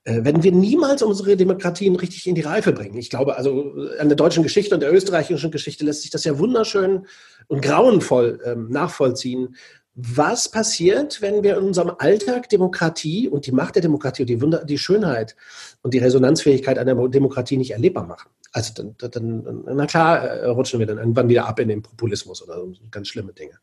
äh, 0.06 0.24
werden 0.24 0.44
wir 0.44 0.52
niemals 0.52 1.02
unsere 1.02 1.36
Demokratien 1.36 1.96
richtig 1.96 2.28
in 2.28 2.36
die 2.36 2.42
Reife 2.42 2.72
bringen. 2.72 2.98
Ich 2.98 3.10
glaube, 3.10 3.38
also 3.38 3.74
an 4.00 4.10
der 4.10 4.16
deutschen 4.16 4.44
Geschichte 4.44 4.76
und 4.76 4.82
der 4.82 4.94
österreichischen 4.94 5.52
Geschichte 5.52 5.86
lässt 5.86 6.02
sich 6.02 6.12
das 6.12 6.24
ja 6.24 6.40
wunderschön 6.40 7.06
und 7.48 7.62
grauenvoll 7.62 8.40
ähm, 8.46 8.70
nachvollziehen, 8.70 9.56
was 10.02 10.50
passiert, 10.50 11.22
wenn 11.22 11.44
wir 11.44 11.58
in 11.58 11.66
unserem 11.66 11.92
Alltag 11.98 12.48
Demokratie 12.48 13.28
und 13.28 13.46
die 13.46 13.52
Macht 13.52 13.76
der 13.76 13.82
Demokratie 13.82 14.24
und 14.24 14.30
die, 14.30 14.42
Wunder, 14.42 14.64
die 14.64 14.78
Schönheit 14.78 15.36
und 15.82 15.94
die 15.94 15.98
Resonanzfähigkeit 15.98 16.78
einer 16.78 17.10
Demokratie 17.10 17.58
nicht 17.58 17.72
erlebbar 17.72 18.06
machen. 18.06 18.30
Also 18.54 18.74
dann, 18.74 18.96
dann, 18.98 19.64
na 19.66 19.86
klar, 19.86 20.24
äh, 20.24 20.46
rutschen 20.48 20.80
wir 20.80 20.88
dann 20.88 20.98
irgendwann 21.00 21.28
wieder 21.28 21.48
ab 21.48 21.60
in 21.60 21.68
den 21.68 21.82
Populismus 21.82 22.42
oder 22.42 22.56
so 22.56 22.74
ganz 22.90 23.10
schlimme 23.10 23.34
Dinge. 23.34 23.60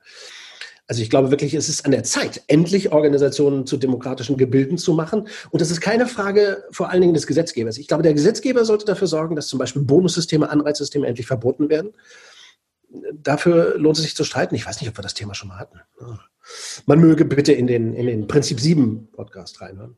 Also 0.88 1.02
ich 1.02 1.10
glaube 1.10 1.30
wirklich, 1.30 1.54
es 1.54 1.68
ist 1.68 1.84
an 1.84 1.90
der 1.90 2.04
Zeit, 2.04 2.42
endlich 2.46 2.92
Organisationen 2.92 3.66
zu 3.66 3.76
demokratischen 3.76 4.36
Gebilden 4.36 4.78
zu 4.78 4.94
machen. 4.94 5.28
Und 5.50 5.60
das 5.60 5.70
ist 5.70 5.80
keine 5.80 6.06
Frage 6.06 6.64
vor 6.70 6.90
allen 6.90 7.00
Dingen 7.00 7.14
des 7.14 7.26
Gesetzgebers. 7.26 7.78
Ich 7.78 7.88
glaube, 7.88 8.04
der 8.04 8.14
Gesetzgeber 8.14 8.64
sollte 8.64 8.86
dafür 8.86 9.08
sorgen, 9.08 9.34
dass 9.34 9.48
zum 9.48 9.58
Beispiel 9.58 9.82
Bonussysteme, 9.82 10.48
Anreizsysteme 10.48 11.06
endlich 11.06 11.26
verboten 11.26 11.68
werden 11.68 11.92
dafür 13.12 13.78
lohnt 13.78 13.96
es 13.96 14.02
sich 14.02 14.16
zu 14.16 14.24
streiten. 14.24 14.54
Ich 14.54 14.66
weiß 14.66 14.80
nicht, 14.80 14.90
ob 14.90 14.98
wir 14.98 15.02
das 15.02 15.14
Thema 15.14 15.34
schon 15.34 15.48
mal 15.48 15.58
hatten. 15.58 15.80
Man 16.86 17.00
möge 17.00 17.24
bitte 17.24 17.52
in 17.52 17.66
den, 17.66 17.94
in 17.94 18.06
den 18.06 18.26
Prinzip 18.26 18.60
7 18.60 19.08
Podcast 19.12 19.60
reinhören. 19.60 19.96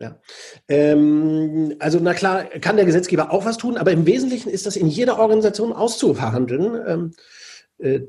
Ja. 0.00 0.20
Ähm, 0.68 1.76
also 1.78 1.98
na 2.00 2.14
klar, 2.14 2.44
kann 2.44 2.76
der 2.76 2.84
Gesetzgeber 2.84 3.30
auch 3.30 3.44
was 3.44 3.58
tun, 3.58 3.76
aber 3.76 3.92
im 3.92 4.06
Wesentlichen 4.06 4.50
ist 4.50 4.66
das 4.66 4.76
in 4.76 4.88
jeder 4.88 5.18
Organisation 5.18 5.72
auszuverhandeln, 5.72 6.82
ähm, 6.86 7.12
äh, 7.12 7.20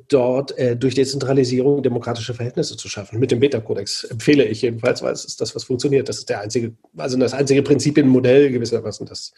dort 0.07 0.57
äh, 0.57 0.77
durch 0.77 0.95
Dezentralisierung 0.95 1.83
demokratische 1.83 2.33
Verhältnisse 2.33 2.77
zu 2.77 2.87
schaffen. 2.87 3.19
Mit 3.19 3.31
dem 3.31 3.39
Beta-Kodex 3.39 4.05
empfehle 4.05 4.45
ich 4.45 4.61
jedenfalls, 4.61 5.01
weil 5.01 5.13
es 5.13 5.25
ist 5.25 5.41
das, 5.41 5.55
was 5.55 5.65
funktioniert. 5.65 6.07
Das 6.07 6.17
ist 6.17 6.29
der 6.29 6.41
einzige, 6.41 6.75
also 6.95 7.17
das 7.17 7.33
einzige 7.33 7.61
Prinzipienmodell 7.61 8.51
gewissermaßen, 8.51 9.05
das 9.05 9.33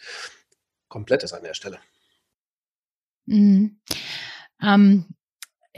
komplett 0.88 1.22
ist 1.22 1.32
an 1.32 1.42
der 1.42 1.54
Stelle. 1.54 1.78
Mhm. 3.26 3.78
Ähm, 4.62 5.04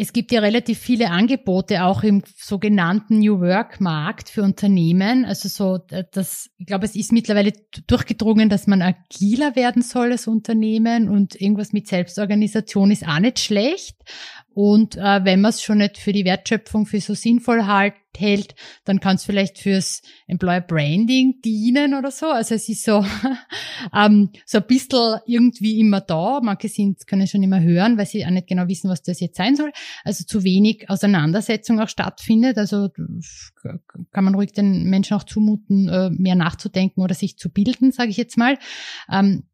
es 0.00 0.14
gibt 0.14 0.32
ja 0.32 0.40
relativ 0.40 0.78
viele 0.78 1.11
Angebote 1.11 1.84
auch 1.84 2.02
im 2.02 2.22
sogenannten 2.34 3.18
New 3.18 3.40
Work 3.40 3.82
Markt 3.82 4.30
für 4.30 4.42
Unternehmen. 4.42 5.26
Also 5.26 5.48
so, 5.48 5.78
das, 6.12 6.48
ich 6.56 6.64
glaube, 6.64 6.86
es 6.86 6.94
ist 6.94 7.12
mittlerweile 7.12 7.52
durchgedrungen, 7.86 8.48
dass 8.48 8.66
man 8.66 8.80
agiler 8.80 9.56
werden 9.56 9.82
soll 9.82 10.12
als 10.12 10.26
Unternehmen 10.26 11.11
und 11.11 11.38
irgendwas 11.38 11.74
mit 11.74 11.86
Selbstorganisation 11.86 12.90
ist 12.90 13.06
auch 13.06 13.18
nicht 13.18 13.40
schlecht. 13.40 13.96
Und 14.55 14.96
äh, 14.96 15.24
wenn 15.24 15.40
man 15.40 15.51
es 15.51 15.62
schon 15.62 15.78
nicht 15.78 15.98
für 15.98 16.12
die 16.12 16.24
Wertschöpfung 16.24 16.86
für 16.86 17.01
so 17.01 17.14
sinnvoll 17.14 17.66
halt, 17.66 17.94
hält, 18.16 18.55
dann 18.84 19.01
kann 19.01 19.16
es 19.16 19.24
vielleicht 19.24 19.59
fürs 19.59 20.03
Employer 20.26 20.61
Branding 20.61 21.40
dienen 21.44 21.94
oder 21.94 22.11
so. 22.11 22.26
Also 22.26 22.55
es 22.55 22.68
ist 22.68 22.84
so, 22.84 23.05
ähm, 23.94 24.30
so 24.44 24.59
ein 24.59 24.66
bisschen 24.66 25.20
irgendwie 25.26 25.80
immer 25.80 26.01
da. 26.01 26.40
Manche 26.42 26.68
sind, 26.68 27.07
können 27.07 27.26
schon 27.26 27.42
immer 27.42 27.61
hören, 27.61 27.98
weil 27.98 28.07
sie 28.07 28.26
auch 28.26 28.30
nicht 28.30 28.48
genau 28.48 28.68
wissen, 28.68 28.90
was 28.90 29.03
das 29.03 29.20
jetzt 29.20 29.36
sein 29.36 29.57
soll. 29.57 29.72
Also 30.05 30.24
zu 30.24 30.42
wenig 30.44 30.90
Auseinandersetzung 30.90 31.80
auch 31.80 31.88
stattfindet. 31.88 32.59
Also 32.59 32.88
kann 34.12 34.24
man 34.24 34.34
ruhig 34.34 34.53
den 34.53 34.84
Menschen 34.84 35.16
auch 35.16 35.24
zumuten, 35.24 35.88
äh, 35.88 36.11
mehr 36.11 36.34
nachzudenken 36.34 37.03
oder 37.03 37.14
sich 37.14 37.36
zu 37.36 37.51
bilden, 37.51 37.92
sage 37.92 38.11
ich 38.11 38.16
jetzt 38.16 38.36
mal. 38.36 38.59
Ähm, 39.11 39.44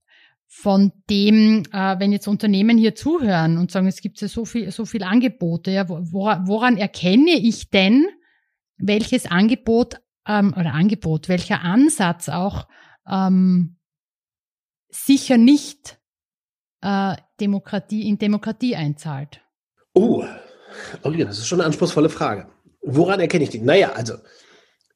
von 0.49 0.93
dem, 1.11 1.65
äh, 1.73 1.99
wenn 1.99 2.13
jetzt 2.13 2.29
Unternehmen 2.29 2.79
hier 2.79 2.95
zuhören 2.95 3.59
und 3.59 3.71
sagen, 3.71 3.87
es 3.87 4.01
gibt 4.01 4.21
ja 4.21 4.29
so 4.29 4.45
viel, 4.45 4.71
so 4.71 4.85
viel 4.85 5.03
Angebote, 5.03 5.71
ja, 5.71 5.89
woran, 5.89 6.77
erkenne 6.77 7.33
ich 7.33 7.71
denn, 7.71 8.07
welches 8.79 9.27
Angebot 9.27 9.97
ähm, 10.27 10.55
oder 10.57 10.73
Angebot, 10.73 11.29
welcher 11.29 11.63
Ansatz 11.63 12.29
auch 12.29 12.69
ähm, 13.09 13.77
sicher 14.89 15.37
nicht 15.37 15.99
äh, 16.83 17.17
Demokratie 17.41 18.09
in 18.09 18.19
Demokratie 18.19 18.77
einzahlt? 18.77 19.41
Oh, 19.95 20.25
okay, 21.03 21.25
das 21.25 21.39
ist 21.39 21.47
schon 21.47 21.61
eine 21.61 21.67
anspruchsvolle 21.67 22.09
Frage. 22.09 22.49
Woran 22.83 23.21
erkenne 23.21 23.45
ich 23.45 23.51
die? 23.51 23.61
Naja, 23.61 23.93
also 23.93 24.15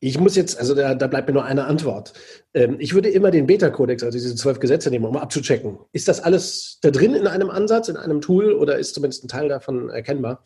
ich 0.00 0.18
muss 0.18 0.34
jetzt, 0.34 0.58
also 0.58 0.74
da, 0.74 0.94
da 0.94 1.06
bleibt 1.06 1.28
mir 1.28 1.34
nur 1.34 1.44
eine 1.44 1.66
Antwort. 1.66 2.14
Ähm, 2.54 2.76
ich 2.78 2.94
würde 2.94 3.10
immer 3.10 3.30
den 3.30 3.46
Beta-Kodex, 3.46 4.02
also 4.02 4.16
diese 4.16 4.34
zwölf 4.34 4.58
Gesetze 4.58 4.90
nehmen, 4.90 5.04
um 5.04 5.16
abzuchecken. 5.16 5.78
Ist 5.92 6.08
das 6.08 6.20
alles 6.20 6.78
da 6.80 6.90
drin 6.90 7.14
in 7.14 7.26
einem 7.26 7.50
Ansatz, 7.50 7.88
in 7.88 7.98
einem 7.98 8.22
Tool 8.22 8.52
oder 8.52 8.78
ist 8.78 8.94
zumindest 8.94 9.24
ein 9.24 9.28
Teil 9.28 9.48
davon 9.48 9.90
erkennbar? 9.90 10.42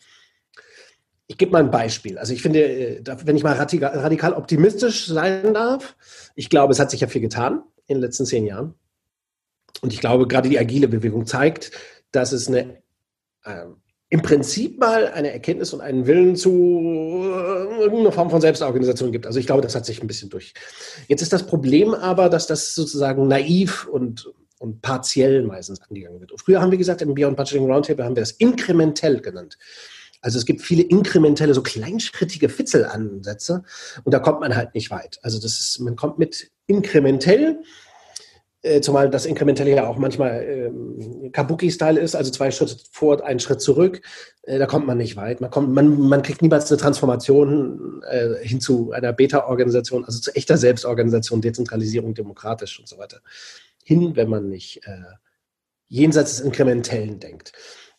Ich 1.29 1.39
gebe 1.39 1.53
mal 1.53 1.63
ein 1.63 1.71
Beispiel. 1.71 2.19
Also 2.19 2.35
ich 2.35 2.43
finde, 2.43 2.65
äh, 2.65 3.03
wenn 3.25 3.37
ich 3.37 3.45
mal 3.45 3.55
radikal, 3.55 4.35
optimistisch 4.35 5.07
sein 5.07 5.55
darf, 5.55 5.97
ich 6.35 6.51
glaube, 6.51 6.73
es 6.73 6.81
hat 6.81 6.91
sich 6.91 7.01
ja 7.01 7.07
viel 7.07 7.23
getan 7.23 7.63
in 7.87 7.97
den 7.97 8.03
letzten 8.03 8.27
zehn 8.27 8.47
Jahren. 8.47 8.75
Und 9.83 9.93
ich 9.93 10.01
glaube, 10.01 10.27
gerade 10.27 10.49
die 10.49 10.59
agile 10.59 10.89
Bewegung 10.89 11.27
zeigt, 11.27 11.71
dass 12.11 12.33
es 12.33 12.49
eine 12.49 12.83
äh, 13.45 13.67
im 14.15 14.23
Prinzip 14.23 14.79
mal 14.79 15.09
eine 15.09 15.33
Erkenntnis 15.33 15.73
und 15.73 15.81
einen 15.81 16.07
Willen 16.07 16.37
zu 16.37 16.51
äh, 16.53 17.83
irgendeiner 17.83 18.13
Form 18.13 18.31
von 18.31 18.41
Selbstorganisation 18.41 19.11
gibt. 19.11 19.27
Also 19.27 19.41
ich 19.41 19.47
glaube, 19.47 19.61
das 19.61 19.75
hat 19.75 19.85
sich 19.85 20.01
ein 20.01 20.07
bisschen 20.07 20.31
durch. 20.31 20.55
Jetzt 21.09 21.21
ist 21.21 21.33
das 21.33 21.45
Problem 21.45 21.95
aber, 21.95 22.29
dass 22.29 22.47
das 22.47 22.77
sozusagen 22.77 23.27
naiv 23.27 23.89
und, 23.89 24.33
und 24.61 24.83
partiell 24.83 25.43
meistens 25.43 25.81
angegangen 25.83 26.21
wird. 26.21 26.31
Und 26.31 26.39
früher 26.39 26.61
haben 26.61 26.71
wir 26.71 26.79
gesagt, 26.79 27.03
im 27.03 27.13
Beyond 27.13 27.37
Budgeting 27.37 27.69
Roundtable 27.69 28.05
haben 28.05 28.15
wir 28.15 28.23
das 28.23 28.31
inkrementell 28.31 29.21
genannt. 29.21 29.59
Also 30.21 30.39
es 30.39 30.47
gibt 30.47 30.63
viele 30.63 30.85
inkrementelle, 30.85 31.53
so 31.53 31.65
kleinschrittige 31.65 32.49
Fitzelansätze 32.49 33.65
und 34.05 34.15
da 34.15 34.21
kommt 34.21 34.39
man 34.39 34.55
halt 34.55 34.77
nicht 34.77 34.93
weit. 34.93 35.19
Also 35.23 35.41
das 35.41 35.59
ist, 35.59 35.81
man 35.81 35.97
kommt 35.97 36.21
mit 36.21 36.53
inkrementell 36.69 37.59
zumal 38.81 39.11
das 39.11 39.27
Inkrementelle 39.27 39.75
ja 39.75 39.87
auch 39.87 39.99
manchmal 39.99 40.43
ähm, 40.43 41.31
Kabuki-Style 41.33 42.01
ist, 42.01 42.15
also 42.15 42.31
zwei 42.31 42.51
Schritte 42.51 42.77
vor, 42.91 43.25
einen 43.25 43.41
Schritt 43.41 43.61
zurück. 43.61 44.01
Äh, 44.43 44.59
da 44.59 44.67
kommt 44.67 44.87
man 44.87 44.99
nicht 44.99 45.17
weit. 45.17 45.41
Man, 45.41 45.51
kommt, 45.51 45.71
man, 45.71 46.01
man 46.01 46.23
kriegt 46.23 46.43
niemals 46.43 46.71
eine 46.71 46.81
Transformation 46.81 48.03
äh, 48.09 48.37
hin 48.43 48.61
zu 48.61 48.93
einer 48.93 49.13
Beta-Organisation, 49.13 50.05
also 50.05 50.21
zu 50.21 50.35
echter 50.35 50.57
Selbstorganisation, 50.57 51.43
Dezentralisierung, 51.43 52.15
demokratisch 52.15 52.79
und 52.79 52.89
so 52.89 52.99
weiter. 52.99 53.21
Hin, 53.85 54.17
wenn 54.17 54.31
man 54.31 54.49
nicht 54.49 54.81
äh, 54.87 55.03
jenseits 55.89 56.37
des 56.37 56.41
Inkrementellen 56.41 57.21
denkt. 57.21 57.53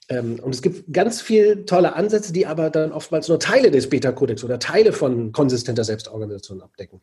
Ähm, 0.08 0.40
und 0.42 0.54
es 0.54 0.62
gibt 0.62 0.94
ganz 0.94 1.22
viele 1.22 1.66
tolle 1.66 1.96
Ansätze, 1.96 2.32
die 2.32 2.46
aber 2.46 2.70
dann 2.70 2.92
oftmals 2.92 3.28
nur 3.28 3.40
Teile 3.40 3.72
des 3.72 3.90
Beta-Kodex 3.90 4.44
oder 4.44 4.60
Teile 4.60 4.94
von 4.94 5.32
konsistenter 5.32 5.84
Selbstorganisation 5.84 6.62
abdecken. 6.62 7.02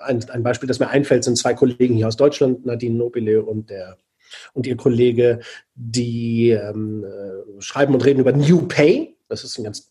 Ein, 0.00 0.28
ein, 0.28 0.42
Beispiel, 0.42 0.66
das 0.66 0.78
mir 0.78 0.88
einfällt, 0.88 1.24
sind 1.24 1.38
zwei 1.38 1.54
Kollegen 1.54 1.94
hier 1.94 2.08
aus 2.08 2.16
Deutschland, 2.16 2.66
Nadine 2.66 2.96
Nobile 2.96 3.42
und 3.42 3.70
der 3.70 3.96
und 4.52 4.66
ihr 4.66 4.76
Kollege, 4.76 5.40
die 5.74 6.50
ähm, 6.50 7.04
äh, 7.04 7.62
schreiben 7.62 7.94
und 7.94 8.04
reden 8.04 8.20
über 8.20 8.32
New 8.32 8.66
Pay. 8.66 9.16
Das 9.28 9.42
ist 9.42 9.58
ein 9.58 9.64
ganz 9.64 9.90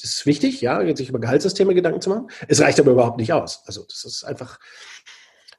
das 0.00 0.14
ist 0.14 0.26
wichtig, 0.26 0.60
ja, 0.60 0.94
sich 0.94 1.08
über 1.08 1.18
Gehaltssysteme 1.18 1.74
Gedanken 1.74 2.00
zu 2.00 2.10
machen. 2.10 2.28
Es 2.46 2.60
reicht 2.60 2.78
aber 2.78 2.92
überhaupt 2.92 3.18
nicht 3.18 3.32
aus. 3.32 3.62
Also 3.66 3.82
das 3.82 4.04
ist 4.04 4.22
einfach, 4.22 4.60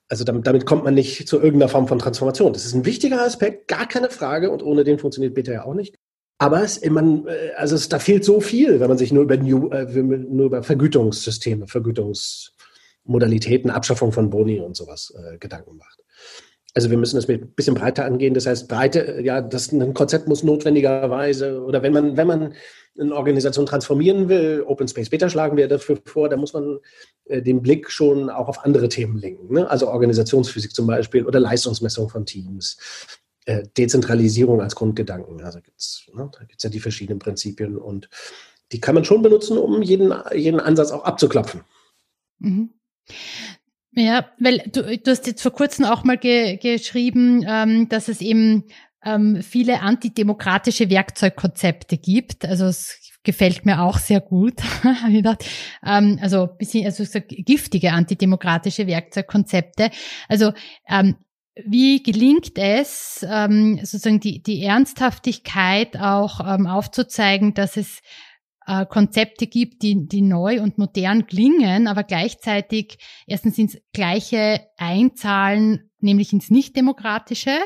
also 0.08 0.24
damit, 0.24 0.48
damit 0.48 0.66
kommt 0.66 0.86
man 0.86 0.94
nicht 0.94 1.28
zu 1.28 1.38
irgendeiner 1.38 1.70
Form 1.70 1.90
von 1.90 2.00
Transformation. 2.00 2.54
Das 2.54 2.66
ist 2.66 2.74
ein 2.74 2.86
wichtiger 2.86 3.22
Aspekt, 3.22 3.68
gar 3.68 3.86
keine 3.86 4.10
Frage, 4.10 4.50
und 4.50 4.64
ohne 4.64 4.86
den 4.86 4.98
funktioniert 4.98 5.34
Beta 5.34 5.52
ja 5.52 5.66
auch 5.66 5.74
nicht. 5.74 5.98
Aber 6.40 6.64
es, 6.64 6.84
man, 6.90 7.28
äh, 7.28 7.52
also 7.58 7.76
es, 7.76 7.90
da 7.90 8.00
fehlt 8.00 8.26
so 8.26 8.42
viel, 8.42 8.80
wenn 8.80 8.88
man 8.88 8.98
sich 8.98 9.12
nur 9.12 9.22
über, 9.24 9.38
New, 9.38 9.70
äh, 9.70 9.86
nur 10.02 10.48
über 10.48 10.64
Vergütungssysteme, 10.64 11.68
Vergütungsmodalitäten, 11.68 13.70
Abschaffung 13.70 14.14
von 14.14 14.32
Boni 14.32 14.62
und 14.62 14.76
sowas 14.76 15.14
äh, 15.16 15.38
Gedanken 15.38 15.78
macht. 15.78 16.00
Also 16.76 16.92
wir 16.92 16.98
müssen 16.98 17.16
das 17.18 17.28
ein 17.28 17.52
bisschen 17.56 17.74
breiter 17.74 18.06
angehen. 18.06 18.34
Das 18.34 18.46
heißt, 18.46 18.70
breite, 18.70 19.18
äh, 19.18 19.22
ja, 19.22 19.42
das 19.42 19.74
ein 19.74 19.94
Konzept 19.94 20.30
muss 20.30 20.44
notwendigerweise, 20.44 21.62
oder 21.62 21.84
wenn 21.84 21.92
man, 21.92 22.16
wenn 22.16 22.28
man 22.28 22.54
eine 22.98 23.16
Organisation 23.16 23.66
transformieren 23.66 24.30
will, 24.30 24.64
Open 24.66 24.88
Space 24.88 25.10
Beta 25.10 25.28
schlagen 25.30 25.58
wir 25.58 25.68
dafür 25.68 25.98
vor, 26.06 26.30
da 26.30 26.38
muss 26.38 26.54
man 26.54 26.80
äh, 27.26 27.42
den 27.42 27.62
Blick 27.62 27.92
schon 27.92 28.30
auch 28.30 28.48
auf 28.48 28.64
andere 28.64 28.88
Themen 28.88 29.18
lenken. 29.18 29.54
Ne? 29.54 29.70
Also 29.70 29.90
Organisationsphysik 29.90 30.74
zum 30.74 30.88
Beispiel 30.88 31.26
oder 31.26 31.42
Leistungsmessung 31.42 32.08
von 32.08 32.26
Teams 32.26 32.78
äh, 33.50 33.64
Dezentralisierung 33.76 34.62
als 34.62 34.76
Grundgedanken. 34.76 35.42
Also 35.44 35.60
gibt's, 35.60 36.08
ne, 36.14 36.30
da 36.32 36.46
gibt 36.46 36.60
es 36.60 36.64
ja 36.64 36.70
die 36.70 36.80
verschiedenen 36.80 37.18
Prinzipien 37.18 37.78
und 37.78 38.08
die 38.72 38.80
kann 38.80 38.94
man 38.94 39.06
schon 39.06 39.24
benutzen, 39.24 39.58
um 39.58 39.82
jeden, 39.82 40.14
jeden 40.36 40.60
Ansatz 40.60 40.92
auch 40.92 41.04
abzuklopfen. 41.04 41.62
Mhm. 42.38 42.70
Ja, 43.94 44.30
weil 44.40 44.60
du, 44.72 44.84
du 44.84 45.12
hast 45.12 45.26
jetzt 45.26 45.42
vor 45.42 45.52
kurzem 45.52 45.86
auch 45.86 46.04
mal 46.04 46.20
ge, 46.20 46.58
geschrieben, 46.58 47.44
ähm, 47.48 47.90
dass 47.90 48.08
es 48.08 48.22
eben 48.22 48.66
ähm, 49.04 49.42
viele 49.42 49.82
antidemokratische 49.82 50.92
Werkzeugkonzepte 50.92 51.98
gibt. 51.98 52.46
Also 52.46 52.66
es 52.66 53.00
gefällt 53.24 53.66
mir 53.66 53.82
auch 53.82 53.98
sehr 53.98 54.22
gut. 54.22 54.62
ähm, 55.84 56.20
also 56.22 56.46
bisschen, 56.46 56.86
also 56.86 57.04
giftige 57.28 57.94
antidemokratische 57.94 58.86
Werkzeugkonzepte. 58.86 59.90
Also 60.28 60.54
ähm, 60.88 61.16
wie 61.56 62.02
gelingt 62.04 62.58
es, 62.58 63.26
ähm, 63.30 63.78
sozusagen 63.78 64.20
die, 64.20 64.42
die 64.42 64.64
Ernsthaftigkeit 64.64 65.98
auch 65.98 66.40
ähm, 66.46 66.68
aufzuzeigen, 66.68 67.54
dass 67.54 67.78
es 67.78 68.00
äh, 68.66 68.86
Konzepte 68.86 69.48
gibt, 69.48 69.82
die, 69.82 70.08
die 70.08 70.22
neu 70.22 70.62
und 70.62 70.78
modern 70.78 71.28
klingen, 71.28 71.88
aber 71.88 72.04
gleichzeitig 72.04 73.00
erstens 73.28 73.58
ins 73.58 73.78
Gleiche 73.94 74.62
einzahlen, 74.78 75.90
nämlich 76.00 76.32
ins 76.34 76.50
Nichtdemokratische 76.50 77.58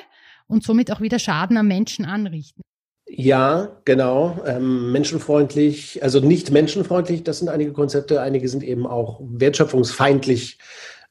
und 0.48 0.64
somit 0.64 0.92
auch 0.92 1.02
wieder 1.02 1.20
Schaden 1.20 1.58
am 1.58 1.68
Menschen 1.68 2.06
anrichten. 2.06 2.62
Ja, 3.06 3.82
genau. 3.86 4.40
Ähm, 4.46 4.92
menschenfreundlich, 4.92 6.02
also 6.02 6.20
nicht 6.20 6.52
menschenfreundlich, 6.52 7.24
das 7.24 7.40
sind 7.40 7.50
einige 7.50 7.74
Konzepte. 7.74 8.22
Einige 8.22 8.48
sind 8.48 8.64
eben 8.64 8.88
auch 8.88 9.20
wertschöpfungsfeindlich, 9.24 10.58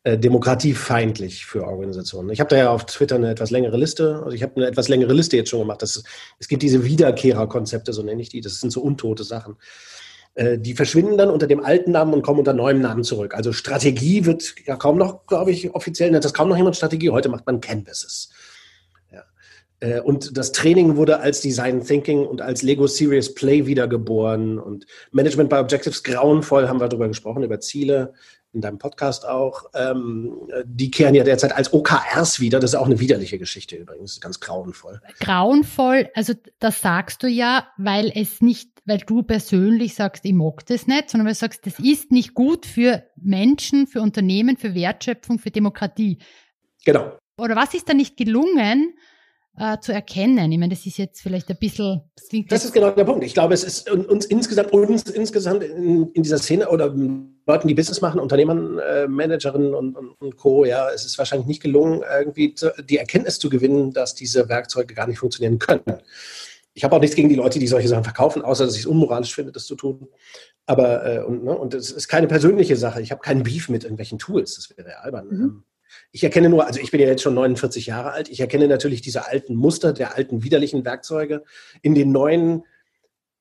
äh, 0.05 0.19
demokratiefeindlich 0.19 1.47
für 1.47 1.65
Organisationen. 1.65 2.31
Ich 2.31 2.41
habe 2.41 2.51
da 2.51 2.57
ja 2.57 2.71
auf 2.71 2.87
Twitter 2.87 3.17
eine 3.17 3.31
etwas 3.31 3.51
längere 3.51 3.77
Liste. 3.77 4.21
Also 4.25 4.31
ich 4.31 4.43
habe 4.43 4.57
eine 4.57 4.67
etwas 4.67 4.89
längere 4.89 5.13
Liste 5.13 5.37
jetzt 5.37 5.51
schon 5.51 5.61
gemacht. 5.61 5.81
Das 5.83 6.03
es 6.39 6.49
gibt 6.49 6.63
diese 6.63 6.85
Wiederkehrerkonzepte, 6.85 7.93
so 7.93 8.03
nenne 8.03 8.21
ich 8.21 8.29
die. 8.29 8.41
Das 8.41 8.61
sind 8.61 8.71
so 8.73 8.83
untote 8.83 9.23
Sachen. 9.25 9.57
Äh, 10.35 10.59
die 10.59 10.75
verschwinden 10.75 11.19
dann 11.19 11.31
unter 11.31 11.47
dem 11.47 11.65
alten 11.65 11.93
Namen 11.93 12.15
und 12.15 12.23
kommen 12.23 12.41
unter 12.41 12.53
neuem 12.53 12.81
Namen 12.81 13.05
zurück. 13.05 13.35
Also 13.35 13.53
Strategie 13.53 14.25
wird 14.25 14.55
ja 14.67 14.77
kaum 14.77 14.99
noch, 14.99 15.27
glaube 15.27 15.53
ich, 15.53 15.75
offiziell 15.75 16.11
nennt 16.11 16.25
das 16.25 16.35
kaum 16.35 16.49
noch 16.49 16.57
jemand 16.57 16.77
Strategie. 16.77 17.11
Heute 17.11 17.29
macht 17.29 17.47
man 17.47 17.61
Canvases. 17.61 18.31
Äh, 19.83 20.01
und 20.01 20.37
das 20.37 20.53
Training 20.53 20.97
wurde 20.97 21.21
als 21.21 21.41
Design 21.41 21.85
Thinking 21.85 22.25
und 22.25 22.41
als 22.41 22.63
Lego 22.63 22.87
Serious 22.87 23.35
Play 23.35 23.67
wiedergeboren. 23.67 24.59
Und 24.59 24.87
Management 25.11 25.51
by 25.51 25.57
Objectives, 25.57 26.03
grauenvoll, 26.03 26.69
haben 26.69 26.81
wir 26.81 26.89
darüber 26.89 27.09
gesprochen, 27.09 27.43
über 27.43 27.61
Ziele, 27.61 28.15
in 28.53 28.61
deinem 28.61 28.79
Podcast 28.79 29.27
auch. 29.27 29.65
Ähm, 29.75 30.37
die 30.65 30.91
kehren 30.91 31.15
ja 31.15 31.25
derzeit 31.25 31.53
als 31.53 31.73
OKRs 31.73 32.41
wieder. 32.41 32.61
Das 32.61 32.73
ist 32.73 32.79
auch 32.79 32.87
eine 32.87 33.01
widerliche 33.01 33.39
Geschichte 33.39 33.77
übrigens, 33.77 34.21
ganz 34.21 34.41
grauenvoll. 34.41 35.01
Grauenvoll, 35.21 36.11
also 36.15 36.35
das 36.59 36.81
sagst 36.81 37.23
du 37.23 37.29
ja, 37.29 37.69
weil 37.79 38.13
es 38.15 38.41
nicht, 38.41 38.71
weil 38.85 38.99
du 38.99 39.23
persönlich 39.23 39.95
sagst, 39.95 40.25
ich 40.25 40.35
mag 40.35 40.67
das 40.67 40.87
nicht, 40.87 41.11
sondern 41.11 41.27
weil 41.27 41.35
du 41.35 41.39
sagst, 41.39 41.67
das 41.67 41.79
ist 41.79 42.13
nicht 42.13 42.35
gut 42.35 42.67
für 42.67 43.05
Menschen, 43.17 43.87
für 43.87 44.01
Unternehmen, 44.01 44.57
für 44.57 44.75
Wertschöpfung, 44.75 45.39
für 45.39 45.51
Demokratie. 45.51 46.19
Genau. 46.85 47.17
Oder 47.39 47.57
was 47.57 47.75
ist 47.75 47.89
da 47.89 47.95
nicht 47.95 48.17
gelungen, 48.17 48.95
äh, 49.57 49.79
zu 49.81 49.93
erkennen? 49.93 50.51
Ich 50.51 50.59
meine, 50.59 50.75
das 50.75 50.87
ist 50.87 50.99
jetzt 50.99 51.21
vielleicht 51.21 51.51
ein 51.51 51.57
bisschen. 51.59 52.03
Das, 52.17 52.29
das 52.49 52.65
ist 52.65 52.73
genau 52.73 52.91
der 52.91 53.05
Punkt. 53.05 53.25
Ich 53.25 53.35
glaube, 53.35 53.55
es 53.55 53.65
ist 53.65 53.91
uns 53.91 54.25
insgesamt, 54.27 54.73
uns 54.73 55.03
insgesamt 55.05 55.63
in, 55.63 56.11
in 56.13 56.23
dieser 56.23 56.39
Szene 56.39 56.69
oder 56.69 56.95
Leuten, 57.47 57.69
die 57.69 57.75
Business 57.75 58.01
machen, 58.01 58.21
Unternehmern, 58.21 58.79
äh, 58.79 59.07
Managerinnen 59.09 59.75
und, 59.75 59.97
und, 59.97 60.11
und, 60.21 60.37
Co., 60.37 60.65
ja, 60.65 60.89
es 60.91 61.05
ist 61.05 61.19
wahrscheinlich 61.19 61.49
nicht 61.49 61.63
gelungen, 61.63 62.03
irgendwie 62.19 62.55
zu, 62.55 62.73
die 62.89 62.99
Erkenntnis 62.99 63.39
zu 63.39 63.49
gewinnen, 63.49 63.93
dass 63.93 64.15
diese 64.15 64.49
Werkzeuge 64.49 64.95
gar 64.95 65.07
nicht 65.07 65.19
funktionieren 65.19 65.59
können. 65.59 66.01
Ich 66.75 66.85
habe 66.85 66.97
auch 66.97 67.01
nichts 67.01 67.17
gegen 67.17 67.29
die 67.29 67.35
Leute, 67.35 67.59
die 67.59 67.67
solche 67.67 67.89
Sachen 67.89 68.05
verkaufen, 68.05 68.43
außer 68.43 68.65
dass 68.65 68.75
ich 68.75 68.83
es 68.83 68.87
unmoralisch 68.87 69.35
finde, 69.35 69.53
das 69.53 69.67
zu 69.67 69.75
tun. 69.75 70.09
Aber, 70.65 71.05
äh, 71.05 71.23
und, 71.23 71.45
ne, 71.45 71.57
und 71.57 71.75
es 71.75 71.91
ist 71.91 72.09
keine 72.09 72.29
persönliche 72.29 72.77
Sache. 72.77 73.03
Ich 73.03 73.11
habe 73.11 73.21
keinen 73.21 73.43
Beef 73.43 73.69
mit 73.69 73.83
irgendwelchen 73.85 74.19
Tools. 74.19 74.55
Das 74.55 74.77
wäre 74.77 75.01
albern. 75.01 75.29
Mhm. 75.29 75.65
Ich 76.11 76.25
erkenne 76.25 76.49
nur, 76.49 76.67
also 76.67 76.81
ich 76.81 76.91
bin 76.91 77.01
ja 77.01 77.07
jetzt 77.07 77.23
schon 77.23 77.35
49 77.35 77.87
Jahre 77.87 78.13
alt, 78.13 78.29
ich 78.29 78.41
erkenne 78.41 78.69
natürlich 78.69 79.03
diese 79.03 79.27
alten 79.27 79.55
Muster 79.55 79.93
der 79.93 80.17
alten 80.17 80.43
widerlichen 80.43 80.85
Werkzeuge 80.85 81.43
in 81.83 81.95
den 81.95 82.13
neuen, 82.13 82.65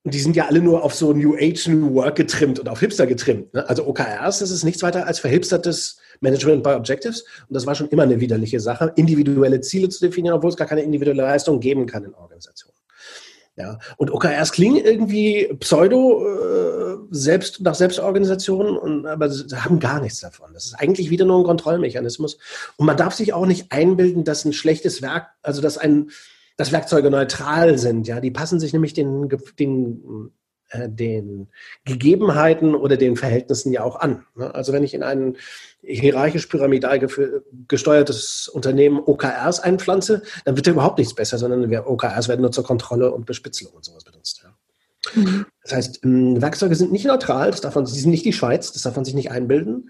und 0.03 0.15
die 0.15 0.19
sind 0.19 0.35
ja 0.35 0.47
alle 0.47 0.61
nur 0.61 0.83
auf 0.83 0.95
so 0.95 1.13
New 1.13 1.35
Age, 1.35 1.67
New 1.67 1.93
Work 1.93 2.15
getrimmt 2.15 2.59
und 2.59 2.67
auf 2.67 2.79
Hipster 2.79 3.05
getrimmt. 3.05 3.53
Ne? 3.53 3.67
Also 3.69 3.85
OKRs, 3.85 4.39
das 4.39 4.49
ist 4.49 4.63
nichts 4.63 4.81
weiter 4.81 5.05
als 5.05 5.19
verhipstertes 5.19 5.99
Management 6.21 6.63
by 6.63 6.71
Objectives. 6.71 7.23
Und 7.47 7.53
das 7.53 7.67
war 7.67 7.75
schon 7.75 7.87
immer 7.89 8.03
eine 8.03 8.19
widerliche 8.19 8.59
Sache, 8.59 8.93
individuelle 8.95 9.61
Ziele 9.61 9.89
zu 9.89 10.03
definieren, 10.03 10.35
obwohl 10.35 10.49
es 10.49 10.57
gar 10.57 10.67
keine 10.67 10.81
individuelle 10.81 11.21
Leistung 11.21 11.59
geben 11.59 11.85
kann 11.85 12.03
in 12.03 12.15
Organisationen. 12.15 12.70
Ja, 13.57 13.79
und 13.97 14.11
OKRs 14.11 14.53
klingen 14.53 14.77
irgendwie 14.77 15.53
pseudo 15.59 16.25
äh, 16.25 16.97
selbst 17.11 17.59
nach 17.61 17.75
Selbstorganisation, 17.75 18.77
und, 18.77 19.05
aber 19.05 19.29
sie 19.29 19.45
haben 19.55 19.79
gar 19.79 19.99
nichts 19.99 20.21
davon. 20.21 20.53
Das 20.53 20.65
ist 20.65 20.75
eigentlich 20.75 21.09
wieder 21.09 21.25
nur 21.25 21.39
ein 21.39 21.43
Kontrollmechanismus. 21.45 22.37
Und 22.77 22.85
man 22.85 22.95
darf 22.95 23.13
sich 23.13 23.33
auch 23.33 23.45
nicht 23.45 23.71
einbilden, 23.71 24.23
dass 24.23 24.45
ein 24.45 24.53
schlechtes 24.53 25.01
Werk, 25.01 25.27
also 25.41 25.61
dass 25.61 25.77
ein, 25.77 26.11
dass 26.55 26.71
Werkzeuge 26.71 27.11
neutral 27.11 27.77
sind. 27.77 28.07
Ja, 28.07 28.21
die 28.21 28.31
passen 28.31 28.59
sich 28.59 28.71
nämlich 28.71 28.93
den, 28.93 29.27
den 29.59 30.31
den 30.73 31.47
Gegebenheiten 31.85 32.75
oder 32.75 32.97
den 32.97 33.15
Verhältnissen 33.15 33.71
ja 33.71 33.83
auch 33.83 33.97
an. 33.99 34.25
Ne? 34.35 34.53
Also 34.53 34.73
wenn 34.73 34.83
ich 34.83 34.93
in 34.93 35.03
ein 35.03 35.37
hierarchisch 35.83 36.45
pyramidal 36.47 36.99
gesteuertes 37.67 38.47
Unternehmen 38.47 38.99
OKRs 38.99 39.59
einpflanze, 39.59 40.21
dann 40.45 40.55
wird 40.55 40.67
da 40.67 40.71
überhaupt 40.71 40.97
nichts 40.97 41.13
besser, 41.13 41.37
sondern 41.37 41.73
OKRs 41.73 42.27
werden 42.27 42.41
nur 42.41 42.51
zur 42.51 42.63
Kontrolle 42.63 43.11
und 43.11 43.25
Bespitzelung 43.25 43.73
und 43.73 43.85
sowas 43.85 44.03
benutzt. 44.03 44.45
Mhm. 45.15 45.45
Das 45.63 45.73
heißt, 45.73 45.99
Werkzeuge 46.03 46.75
sind 46.75 46.91
nicht 46.91 47.05
neutral, 47.05 47.51
das 47.51 47.61
darf 47.61 47.75
man, 47.75 47.85
sie 47.85 47.99
sind 47.99 48.11
nicht 48.11 48.25
die 48.25 48.33
Schweiz, 48.33 48.71
das 48.71 48.83
darf 48.83 48.95
man 48.95 49.05
sich 49.05 49.13
nicht 49.13 49.31
einbilden 49.31 49.89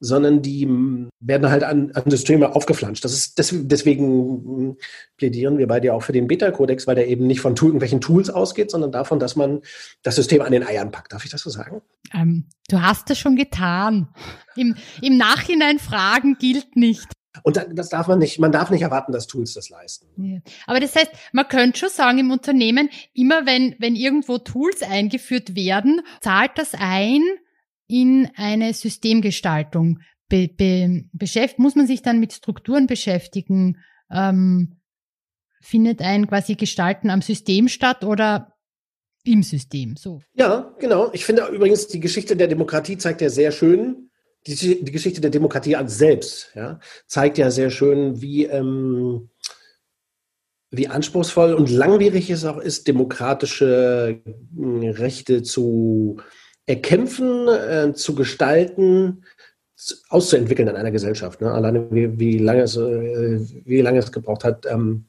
sondern 0.00 0.42
die 0.42 0.66
mm, 0.66 1.08
werden 1.20 1.50
halt 1.50 1.64
an, 1.64 1.92
an 1.92 2.10
Systeme 2.10 2.54
aufgeflanscht. 2.54 3.04
Das 3.04 3.12
ist 3.12 3.38
des, 3.38 3.52
deswegen 3.52 4.68
mm, 4.68 4.76
plädieren 5.16 5.58
wir 5.58 5.66
beide 5.66 5.88
ja 5.88 5.92
auch 5.92 6.02
für 6.02 6.12
den 6.12 6.26
Beta-Kodex, 6.26 6.86
weil 6.86 6.96
der 6.96 7.08
eben 7.08 7.26
nicht 7.26 7.40
von 7.40 7.54
irgendwelchen 7.54 8.00
Tools 8.00 8.30
ausgeht, 8.30 8.70
sondern 8.70 8.92
davon, 8.92 9.18
dass 9.18 9.36
man 9.36 9.62
das 10.02 10.16
System 10.16 10.42
an 10.42 10.52
den 10.52 10.66
Eiern 10.66 10.90
packt. 10.90 11.12
Darf 11.12 11.24
ich 11.24 11.30
das 11.30 11.42
so 11.42 11.50
sagen? 11.50 11.82
Ähm, 12.12 12.46
du 12.68 12.82
hast 12.82 13.10
es 13.10 13.18
schon 13.18 13.36
getan. 13.36 14.08
Im, 14.56 14.76
Im 15.02 15.16
Nachhinein 15.16 15.78
fragen 15.78 16.36
gilt 16.38 16.76
nicht. 16.76 17.08
Und 17.42 17.66
das 17.72 17.88
darf 17.88 18.06
man 18.06 18.20
nicht, 18.20 18.38
man 18.38 18.52
darf 18.52 18.70
nicht 18.70 18.82
erwarten, 18.82 19.12
dass 19.12 19.26
Tools 19.26 19.54
das 19.54 19.68
leisten. 19.68 20.06
Ja. 20.16 20.38
Aber 20.66 20.78
das 20.78 20.94
heißt, 20.94 21.10
man 21.32 21.48
könnte 21.48 21.80
schon 21.80 21.88
sagen 21.88 22.18
im 22.18 22.30
Unternehmen, 22.30 22.90
immer 23.12 23.44
wenn, 23.44 23.74
wenn 23.78 23.96
irgendwo 23.96 24.38
Tools 24.38 24.82
eingeführt 24.82 25.56
werden, 25.56 26.00
zahlt 26.20 26.52
das 26.56 26.74
ein 26.74 27.22
in 27.86 28.28
eine 28.36 28.72
Systemgestaltung. 28.72 30.00
Be, 30.28 30.48
be, 30.48 31.04
beschäft, 31.12 31.58
muss 31.58 31.74
man 31.74 31.86
sich 31.86 32.02
dann 32.02 32.20
mit 32.20 32.32
Strukturen 32.32 32.86
beschäftigen? 32.86 33.78
Ähm, 34.10 34.76
findet 35.60 36.02
ein 36.02 36.26
quasi 36.26 36.54
Gestalten 36.54 37.10
am 37.10 37.22
System 37.22 37.68
statt 37.68 38.04
oder 38.04 38.54
im 39.24 39.42
System? 39.42 39.96
So. 39.96 40.22
Ja, 40.34 40.74
genau. 40.78 41.10
Ich 41.12 41.24
finde 41.24 41.46
übrigens, 41.46 41.88
die 41.88 42.00
Geschichte 42.00 42.36
der 42.36 42.48
Demokratie 42.48 42.98
zeigt 42.98 43.20
ja 43.20 43.30
sehr 43.30 43.52
schön, 43.52 44.10
die, 44.46 44.84
die 44.84 44.92
Geschichte 44.92 45.20
der 45.20 45.30
Demokratie 45.30 45.76
an 45.76 45.88
selbst, 45.88 46.52
ja, 46.54 46.78
zeigt 47.06 47.38
ja 47.38 47.50
sehr 47.50 47.70
schön, 47.70 48.20
wie, 48.20 48.44
ähm, 48.44 49.30
wie 50.70 50.88
anspruchsvoll 50.88 51.54
und 51.54 51.70
langwierig 51.70 52.28
es 52.30 52.44
auch 52.44 52.58
ist, 52.58 52.86
demokratische 52.86 54.20
äh, 54.26 54.88
Rechte 54.90 55.42
zu 55.42 56.18
erkämpfen, 56.66 57.48
äh, 57.48 57.92
zu 57.94 58.14
gestalten, 58.14 59.24
auszuentwickeln 60.08 60.68
in 60.68 60.76
einer 60.76 60.90
Gesellschaft. 60.90 61.40
Ne? 61.40 61.50
Alleine 61.50 61.90
wie, 61.90 62.18
wie, 62.18 62.38
lange 62.38 62.62
es, 62.62 62.76
äh, 62.76 63.40
wie 63.64 63.82
lange 63.82 63.98
es 63.98 64.12
gebraucht 64.12 64.44
hat, 64.44 64.66
ähm, 64.66 65.06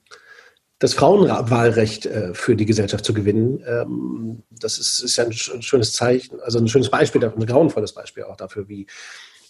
das 0.80 0.94
Frauenwahlrecht 0.94 2.06
äh, 2.06 2.34
für 2.34 2.56
die 2.56 2.66
Gesellschaft 2.66 3.06
zu 3.06 3.14
gewinnen. 3.14 3.64
Ähm, 3.66 4.44
das 4.52 4.78
ist, 4.78 5.00
ist 5.00 5.16
ja 5.16 5.24
ein, 5.24 5.30
ein, 5.30 5.62
schönes 5.62 5.94
Zeichen, 5.94 6.40
also 6.42 6.60
ein 6.60 6.68
schönes 6.68 6.90
Beispiel, 6.90 7.24
ein 7.24 7.46
grauenvolles 7.46 7.94
Beispiel 7.94 8.24
auch 8.24 8.36
dafür, 8.36 8.68
wie, 8.68 8.88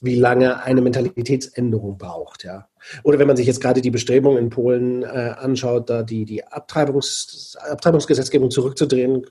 wie 0.02 0.16
lange 0.16 0.62
eine 0.64 0.82
Mentalitätsänderung 0.82 1.98
braucht. 1.98 2.44
Ja. 2.44 2.68
Oder 3.04 3.18
wenn 3.18 3.28
man 3.28 3.38
sich 3.38 3.48
jetzt 3.48 3.62
gerade 3.62 3.82
die 3.82 3.90
Bestrebungen 3.90 4.38
in 4.38 4.50
Polen 4.52 5.02
äh, 5.02 5.34
anschaut, 5.38 5.90
da 5.90 6.04
die, 6.04 6.26
die 6.26 6.46
Abtreibungs, 6.46 7.58
Abtreibungsgesetzgebung 7.60 8.52
zurückzudrehen, 8.52 9.26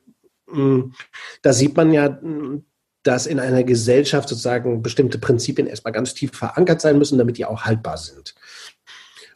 da 1.42 1.52
sieht 1.52 1.76
man 1.76 1.92
ja, 1.92 2.18
hm, 2.20 2.64
dass 3.02 3.26
in 3.26 3.38
einer 3.38 3.64
Gesellschaft 3.64 4.28
sozusagen 4.28 4.82
bestimmte 4.82 5.18
Prinzipien 5.18 5.66
erstmal 5.66 5.92
ganz 5.92 6.14
tief 6.14 6.32
verankert 6.32 6.80
sein 6.80 6.98
müssen, 6.98 7.18
damit 7.18 7.36
die 7.36 7.44
auch 7.44 7.62
haltbar 7.62 7.98
sind. 7.98 8.34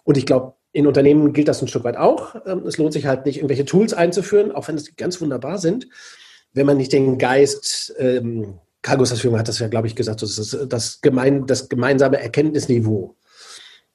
Und 0.05 0.17
ich 0.17 0.25
glaube, 0.25 0.55
in 0.73 0.87
Unternehmen 0.87 1.33
gilt 1.33 1.49
das 1.49 1.61
ein 1.61 1.69
Stück 1.69 1.85
weit 1.85 1.97
auch. 1.97 2.35
Ähm, 2.47 2.67
es 2.67 2.79
lohnt 2.79 2.93
sich 2.93 3.07
halt 3.07 3.27
nicht, 3.27 3.37
irgendwelche 3.37 3.65
Tools 3.65 3.93
einzuführen, 3.93 4.53
auch 4.53 4.69
wenn 4.69 4.77
es 4.77 4.97
ganz 4.97 5.21
wunderbar 5.21 5.59
sind, 5.59 5.89
wenn 6.53 6.67
man 6.67 6.77
nicht 6.77 6.93
den 6.93 7.19
Geist, 7.19 7.95
ähm, 7.99 8.59
Cargos 8.83 9.13
hat 9.13 9.49
das 9.49 9.59
ja, 9.59 9.69
glaube 9.69 9.87
ich, 9.87 9.97
gesagt, 9.97 10.23
das, 10.23 10.39
ist 10.39 10.67
das, 10.69 11.01
gemein, 11.01 11.47
das 11.47 11.69
gemeinsame 11.69 12.21
Erkenntnisniveau, 12.21 13.17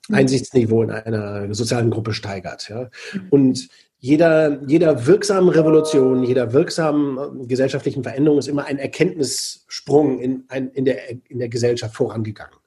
mhm. 0.08 0.16
Einsichtsniveau 0.16 0.84
in 0.84 0.92
einer 0.92 1.54
sozialen 1.54 1.90
Gruppe 1.90 2.14
steigert. 2.14 2.70
Ja. 2.70 2.90
Und 3.30 3.70
jeder, 4.04 4.62
jeder 4.68 5.06
wirksamen 5.06 5.48
Revolution, 5.48 6.26
jeder 6.26 6.52
wirksamen 6.52 7.44
äh, 7.44 7.48
gesellschaftlichen 7.48 8.04
Veränderung 8.04 8.38
ist 8.38 8.50
immer 8.50 8.66
ein 8.66 8.78
Erkenntnissprung 8.78 10.20
in, 10.20 10.44
ein, 10.50 10.72
in, 10.72 10.84
der, 10.84 11.10
in 11.30 11.40
der 11.40 11.48
Gesellschaft 11.48 11.96
vorangegangen. 11.96 12.58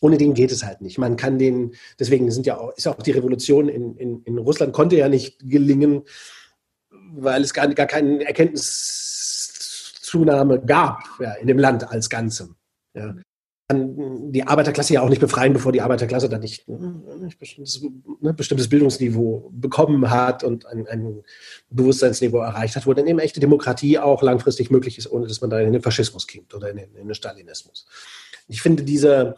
ohne 0.00 0.16
den 0.16 0.32
geht 0.32 0.50
es 0.50 0.64
halt 0.64 0.80
nicht. 0.80 0.96
Man 0.96 1.16
kann 1.16 1.38
den, 1.38 1.74
deswegen 1.98 2.30
sind 2.30 2.46
ja 2.46 2.56
auch, 2.56 2.74
ist 2.78 2.88
auch 2.88 2.94
die 2.94 3.10
Revolution 3.10 3.68
in, 3.68 3.94
in, 3.98 4.22
in 4.22 4.38
Russland 4.38 4.72
konnte 4.72 4.96
ja 4.96 5.10
nicht 5.10 5.38
gelingen, 5.40 6.04
weil 7.12 7.42
es 7.42 7.52
gar, 7.52 7.68
gar 7.74 7.86
keine 7.86 8.24
Erkenntniszunahme 8.24 10.64
gab 10.64 11.04
ja, 11.20 11.34
in 11.34 11.46
dem 11.46 11.58
Land 11.58 11.90
als 11.90 12.08
Ganzem. 12.08 12.56
Ja 12.94 13.14
die 13.72 14.46
Arbeiterklasse 14.46 14.94
ja 14.94 15.02
auch 15.02 15.08
nicht 15.08 15.20
befreien, 15.20 15.52
bevor 15.52 15.72
die 15.72 15.80
Arbeiterklasse 15.80 16.28
dann 16.28 16.40
nicht 16.40 16.66
ein 16.68 17.32
bestimmtes, 17.38 17.82
ne, 18.20 18.34
bestimmtes 18.34 18.68
Bildungsniveau 18.68 19.50
bekommen 19.52 20.10
hat 20.10 20.42
und 20.44 20.66
ein, 20.66 20.86
ein, 20.88 21.22
Bewusstseinsniveau 21.70 22.38
erreicht 22.38 22.76
hat, 22.76 22.86
wo 22.86 22.94
dann 22.94 23.06
eben 23.06 23.18
echte 23.18 23.38
Demokratie 23.38 23.98
auch 23.98 24.22
langfristig 24.22 24.70
möglich 24.70 24.98
ist, 24.98 25.10
ohne 25.10 25.26
dass 25.26 25.40
man 25.40 25.50
da 25.50 25.60
in 25.60 25.72
den 25.72 25.82
Faschismus 25.82 26.26
kommt 26.26 26.54
oder 26.54 26.70
in 26.70 26.76
den, 26.76 26.94
in 26.96 27.06
den 27.06 27.14
Stalinismus. 27.14 27.86
Ich 28.48 28.60
finde 28.60 28.82
diese, 28.82 29.36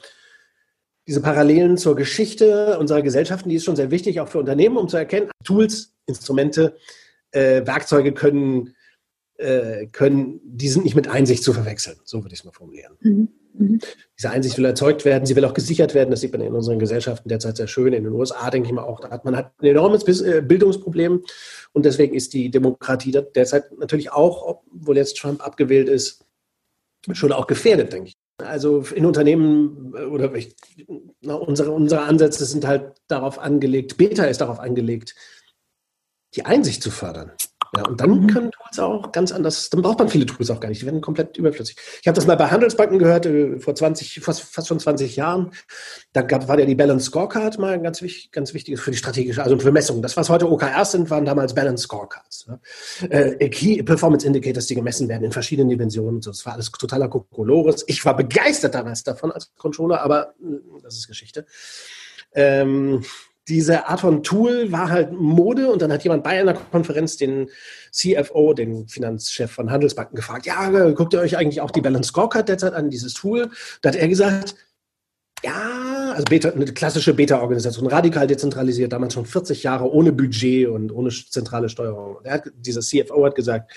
diese 1.06 1.20
Parallelen 1.20 1.76
zur 1.76 1.96
Geschichte 1.96 2.78
unserer 2.78 3.02
Gesellschaften, 3.02 3.48
die 3.48 3.56
ist 3.56 3.64
schon 3.64 3.76
sehr 3.76 3.90
wichtig, 3.90 4.20
auch 4.20 4.28
für 4.28 4.38
Unternehmen, 4.38 4.76
um 4.76 4.88
zu 4.88 4.96
erkennen, 4.96 5.30
Tools, 5.44 5.94
Instrumente, 6.06 6.76
äh, 7.32 7.66
Werkzeuge 7.66 8.12
können, 8.12 8.74
äh, 9.36 9.86
können, 9.88 10.40
die 10.44 10.68
sind 10.68 10.84
nicht 10.84 10.94
mit 10.94 11.08
Einsicht 11.08 11.42
zu 11.42 11.52
verwechseln. 11.52 11.98
So 12.04 12.22
würde 12.22 12.34
ich 12.34 12.40
es 12.40 12.44
mal 12.44 12.52
formulieren. 12.52 12.96
Mhm. 13.00 13.28
Mhm. 13.54 13.80
Diese 14.18 14.30
Einsicht 14.30 14.56
will 14.58 14.64
erzeugt 14.64 15.04
werden, 15.04 15.26
sie 15.26 15.36
will 15.36 15.44
auch 15.44 15.54
gesichert 15.54 15.94
werden. 15.94 16.10
Das 16.10 16.20
sieht 16.20 16.32
man 16.32 16.40
in 16.40 16.54
unseren 16.54 16.78
Gesellschaften 16.78 17.28
derzeit 17.28 17.56
sehr 17.56 17.66
schön. 17.66 17.92
In 17.92 18.04
den 18.04 18.12
USA 18.12 18.50
denke 18.50 18.68
ich 18.68 18.74
mal 18.74 18.84
auch, 18.84 19.00
da 19.00 19.10
hat 19.10 19.24
man 19.24 19.36
hat 19.36 19.52
ein 19.60 19.66
enormes 19.66 20.04
äh, 20.20 20.42
Bildungsproblem 20.42 21.22
und 21.72 21.84
deswegen 21.84 22.14
ist 22.14 22.32
die 22.32 22.50
Demokratie 22.50 23.12
derzeit 23.12 23.76
natürlich 23.78 24.12
auch, 24.12 24.62
obwohl 24.72 24.96
jetzt 24.96 25.16
Trump 25.16 25.44
abgewählt 25.44 25.88
ist, 25.88 26.24
schon 27.12 27.32
auch 27.32 27.46
gefährdet, 27.46 27.92
denke 27.92 28.08
ich. 28.08 28.16
Also 28.38 28.80
in 28.94 29.06
Unternehmen 29.06 29.92
äh, 29.96 30.04
oder 30.04 30.34
ich, 30.34 30.56
na, 31.20 31.34
unsere, 31.34 31.72
unsere 31.72 32.02
Ansätze 32.02 32.44
sind 32.44 32.66
halt 32.66 32.94
darauf 33.08 33.38
angelegt, 33.38 33.96
Beta 33.96 34.24
ist 34.24 34.40
darauf 34.40 34.60
angelegt, 34.60 35.14
die 36.34 36.44
Einsicht 36.44 36.82
zu 36.82 36.90
fördern. 36.90 37.32
Ja, 37.74 37.86
und 37.86 37.98
dann 38.02 38.10
mhm. 38.10 38.26
können 38.26 38.50
Tools 38.50 38.78
auch 38.78 39.12
ganz 39.12 39.32
anders, 39.32 39.70
dann 39.70 39.80
braucht 39.80 39.98
man 39.98 40.08
viele 40.10 40.26
Tools 40.26 40.50
auch 40.50 40.60
gar 40.60 40.68
nicht, 40.68 40.82
die 40.82 40.86
werden 40.86 41.00
komplett 41.00 41.38
überflüssig. 41.38 41.76
Ich 42.02 42.06
habe 42.06 42.14
das 42.14 42.26
mal 42.26 42.36
bei 42.36 42.48
Handelsbanken 42.48 42.98
gehört, 42.98 43.24
äh, 43.24 43.58
vor 43.60 43.74
20, 43.74 44.20
fast, 44.20 44.42
fast 44.42 44.68
schon 44.68 44.78
20 44.78 45.16
Jahren. 45.16 45.52
Da 46.12 46.20
gab, 46.20 46.48
war 46.48 46.58
ja 46.58 46.66
die 46.66 46.74
Balance 46.74 47.06
Scorecard 47.06 47.58
mal 47.58 47.72
ein 47.72 47.82
ganz, 47.82 48.04
ganz 48.30 48.52
wichtiges 48.52 48.80
für 48.82 48.90
die 48.90 48.98
strategische, 48.98 49.42
also 49.42 49.58
für 49.58 49.72
Messungen. 49.72 50.02
Das, 50.02 50.18
was 50.18 50.28
heute 50.28 50.50
OKRs 50.50 50.92
sind, 50.92 51.08
waren 51.08 51.24
damals 51.24 51.54
Balance 51.54 51.84
Scorecards. 51.84 52.46
Ne? 52.46 52.60
Äh, 53.08 53.48
Key 53.48 53.82
Performance 53.82 54.26
Indicators, 54.26 54.66
die 54.66 54.74
gemessen 54.74 55.08
werden 55.08 55.24
in 55.24 55.32
verschiedenen 55.32 55.70
Dimensionen 55.70 56.16
und 56.16 56.24
so. 56.24 56.30
Das 56.30 56.44
war 56.44 56.52
alles 56.52 56.70
totaler 56.70 57.08
Kokolores. 57.08 57.84
Ich 57.86 58.04
war 58.04 58.14
begeistert 58.14 58.74
damals 58.74 59.02
davon 59.02 59.32
als 59.32 59.50
Controller, 59.56 60.02
aber 60.02 60.34
äh, 60.42 60.80
das 60.82 60.96
ist 60.96 61.08
Geschichte. 61.08 61.46
Ähm, 62.34 63.02
diese 63.48 63.88
Art 63.88 64.00
von 64.00 64.22
Tool 64.22 64.70
war 64.70 64.90
halt 64.90 65.12
Mode 65.12 65.70
und 65.70 65.82
dann 65.82 65.92
hat 65.92 66.04
jemand 66.04 66.22
bei 66.22 66.40
einer 66.40 66.54
Konferenz 66.54 67.16
den 67.16 67.48
CFO, 67.90 68.54
den 68.54 68.86
Finanzchef 68.88 69.50
von 69.50 69.70
Handelsbanken 69.70 70.14
gefragt, 70.14 70.46
ja, 70.46 70.68
guckt 70.90 71.12
ihr 71.12 71.20
euch 71.20 71.36
eigentlich 71.36 71.60
auch 71.60 71.72
die 71.72 71.80
Balance 71.80 72.08
Scorecard 72.08 72.48
derzeit 72.48 72.74
an, 72.74 72.90
dieses 72.90 73.14
Tool? 73.14 73.50
Da 73.80 73.88
hat 73.88 73.96
er 73.96 74.08
gesagt, 74.08 74.54
ja, 75.44 76.12
also 76.12 76.24
Beta, 76.24 76.50
eine 76.50 76.66
klassische 76.66 77.14
Beta-Organisation, 77.14 77.88
radikal 77.88 78.28
dezentralisiert, 78.28 78.92
damals 78.92 79.14
schon 79.14 79.26
40 79.26 79.64
Jahre 79.64 79.90
ohne 79.90 80.12
Budget 80.12 80.68
und 80.68 80.92
ohne 80.92 81.10
zentrale 81.10 81.68
Steuerung. 81.68 82.16
Und 82.16 82.30
hat, 82.30 82.44
dieser 82.54 82.80
CFO 82.80 83.24
hat 83.24 83.34
gesagt, 83.34 83.72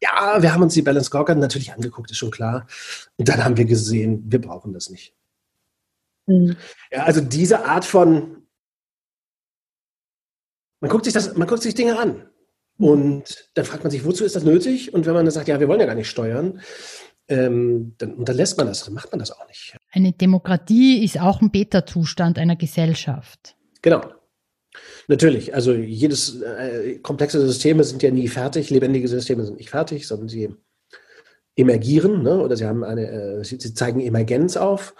ja, 0.00 0.40
wir 0.40 0.54
haben 0.54 0.62
uns 0.62 0.74
die 0.74 0.82
Balance 0.82 1.06
Scorecard 1.06 1.38
natürlich 1.38 1.72
angeguckt, 1.72 2.10
ist 2.10 2.18
schon 2.18 2.30
klar. 2.30 2.68
Und 3.16 3.28
dann 3.28 3.44
haben 3.44 3.56
wir 3.56 3.64
gesehen, 3.64 4.22
wir 4.28 4.40
brauchen 4.40 4.72
das 4.72 4.90
nicht. 4.90 5.12
Mhm. 6.26 6.56
Ja, 6.92 7.02
also 7.04 7.20
diese 7.20 7.64
Art 7.64 7.84
von 7.84 8.47
man 10.80 10.90
guckt 10.90 11.04
sich 11.04 11.14
das, 11.14 11.36
man 11.36 11.48
guckt 11.48 11.62
sich 11.62 11.74
Dinge 11.74 11.98
an. 11.98 12.28
Und 12.78 13.50
dann 13.54 13.64
fragt 13.64 13.82
man 13.82 13.90
sich, 13.90 14.04
wozu 14.04 14.24
ist 14.24 14.36
das 14.36 14.44
nötig? 14.44 14.94
Und 14.94 15.04
wenn 15.04 15.14
man 15.14 15.24
dann 15.24 15.32
sagt, 15.32 15.48
ja, 15.48 15.58
wir 15.58 15.68
wollen 15.68 15.80
ja 15.80 15.86
gar 15.86 15.96
nicht 15.96 16.08
steuern, 16.08 16.60
ähm, 17.28 17.94
dann 17.98 18.14
unterlässt 18.14 18.56
man 18.56 18.68
das, 18.68 18.84
dann 18.84 18.94
macht 18.94 19.10
man 19.10 19.18
das 19.18 19.32
auch 19.32 19.46
nicht. 19.48 19.76
Eine 19.92 20.12
Demokratie 20.12 21.04
ist 21.04 21.20
auch 21.20 21.42
ein 21.42 21.50
Beta-Zustand 21.50 22.38
einer 22.38 22.56
Gesellschaft. 22.56 23.56
Genau. 23.82 24.02
Natürlich, 25.08 25.54
also 25.54 25.72
jedes 25.72 26.40
äh, 26.40 26.98
komplexe 26.98 27.40
Systeme 27.40 27.82
sind 27.82 28.02
ja 28.02 28.10
nie 28.10 28.28
fertig, 28.28 28.70
lebendige 28.70 29.08
Systeme 29.08 29.44
sind 29.44 29.58
nicht 29.58 29.70
fertig, 29.70 30.06
sondern 30.06 30.28
sie 30.28 30.54
emergieren, 31.56 32.22
ne? 32.22 32.40
oder 32.40 32.56
sie 32.56 32.66
haben 32.66 32.84
eine, 32.84 33.10
äh, 33.10 33.44
sie, 33.44 33.58
sie, 33.58 33.74
zeigen 33.74 34.00
Emergenz 34.00 34.56
auf 34.56 34.94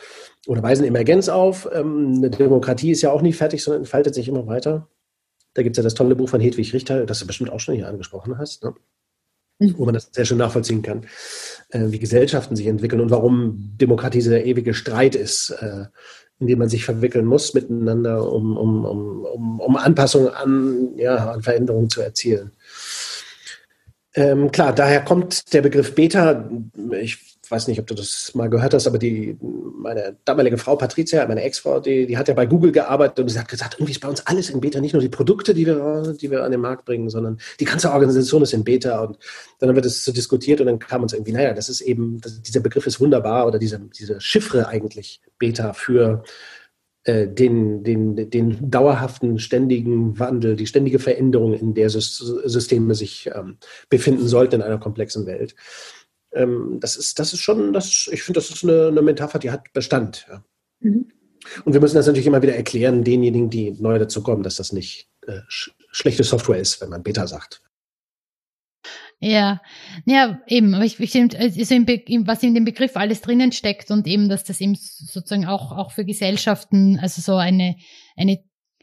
oder 0.47 0.63
weisen 0.63 0.85
Emergenz 0.85 1.29
auf. 1.29 1.69
Ähm, 1.73 2.15
eine 2.17 2.31
Demokratie 2.31 2.91
ist 2.91 3.03
ja 3.03 3.13
auch 3.13 3.23
nie 3.23 3.33
fertig, 3.33 3.63
sondern 3.63 3.83
entfaltet 3.83 4.15
sich 4.15 4.27
immer 4.27 4.47
weiter. 4.47 4.89
Da 5.59 5.65
gibt 5.65 5.77
es 5.77 5.79
ja 5.79 5.83
das 5.83 5.95
tolle 5.95 6.15
Buch 6.15 6.29
von 6.29 6.41
Hedwig 6.41 6.73
Richter, 6.73 7.05
das 7.05 7.19
du 7.19 7.27
bestimmt 7.27 7.51
auch 7.51 7.59
schon 7.59 7.75
hier 7.75 7.89
angesprochen 7.89 8.39
hast, 8.39 8.63
ne? 8.63 8.75
Mhm. 9.59 9.75
wo 9.77 9.87
man 9.87 9.95
das 9.95 10.09
sehr 10.13 10.25
schön 10.25 10.39
nachvollziehen 10.39 10.83
kann, 10.83 11.03
äh, 11.71 11.87
wie 11.89 11.99
Gesellschaften 11.99 12.55
sich 12.55 12.69
entwickeln 12.69 13.01
und 13.01 13.11
warum 13.11 13.73
Demokratie 13.77 14.21
so 14.21 14.31
der 14.31 14.47
ewige 14.47 14.73
Streit 14.73 15.17
ist, 15.17 15.51
äh, 15.51 15.87
in 16.39 16.47
dem 16.47 16.61
man 16.61 16.69
sich 16.69 16.85
verwickeln 16.85 17.25
muss 17.25 17.55
miteinander, 17.55 18.31
um, 18.33 18.57
um, 18.57 18.85
um, 18.85 19.25
um, 19.25 19.61
um 19.61 19.77
Anpassungen 19.77 20.33
an, 20.33 20.97
ja, 20.97 21.29
an 21.33 21.43
Veränderungen 21.43 21.91
zu 21.91 22.03
erzielen. 22.03 22.53
Ähm, 24.15 24.53
klar, 24.53 24.73
daher 24.73 25.05
kommt 25.05 25.53
der 25.53 25.63
Begriff 25.63 25.97
Beta. 25.97 26.49
Ich 27.01 27.28
weiß 27.51 27.69
nicht, 27.69 27.81
ob 27.81 27.87
du 27.87 27.95
das 27.95 28.35
mal 28.35 28.49
gehört 28.49 28.75
hast, 28.75 28.87
aber 28.87 28.99
die, 28.99 29.37
meine 29.41 30.17
damalige 30.25 30.59
Frau 30.59 30.77
Patricia, 30.77 31.27
meine 31.27 31.43
Ex-Frau, 31.43 31.81
die, 31.81 32.07
die 32.07 32.17
hat 32.17 32.29
ja 32.29 32.35
bei 32.35 32.47
Google 32.47 32.73
gearbeitet 32.73 33.21
und 33.21 33.29
sie 33.29 33.39
hat 33.39 33.49
gesagt, 33.49 33.75
irgendwie 33.75 33.93
ist 33.93 34.01
bei 34.01 34.09
uns 34.09 34.27
alles 34.27 34.51
in 34.51 34.61
Beta, 34.61 34.81
nicht 34.81 34.93
nur 34.93 35.03
die 35.03 35.09
Produkte, 35.09 35.55
die 35.55 35.67
wir, 35.67 36.15
die 36.21 36.31
wir 36.31 36.45
an 36.45 36.51
den 36.51 36.61
Markt 36.61 36.85
bringen, 36.85 37.11
sondern 37.11 37.39
die 37.61 37.65
ganze 37.65 37.93
Organisation 37.93 38.43
ist 38.43 38.53
in 38.53 38.65
Beta. 38.65 39.01
Und 39.03 39.19
dann 39.59 39.69
haben 39.69 39.77
wir 39.77 39.83
das 39.83 40.05
so 40.05 40.13
diskutiert 40.13 40.61
und 40.61 40.67
dann 40.67 40.79
kam 40.79 41.03
uns 41.03 41.13
irgendwie, 41.13 41.33
naja, 41.33 41.55
das 41.55 41.69
ist 41.69 41.81
eben, 41.81 42.21
das, 42.21 42.43
dieser 42.43 42.61
Begriff 42.61 42.87
ist 42.87 43.01
wunderbar 43.01 43.47
oder 43.47 43.59
diese, 43.59 43.79
diese 43.99 44.21
Chiffre 44.21 44.69
eigentlich 44.69 45.21
Beta 45.39 45.73
für 45.73 46.25
äh, 47.09 47.27
den, 47.27 47.85
den, 47.85 48.29
den 48.29 48.71
dauerhaften, 48.71 49.39
ständigen 49.39 50.19
Wandel, 50.19 50.57
die 50.57 50.67
ständige 50.67 50.99
Veränderung, 50.99 51.55
in 51.55 51.73
der 51.73 51.89
Systeme 51.89 52.95
sich 52.95 53.31
ähm, 53.35 53.57
befinden 53.89 54.29
sollten 54.29 54.57
in 54.57 54.63
einer 54.63 54.79
komplexen 54.79 55.25
Welt 55.25 55.55
ähm, 56.33 56.79
das 56.81 56.97
ist, 56.97 57.19
das 57.19 57.33
ist 57.33 57.41
schon, 57.41 57.73
das, 57.73 58.09
ich 58.13 58.23
finde, 58.23 58.41
das 58.41 58.51
ist 58.51 58.65
eine, 58.65 58.89
eine 58.89 59.03
Metapher, 59.03 59.39
die 59.39 59.51
hat 59.51 59.73
Bestand. 59.73 60.27
Ja. 60.29 60.45
Mhm. 60.81 61.09
Und 61.65 61.73
wir 61.73 61.81
müssen 61.81 61.97
das 61.97 62.07
natürlich 62.07 62.27
immer 62.27 62.43
wieder 62.43 62.55
erklären, 62.55 63.05
denjenigen, 63.05 63.51
die 63.51 63.73
neu 63.73 63.99
dazu 63.99 64.23
kommen, 64.23 64.43
dass 64.43 64.57
das 64.57 64.73
nicht 64.73 65.09
äh, 65.27 65.41
sch 65.49 65.71
schlechte 65.91 66.23
Software 66.23 66.59
ist, 66.59 66.81
wenn 66.81 66.91
man 66.91 67.03
Beta 67.03 67.27
sagt. 67.27 67.63
Ja, 69.21 69.61
ja, 70.05 70.41
eben, 70.47 70.75
aber 70.75 70.85
ich, 70.85 71.01
ich 71.01 71.17
also 71.17 71.75
im 71.75 72.27
was 72.27 72.43
in 72.43 72.55
dem 72.55 72.65
Begriff 72.65 72.97
alles 72.97 73.21
drinnen 73.21 73.51
steckt 73.51 73.91
und 73.91 74.07
eben, 74.07 74.29
dass 74.29 74.45
das 74.45 74.61
eben 74.61 74.77
sozusagen 74.77 75.47
auch, 75.47 75.73
auch 75.73 75.91
für 75.91 76.05
Gesellschaften, 76.05 76.99
also 77.01 77.21
so 77.21 77.35
eine, 77.35 77.77
eine, 78.17 78.39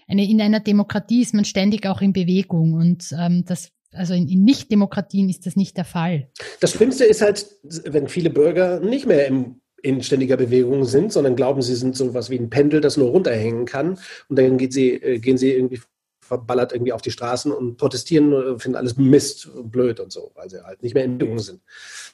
eine, 0.07 0.29
in 0.29 0.41
einer 0.41 0.59
Demokratie 0.59 1.21
ist 1.21 1.33
man 1.33 1.45
ständig 1.45 1.85
auch 1.85 2.01
in 2.01 2.11
Bewegung 2.11 2.73
und 2.73 3.13
ähm, 3.17 3.45
das 3.45 3.71
also 3.95 4.13
in, 4.13 4.27
in 4.27 4.43
Nicht-Demokratien 4.43 5.29
ist 5.29 5.45
das 5.45 5.55
nicht 5.55 5.77
der 5.77 5.85
Fall. 5.85 6.29
Das 6.59 6.71
Schlimmste 6.71 7.05
ist 7.05 7.21
halt, 7.21 7.47
wenn 7.85 8.07
viele 8.07 8.29
Bürger 8.29 8.79
nicht 8.79 9.05
mehr 9.05 9.27
im, 9.27 9.61
in 9.81 10.01
ständiger 10.03 10.37
Bewegung 10.37 10.85
sind, 10.85 11.11
sondern 11.11 11.35
glauben, 11.35 11.61
sie 11.61 11.75
sind 11.75 11.95
so 11.95 12.13
was 12.13 12.29
wie 12.29 12.39
ein 12.39 12.49
Pendel, 12.49 12.81
das 12.81 12.97
nur 12.97 13.09
runterhängen 13.09 13.65
kann. 13.65 13.99
Und 14.29 14.37
dann 14.37 14.59
sie, 14.71 14.93
äh, 14.93 15.19
gehen 15.19 15.37
sie 15.37 15.51
irgendwie 15.51 15.79
verballert 16.25 16.73
irgendwie 16.73 16.91
auf 16.91 17.01
die 17.01 17.11
Straßen 17.11 17.51
und 17.51 17.77
protestieren 17.77 18.33
und 18.33 18.61
finden 18.61 18.77
alles 18.77 18.97
Mist 18.97 19.45
und 19.45 19.71
blöd 19.71 19.99
und 19.99 20.11
so, 20.11 20.31
weil 20.33 20.49
sie 20.49 20.63
halt 20.63 20.81
nicht 20.81 20.95
mehr 20.95 21.03
in 21.03 21.17
Bewegung 21.17 21.39
sind. 21.39 21.61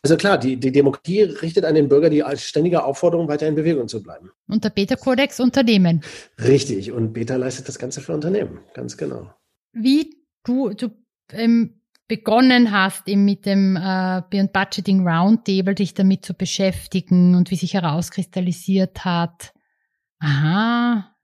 Also 0.04 0.18
klar, 0.18 0.38
die, 0.38 0.58
die 0.58 0.72
Demokratie 0.72 1.22
richtet 1.22 1.64
an 1.64 1.76
den 1.76 1.88
Bürger 1.88 2.10
die 2.10 2.24
als 2.24 2.44
ständige 2.44 2.84
Aufforderung, 2.84 3.28
weiter 3.28 3.48
in 3.48 3.56
Bewegung 3.56 3.88
zu 3.88 4.04
bleiben. 4.04 4.32
Und 4.50 4.64
der 4.64 4.70
Beta-Kodex 4.70 5.40
Unternehmen. 5.40 6.04
Richtig, 6.38 6.92
und 6.92 7.14
Beta 7.14 7.38
leistet 7.38 7.68
das 7.68 7.80
Ganze 7.80 8.02
für 8.02 8.14
Unternehmen, 8.14 8.60
ganz 8.74 8.98
genau. 8.98 9.34
Wie 9.72 10.18
du, 10.44 10.70
du 10.70 10.90
ähm, 11.34 11.82
begonnen 12.08 12.72
hast, 12.72 13.08
eben 13.08 13.24
mit 13.24 13.46
dem 13.46 13.78
äh, 13.78 14.22
Beyond 14.30 14.52
Budgeting 14.52 15.08
Roundtable 15.08 15.76
dich 15.76 15.94
damit 15.94 16.26
zu 16.26 16.34
beschäftigen 16.34 17.36
und 17.36 17.52
wie 17.52 17.56
sich 17.56 17.74
herauskristallisiert 17.74 19.06
hat, 19.06 19.54
aha, 20.20 21.16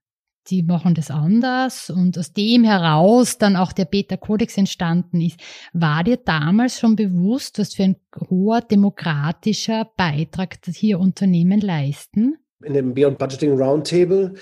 die 0.49 0.63
machen 0.63 0.95
das 0.95 1.11
anders 1.11 1.89
und 1.89 2.17
aus 2.17 2.31
dem 2.31 2.63
heraus 2.63 3.37
dann 3.37 3.57
auch 3.57 3.73
der 3.73 3.85
Beta-Kodex 3.85 4.57
entstanden 4.57 5.19
ist. 5.19 5.39
War 5.73 6.03
dir 6.03 6.17
damals 6.17 6.79
schon 6.79 6.95
bewusst, 6.95 7.59
was 7.59 7.73
für 7.73 7.83
ein 7.83 7.97
hoher 8.29 8.61
demokratischer 8.61 9.91
Beitrag 9.97 10.57
hier 10.67 10.99
Unternehmen 10.99 11.59
leisten? 11.59 12.37
In 12.63 12.73
dem 12.73 12.93
Beyond 12.93 13.17
Budgeting 13.17 13.59
Roundtable 13.59 14.35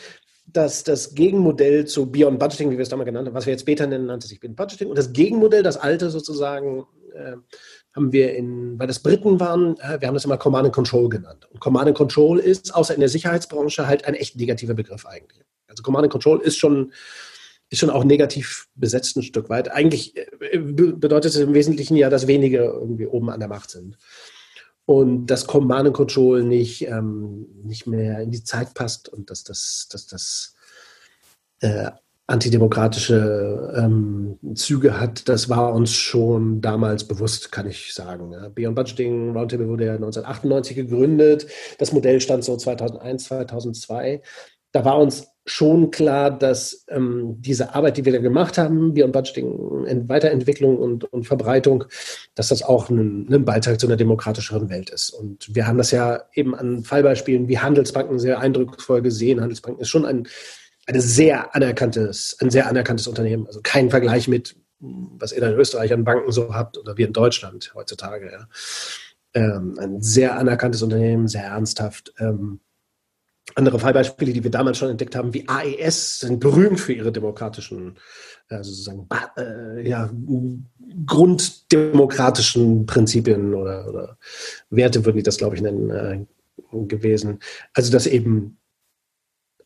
dass 0.47 0.83
das 0.83 1.15
Gegenmodell 1.15 1.85
zu 1.85 2.11
Beyond 2.11 2.39
Budgeting, 2.39 2.71
wie 2.71 2.77
wir 2.77 2.83
es 2.83 2.89
damals 2.89 3.07
genannt 3.07 3.27
haben, 3.27 3.35
was 3.35 3.45
wir 3.45 3.53
jetzt 3.53 3.65
Beta 3.65 3.85
nennen, 3.85 4.05
nannte 4.05 4.27
sich 4.27 4.39
Beyond 4.39 4.55
Budgeting. 4.55 4.89
Und 4.89 4.97
das 4.97 5.13
Gegenmodell, 5.13 5.63
das 5.63 5.77
alte 5.77 6.09
sozusagen, 6.09 6.85
äh, 7.13 7.35
haben 7.95 8.11
wir 8.11 8.35
in, 8.35 8.77
weil 8.77 8.87
das 8.87 8.99
Briten 8.99 9.39
waren, 9.39 9.77
äh, 9.79 9.99
wir 9.99 10.07
haben 10.07 10.15
das 10.15 10.25
immer 10.25 10.37
Command 10.37 10.65
and 10.65 10.75
Control 10.75 11.09
genannt. 11.09 11.47
Und 11.51 11.59
Command 11.59 11.87
and 11.87 11.97
Control 11.97 12.39
ist, 12.39 12.75
außer 12.75 12.93
in 12.93 12.99
der 12.99 13.09
Sicherheitsbranche, 13.09 13.87
halt 13.87 14.05
ein 14.05 14.15
echt 14.15 14.35
negativer 14.35 14.73
Begriff 14.73 15.05
eigentlich. 15.05 15.45
Also 15.67 15.81
Command 15.81 16.03
and 16.03 16.11
Control 16.11 16.41
ist 16.41 16.57
schon, 16.57 16.91
ist 17.69 17.79
schon 17.79 17.89
auch 17.89 18.03
negativ 18.03 18.67
besetzt 18.75 19.15
ein 19.17 19.23
Stück 19.23 19.49
weit. 19.49 19.71
Eigentlich 19.71 20.15
äh, 20.17 20.57
bedeutet 20.57 21.31
es 21.31 21.37
im 21.37 21.53
Wesentlichen 21.53 21.95
ja, 21.95 22.09
dass 22.09 22.27
wenige 22.27 22.59
irgendwie 22.59 23.07
oben 23.07 23.29
an 23.29 23.39
der 23.39 23.49
Macht 23.49 23.69
sind. 23.69 23.97
Und 24.85 25.27
dass 25.27 25.47
Command 25.47 25.87
and 25.87 25.95
Control 25.95 26.43
nicht, 26.43 26.87
ähm, 26.87 27.47
nicht 27.63 27.87
mehr 27.87 28.19
in 28.19 28.31
die 28.31 28.43
Zeit 28.43 28.73
passt 28.75 29.09
und 29.09 29.31
dass 29.31 29.43
das, 29.43 29.87
dass 29.91 30.05
das 30.05 30.55
äh, 31.61 31.89
antidemokratische 32.27 33.73
ähm, 33.77 34.39
Züge 34.55 34.99
hat, 34.99 35.29
das 35.29 35.47
war 35.49 35.73
uns 35.73 35.93
schon 35.93 36.59
damals 36.61 37.03
bewusst, 37.03 37.51
kann 37.51 37.67
ich 37.67 37.93
sagen. 37.93 38.31
Ja. 38.31 38.49
Beyond 38.49 38.75
Budgeting 38.75 39.35
Roundtable 39.35 39.67
wurde 39.67 39.85
ja 39.85 39.93
1998 39.93 40.75
gegründet. 40.75 41.47
Das 41.77 41.91
Modell 41.91 42.19
stand 42.21 42.43
so 42.43 42.57
2001, 42.57 43.25
2002. 43.25 44.21
Da 44.71 44.85
war 44.85 44.97
uns 44.97 45.27
schon 45.45 45.91
klar, 45.91 46.31
dass 46.31 46.85
ähm, 46.89 47.35
diese 47.39 47.75
Arbeit, 47.75 47.97
die 47.97 48.05
wir 48.05 48.13
da 48.13 48.19
gemacht 48.19 48.57
haben, 48.57 48.93
Beyond 48.93 49.13
Budgeting, 49.13 50.09
Weiterentwicklung 50.09 50.77
und, 50.77 51.05
und 51.05 51.25
Verbreitung, 51.25 51.85
dass 52.33 52.47
das 52.47 52.63
auch 52.63 52.89
ein, 52.89 53.27
ein, 53.31 53.45
Beitrag 53.45 53.79
zu 53.79 53.85
einer 53.85 53.95
demokratischeren 53.95 54.69
Welt 54.69 54.89
ist. 54.89 55.11
Und 55.11 55.53
wir 55.53 55.67
haben 55.67 55.77
das 55.77 55.91
ja 55.91 56.23
eben 56.33 56.55
an 56.55 56.83
Fallbeispielen 56.83 57.47
wie 57.47 57.59
Handelsbanken 57.59 58.17
sehr 58.17 58.39
eindrucksvoll 58.39 59.01
gesehen. 59.01 59.39
Handelsbanken 59.39 59.81
ist 59.81 59.89
schon 59.89 60.05
ein 60.05 60.27
eine 60.85 61.01
sehr 61.01 61.55
anerkanntes, 61.55 62.37
ein 62.41 62.49
sehr 62.49 62.67
anerkanntes 62.67 63.07
Unternehmen. 63.07 63.47
Also 63.47 63.61
kein 63.63 63.89
Vergleich 63.89 64.27
mit, 64.27 64.55
was 64.79 65.31
ihr 65.31 65.41
in 65.41 65.53
Österreich 65.53 65.91
an 65.93 66.03
Banken 66.03 66.31
so 66.31 66.53
habt 66.53 66.77
oder 66.77 66.97
wie 66.97 67.03
in 67.03 67.13
Deutschland 67.13 67.71
heutzutage. 67.73 68.31
Ja. 68.31 68.47
Ähm, 69.33 69.77
ein 69.79 70.01
sehr 70.01 70.37
anerkanntes 70.37 70.81
Unternehmen, 70.81 71.27
sehr 71.27 71.43
ernsthaft. 71.43 72.13
Ähm, 72.19 72.59
andere 73.55 73.79
Fallbeispiele, 73.79 74.33
die 74.33 74.43
wir 74.43 74.51
damals 74.51 74.77
schon 74.77 74.89
entdeckt 74.89 75.15
haben, 75.15 75.33
wie 75.33 75.47
AES, 75.47 76.19
sind 76.19 76.39
berühmt 76.39 76.79
für 76.79 76.93
ihre 76.93 77.11
demokratischen, 77.11 77.97
äh, 78.49 78.57
sozusagen, 78.57 79.07
äh, 79.37 79.87
ja, 79.87 80.09
grunddemokratischen 81.05 82.85
Prinzipien 82.85 83.53
oder, 83.53 83.87
oder, 83.87 84.17
Werte, 84.69 85.05
würden 85.05 85.17
die 85.17 85.23
das, 85.23 85.37
glaube 85.37 85.55
ich, 85.55 85.61
nennen, 85.61 85.89
äh, 85.89 86.25
gewesen. 86.87 87.39
Also, 87.73 87.91
dass 87.91 88.07
eben 88.07 88.57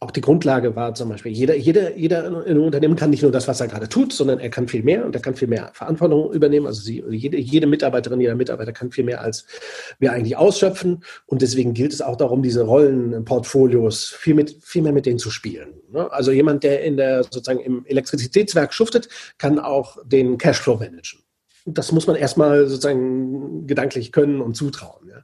auch 0.01 0.11
die 0.11 0.21
Grundlage 0.21 0.77
war 0.77 0.95
zum 0.95 1.09
Beispiel, 1.09 1.33
jeder, 1.33 1.55
jeder, 1.57 1.97
jeder 1.97 2.25
in 2.25 2.35
einem 2.35 2.63
Unternehmen 2.63 2.95
kann 2.95 3.09
nicht 3.09 3.21
nur 3.21 3.33
das, 3.33 3.49
was 3.49 3.59
er 3.59 3.67
gerade 3.67 3.89
tut, 3.89 4.13
sondern 4.13 4.39
er 4.39 4.49
kann 4.49 4.69
viel 4.69 4.81
mehr 4.81 5.05
und 5.05 5.13
er 5.13 5.21
kann 5.21 5.35
viel 5.35 5.49
mehr 5.49 5.71
Verantwortung 5.73 6.31
übernehmen. 6.31 6.67
Also 6.67 6.81
sie, 6.81 7.03
jede, 7.09 7.37
jede 7.37 7.67
Mitarbeiterin, 7.67 8.21
jeder 8.21 8.35
Mitarbeiter 8.35 8.71
kann 8.71 8.91
viel 8.91 9.03
mehr, 9.03 9.19
als 9.19 9.45
wir 9.99 10.13
eigentlich 10.13 10.37
ausschöpfen. 10.37 11.03
Und 11.25 11.41
deswegen 11.41 11.73
gilt 11.73 11.91
es 11.91 12.01
auch 12.01 12.15
darum, 12.15 12.41
diese 12.41 12.61
Rollenportfolios 12.63 14.05
viel, 14.05 14.35
mit, 14.35 14.55
viel 14.63 14.83
mehr 14.83 14.93
mit 14.93 15.05
denen 15.05 15.19
zu 15.19 15.31
spielen. 15.31 15.73
Ne? 15.91 16.09
Also 16.13 16.31
jemand, 16.31 16.63
der 16.63 16.81
in 16.81 16.95
der, 16.95 17.23
sozusagen 17.23 17.59
im 17.59 17.85
Elektrizitätswerk 17.85 18.73
schuftet, 18.73 19.09
kann 19.37 19.59
auch 19.59 19.97
den 20.05 20.37
Cashflow 20.37 20.77
managen 20.77 21.19
das 21.73 21.91
muss 21.91 22.07
man 22.07 22.15
erstmal 22.15 22.67
sozusagen 22.67 23.67
gedanklich 23.67 24.11
können 24.11 24.41
und 24.41 24.55
zutrauen. 24.55 25.07
Ja. 25.07 25.23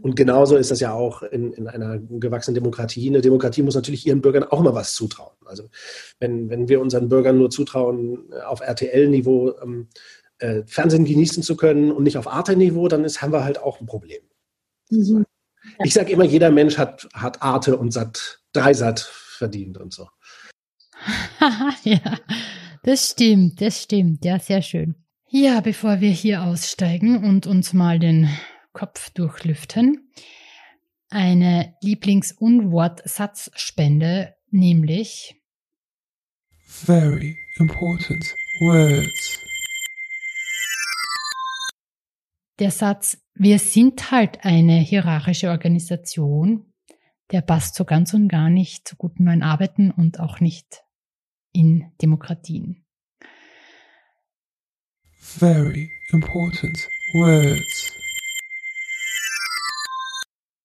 Und 0.00 0.16
genauso 0.16 0.56
ist 0.56 0.70
das 0.70 0.80
ja 0.80 0.92
auch 0.92 1.22
in, 1.22 1.52
in 1.52 1.68
einer 1.68 1.98
gewachsenen 1.98 2.54
Demokratie. 2.54 3.08
Eine 3.08 3.20
Demokratie 3.20 3.62
muss 3.62 3.74
natürlich 3.74 4.06
ihren 4.06 4.20
Bürgern 4.20 4.44
auch 4.44 4.62
mal 4.62 4.74
was 4.74 4.94
zutrauen. 4.94 5.36
Also 5.44 5.68
wenn, 6.20 6.50
wenn 6.50 6.68
wir 6.68 6.80
unseren 6.80 7.08
Bürgern 7.08 7.38
nur 7.38 7.50
zutrauen, 7.50 8.32
auf 8.46 8.60
RTL-Niveau 8.60 9.54
ähm, 9.62 9.88
äh, 10.38 10.62
Fernsehen 10.66 11.04
genießen 11.04 11.42
zu 11.42 11.56
können 11.56 11.92
und 11.92 12.02
nicht 12.02 12.18
auf 12.18 12.26
Arte-Niveau, 12.26 12.88
dann 12.88 13.04
ist, 13.04 13.22
haben 13.22 13.32
wir 13.32 13.44
halt 13.44 13.60
auch 13.60 13.80
ein 13.80 13.86
Problem. 13.86 14.22
Mhm. 14.90 15.24
Ich 15.84 15.94
sage 15.94 16.12
immer, 16.12 16.24
jeder 16.24 16.50
Mensch 16.50 16.76
hat, 16.76 17.08
hat 17.14 17.42
Arte 17.42 17.76
und 17.76 17.92
Sat, 17.92 18.40
Dreisat 18.52 19.00
verdient 19.00 19.78
und 19.78 19.92
so. 19.92 20.08
ja, 21.84 22.18
das 22.82 23.10
stimmt, 23.10 23.60
das 23.60 23.82
stimmt. 23.82 24.24
Ja, 24.24 24.38
sehr 24.38 24.62
schön. 24.62 25.01
Ja, 25.34 25.62
bevor 25.62 26.02
wir 26.02 26.10
hier 26.10 26.42
aussteigen 26.42 27.24
und 27.24 27.46
uns 27.46 27.72
mal 27.72 27.98
den 27.98 28.28
Kopf 28.74 29.08
durchlüften, 29.08 30.12
eine 31.08 31.74
Lieblings-Unwortsatzspende, 31.80 34.34
nämlich 34.50 35.40
Very 36.66 37.38
important 37.56 38.34
words. 38.60 39.38
Der 42.58 42.70
Satz, 42.70 43.16
wir 43.32 43.58
sind 43.58 44.10
halt 44.10 44.44
eine 44.44 44.80
hierarchische 44.80 45.48
Organisation, 45.48 46.74
der 47.30 47.40
passt 47.40 47.76
so 47.76 47.86
ganz 47.86 48.12
und 48.12 48.28
gar 48.28 48.50
nicht 48.50 48.86
zu 48.86 48.96
guten 48.96 49.24
neuen 49.24 49.42
Arbeiten 49.42 49.92
und 49.92 50.20
auch 50.20 50.40
nicht 50.40 50.82
in 51.54 51.90
Demokratien 52.02 52.81
very 55.22 55.90
important 56.12 56.88
words. 57.14 57.92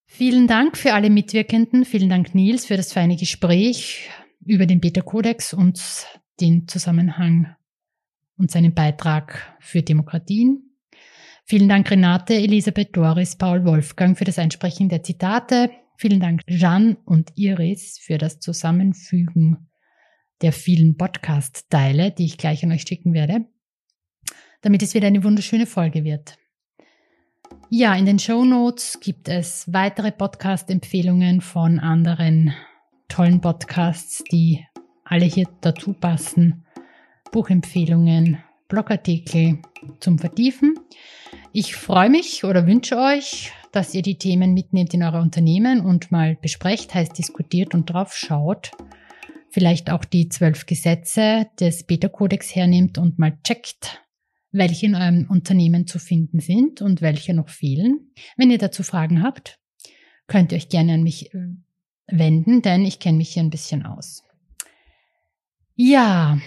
Vielen 0.07 0.47
Dank 0.47 0.77
für 0.77 0.93
alle 0.93 1.11
Mitwirkenden. 1.11 1.85
Vielen 1.85 2.09
Dank, 2.09 2.33
Nils, 2.33 2.65
für 2.65 2.75
das 2.75 2.91
feine 2.91 3.15
Gespräch 3.15 4.09
über 4.43 4.65
den 4.65 4.79
Beta-Kodex 4.79 5.53
und 5.53 5.79
den 6.41 6.67
Zusammenhang 6.67 7.55
und 8.37 8.49
seinen 8.49 8.73
Beitrag 8.73 9.55
für 9.59 9.83
Demokratien. 9.83 10.75
Vielen 11.45 11.69
Dank, 11.69 11.89
Renate, 11.91 12.33
Elisabeth, 12.33 12.97
Doris, 12.97 13.35
Paul, 13.35 13.63
Wolfgang 13.63 14.17
für 14.17 14.25
das 14.25 14.39
Einsprechen 14.39 14.89
der 14.89 15.03
Zitate. 15.03 15.69
Vielen 15.97 16.19
Dank, 16.19 16.41
Jeanne 16.47 16.97
und 17.05 17.31
Iris, 17.35 17.99
für 17.99 18.17
das 18.17 18.39
Zusammenfügen 18.39 19.69
der 20.41 20.51
vielen 20.51 20.97
Podcast-Teile, 20.97 22.11
die 22.11 22.25
ich 22.25 22.37
gleich 22.37 22.63
an 22.63 22.71
euch 22.71 22.83
schicken 22.83 23.13
werde 23.13 23.45
damit 24.61 24.83
es 24.83 24.93
wieder 24.93 25.07
eine 25.07 25.23
wunderschöne 25.23 25.65
Folge 25.65 26.03
wird. 26.03 26.37
Ja, 27.69 27.95
in 27.95 28.05
den 28.05 28.19
Show 28.19 28.45
Notes 28.45 28.99
gibt 29.01 29.27
es 29.27 29.71
weitere 29.71 30.11
Podcast-Empfehlungen 30.11 31.41
von 31.41 31.79
anderen 31.79 32.53
tollen 33.07 33.41
Podcasts, 33.41 34.23
die 34.31 34.65
alle 35.03 35.25
hier 35.25 35.47
dazu 35.61 35.93
passen. 35.93 36.65
Buchempfehlungen, 37.31 38.43
Blogartikel 38.67 39.59
zum 39.99 40.17
Vertiefen. 40.17 40.75
Ich 41.51 41.75
freue 41.75 42.09
mich 42.09 42.43
oder 42.43 42.67
wünsche 42.67 42.97
euch, 42.97 43.51
dass 43.71 43.93
ihr 43.93 44.01
die 44.01 44.17
Themen 44.17 44.53
mitnehmt 44.53 44.93
in 44.93 45.03
eure 45.03 45.21
Unternehmen 45.21 45.81
und 45.81 46.11
mal 46.11 46.37
besprecht, 46.41 46.93
heißt 46.93 47.17
diskutiert 47.17 47.73
und 47.73 47.87
drauf 47.87 48.15
schaut. 48.15 48.71
Vielleicht 49.49 49.91
auch 49.91 50.05
die 50.05 50.29
zwölf 50.29 50.65
Gesetze 50.65 51.47
des 51.59 51.83
Beta-Kodex 51.83 52.55
hernimmt 52.55 52.97
und 52.97 53.17
mal 53.19 53.37
checkt, 53.43 54.01
welche 54.51 54.85
in 54.85 54.95
eurem 54.95 55.27
Unternehmen 55.29 55.87
zu 55.87 55.99
finden 55.99 56.39
sind 56.39 56.81
und 56.81 57.01
welche 57.01 57.33
noch 57.33 57.49
fehlen. 57.49 58.11
Wenn 58.37 58.51
ihr 58.51 58.57
dazu 58.57 58.83
Fragen 58.83 59.23
habt, 59.23 59.59
könnt 60.27 60.51
ihr 60.51 60.57
euch 60.57 60.69
gerne 60.69 60.93
an 60.93 61.03
mich 61.03 61.33
äh, 61.33 61.39
wenden, 62.07 62.61
denn 62.61 62.85
ich 62.85 62.99
kenne 62.99 63.17
mich 63.17 63.29
hier 63.29 63.43
ein 63.43 63.49
bisschen 63.49 63.85
aus. 63.85 64.23
Ja, 65.75 66.39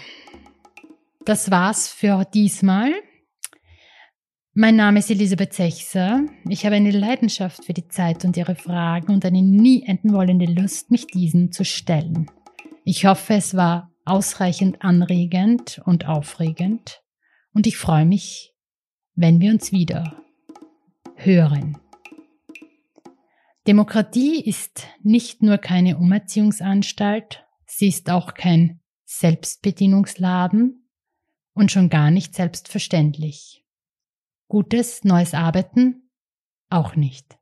das 1.24 1.50
war's 1.50 1.88
für 1.88 2.24
diesmal. 2.24 2.92
Mein 4.52 4.76
Name 4.76 4.98
ist 4.98 5.10
Elisabeth 5.10 5.54
Sechser. 5.54 6.26
Ich 6.48 6.66
habe 6.66 6.74
eine 6.74 6.90
Leidenschaft 6.90 7.64
für 7.64 7.72
die 7.72 7.86
Zeit 7.86 8.24
und 8.24 8.36
ihre 8.36 8.56
Fragen 8.56 9.12
und 9.12 9.24
eine 9.24 9.42
nie 9.42 9.84
enden 9.84 10.12
wollende 10.12 10.46
Lust, 10.46 10.90
mich 10.90 11.06
diesen 11.06 11.52
zu 11.52 11.64
stellen. 11.64 12.30
Ich 12.84 13.06
hoffe, 13.06 13.34
es 13.34 13.54
war 13.54 13.92
ausreichend 14.04 14.82
anregend 14.82 15.80
und 15.84 16.08
aufregend 16.08 17.00
und 17.52 17.66
ich 17.66 17.76
freue 17.76 18.06
mich, 18.06 18.54
wenn 19.14 19.40
wir 19.40 19.50
uns 19.50 19.72
wieder 19.72 20.22
hören. 21.16 21.78
Demokratie 23.66 24.40
ist 24.40 24.86
nicht 25.02 25.42
nur 25.42 25.58
keine 25.58 25.98
Umerziehungsanstalt, 25.98 27.44
sie 27.66 27.88
ist 27.88 28.10
auch 28.10 28.34
kein 28.34 28.80
Selbstbedienungsladen 29.04 30.88
und 31.52 31.70
schon 31.70 31.88
gar 31.88 32.10
nicht 32.10 32.34
selbstverständlich. 32.34 33.64
Gutes 34.48 35.04
neues 35.04 35.34
Arbeiten 35.34 36.10
auch 36.70 36.96
nicht. 36.96 37.36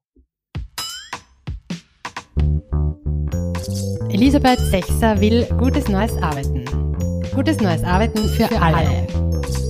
Elisabeth 4.10 4.58
Sechser 4.58 5.20
will 5.20 5.46
gutes 5.58 5.88
neues 5.88 6.16
Arbeiten. 6.16 6.64
Gutes 7.34 7.60
neues 7.60 7.84
Arbeiten 7.84 8.28
für, 8.30 8.48
für 8.48 8.60
alle. 8.60 8.76
alle. 8.76 9.67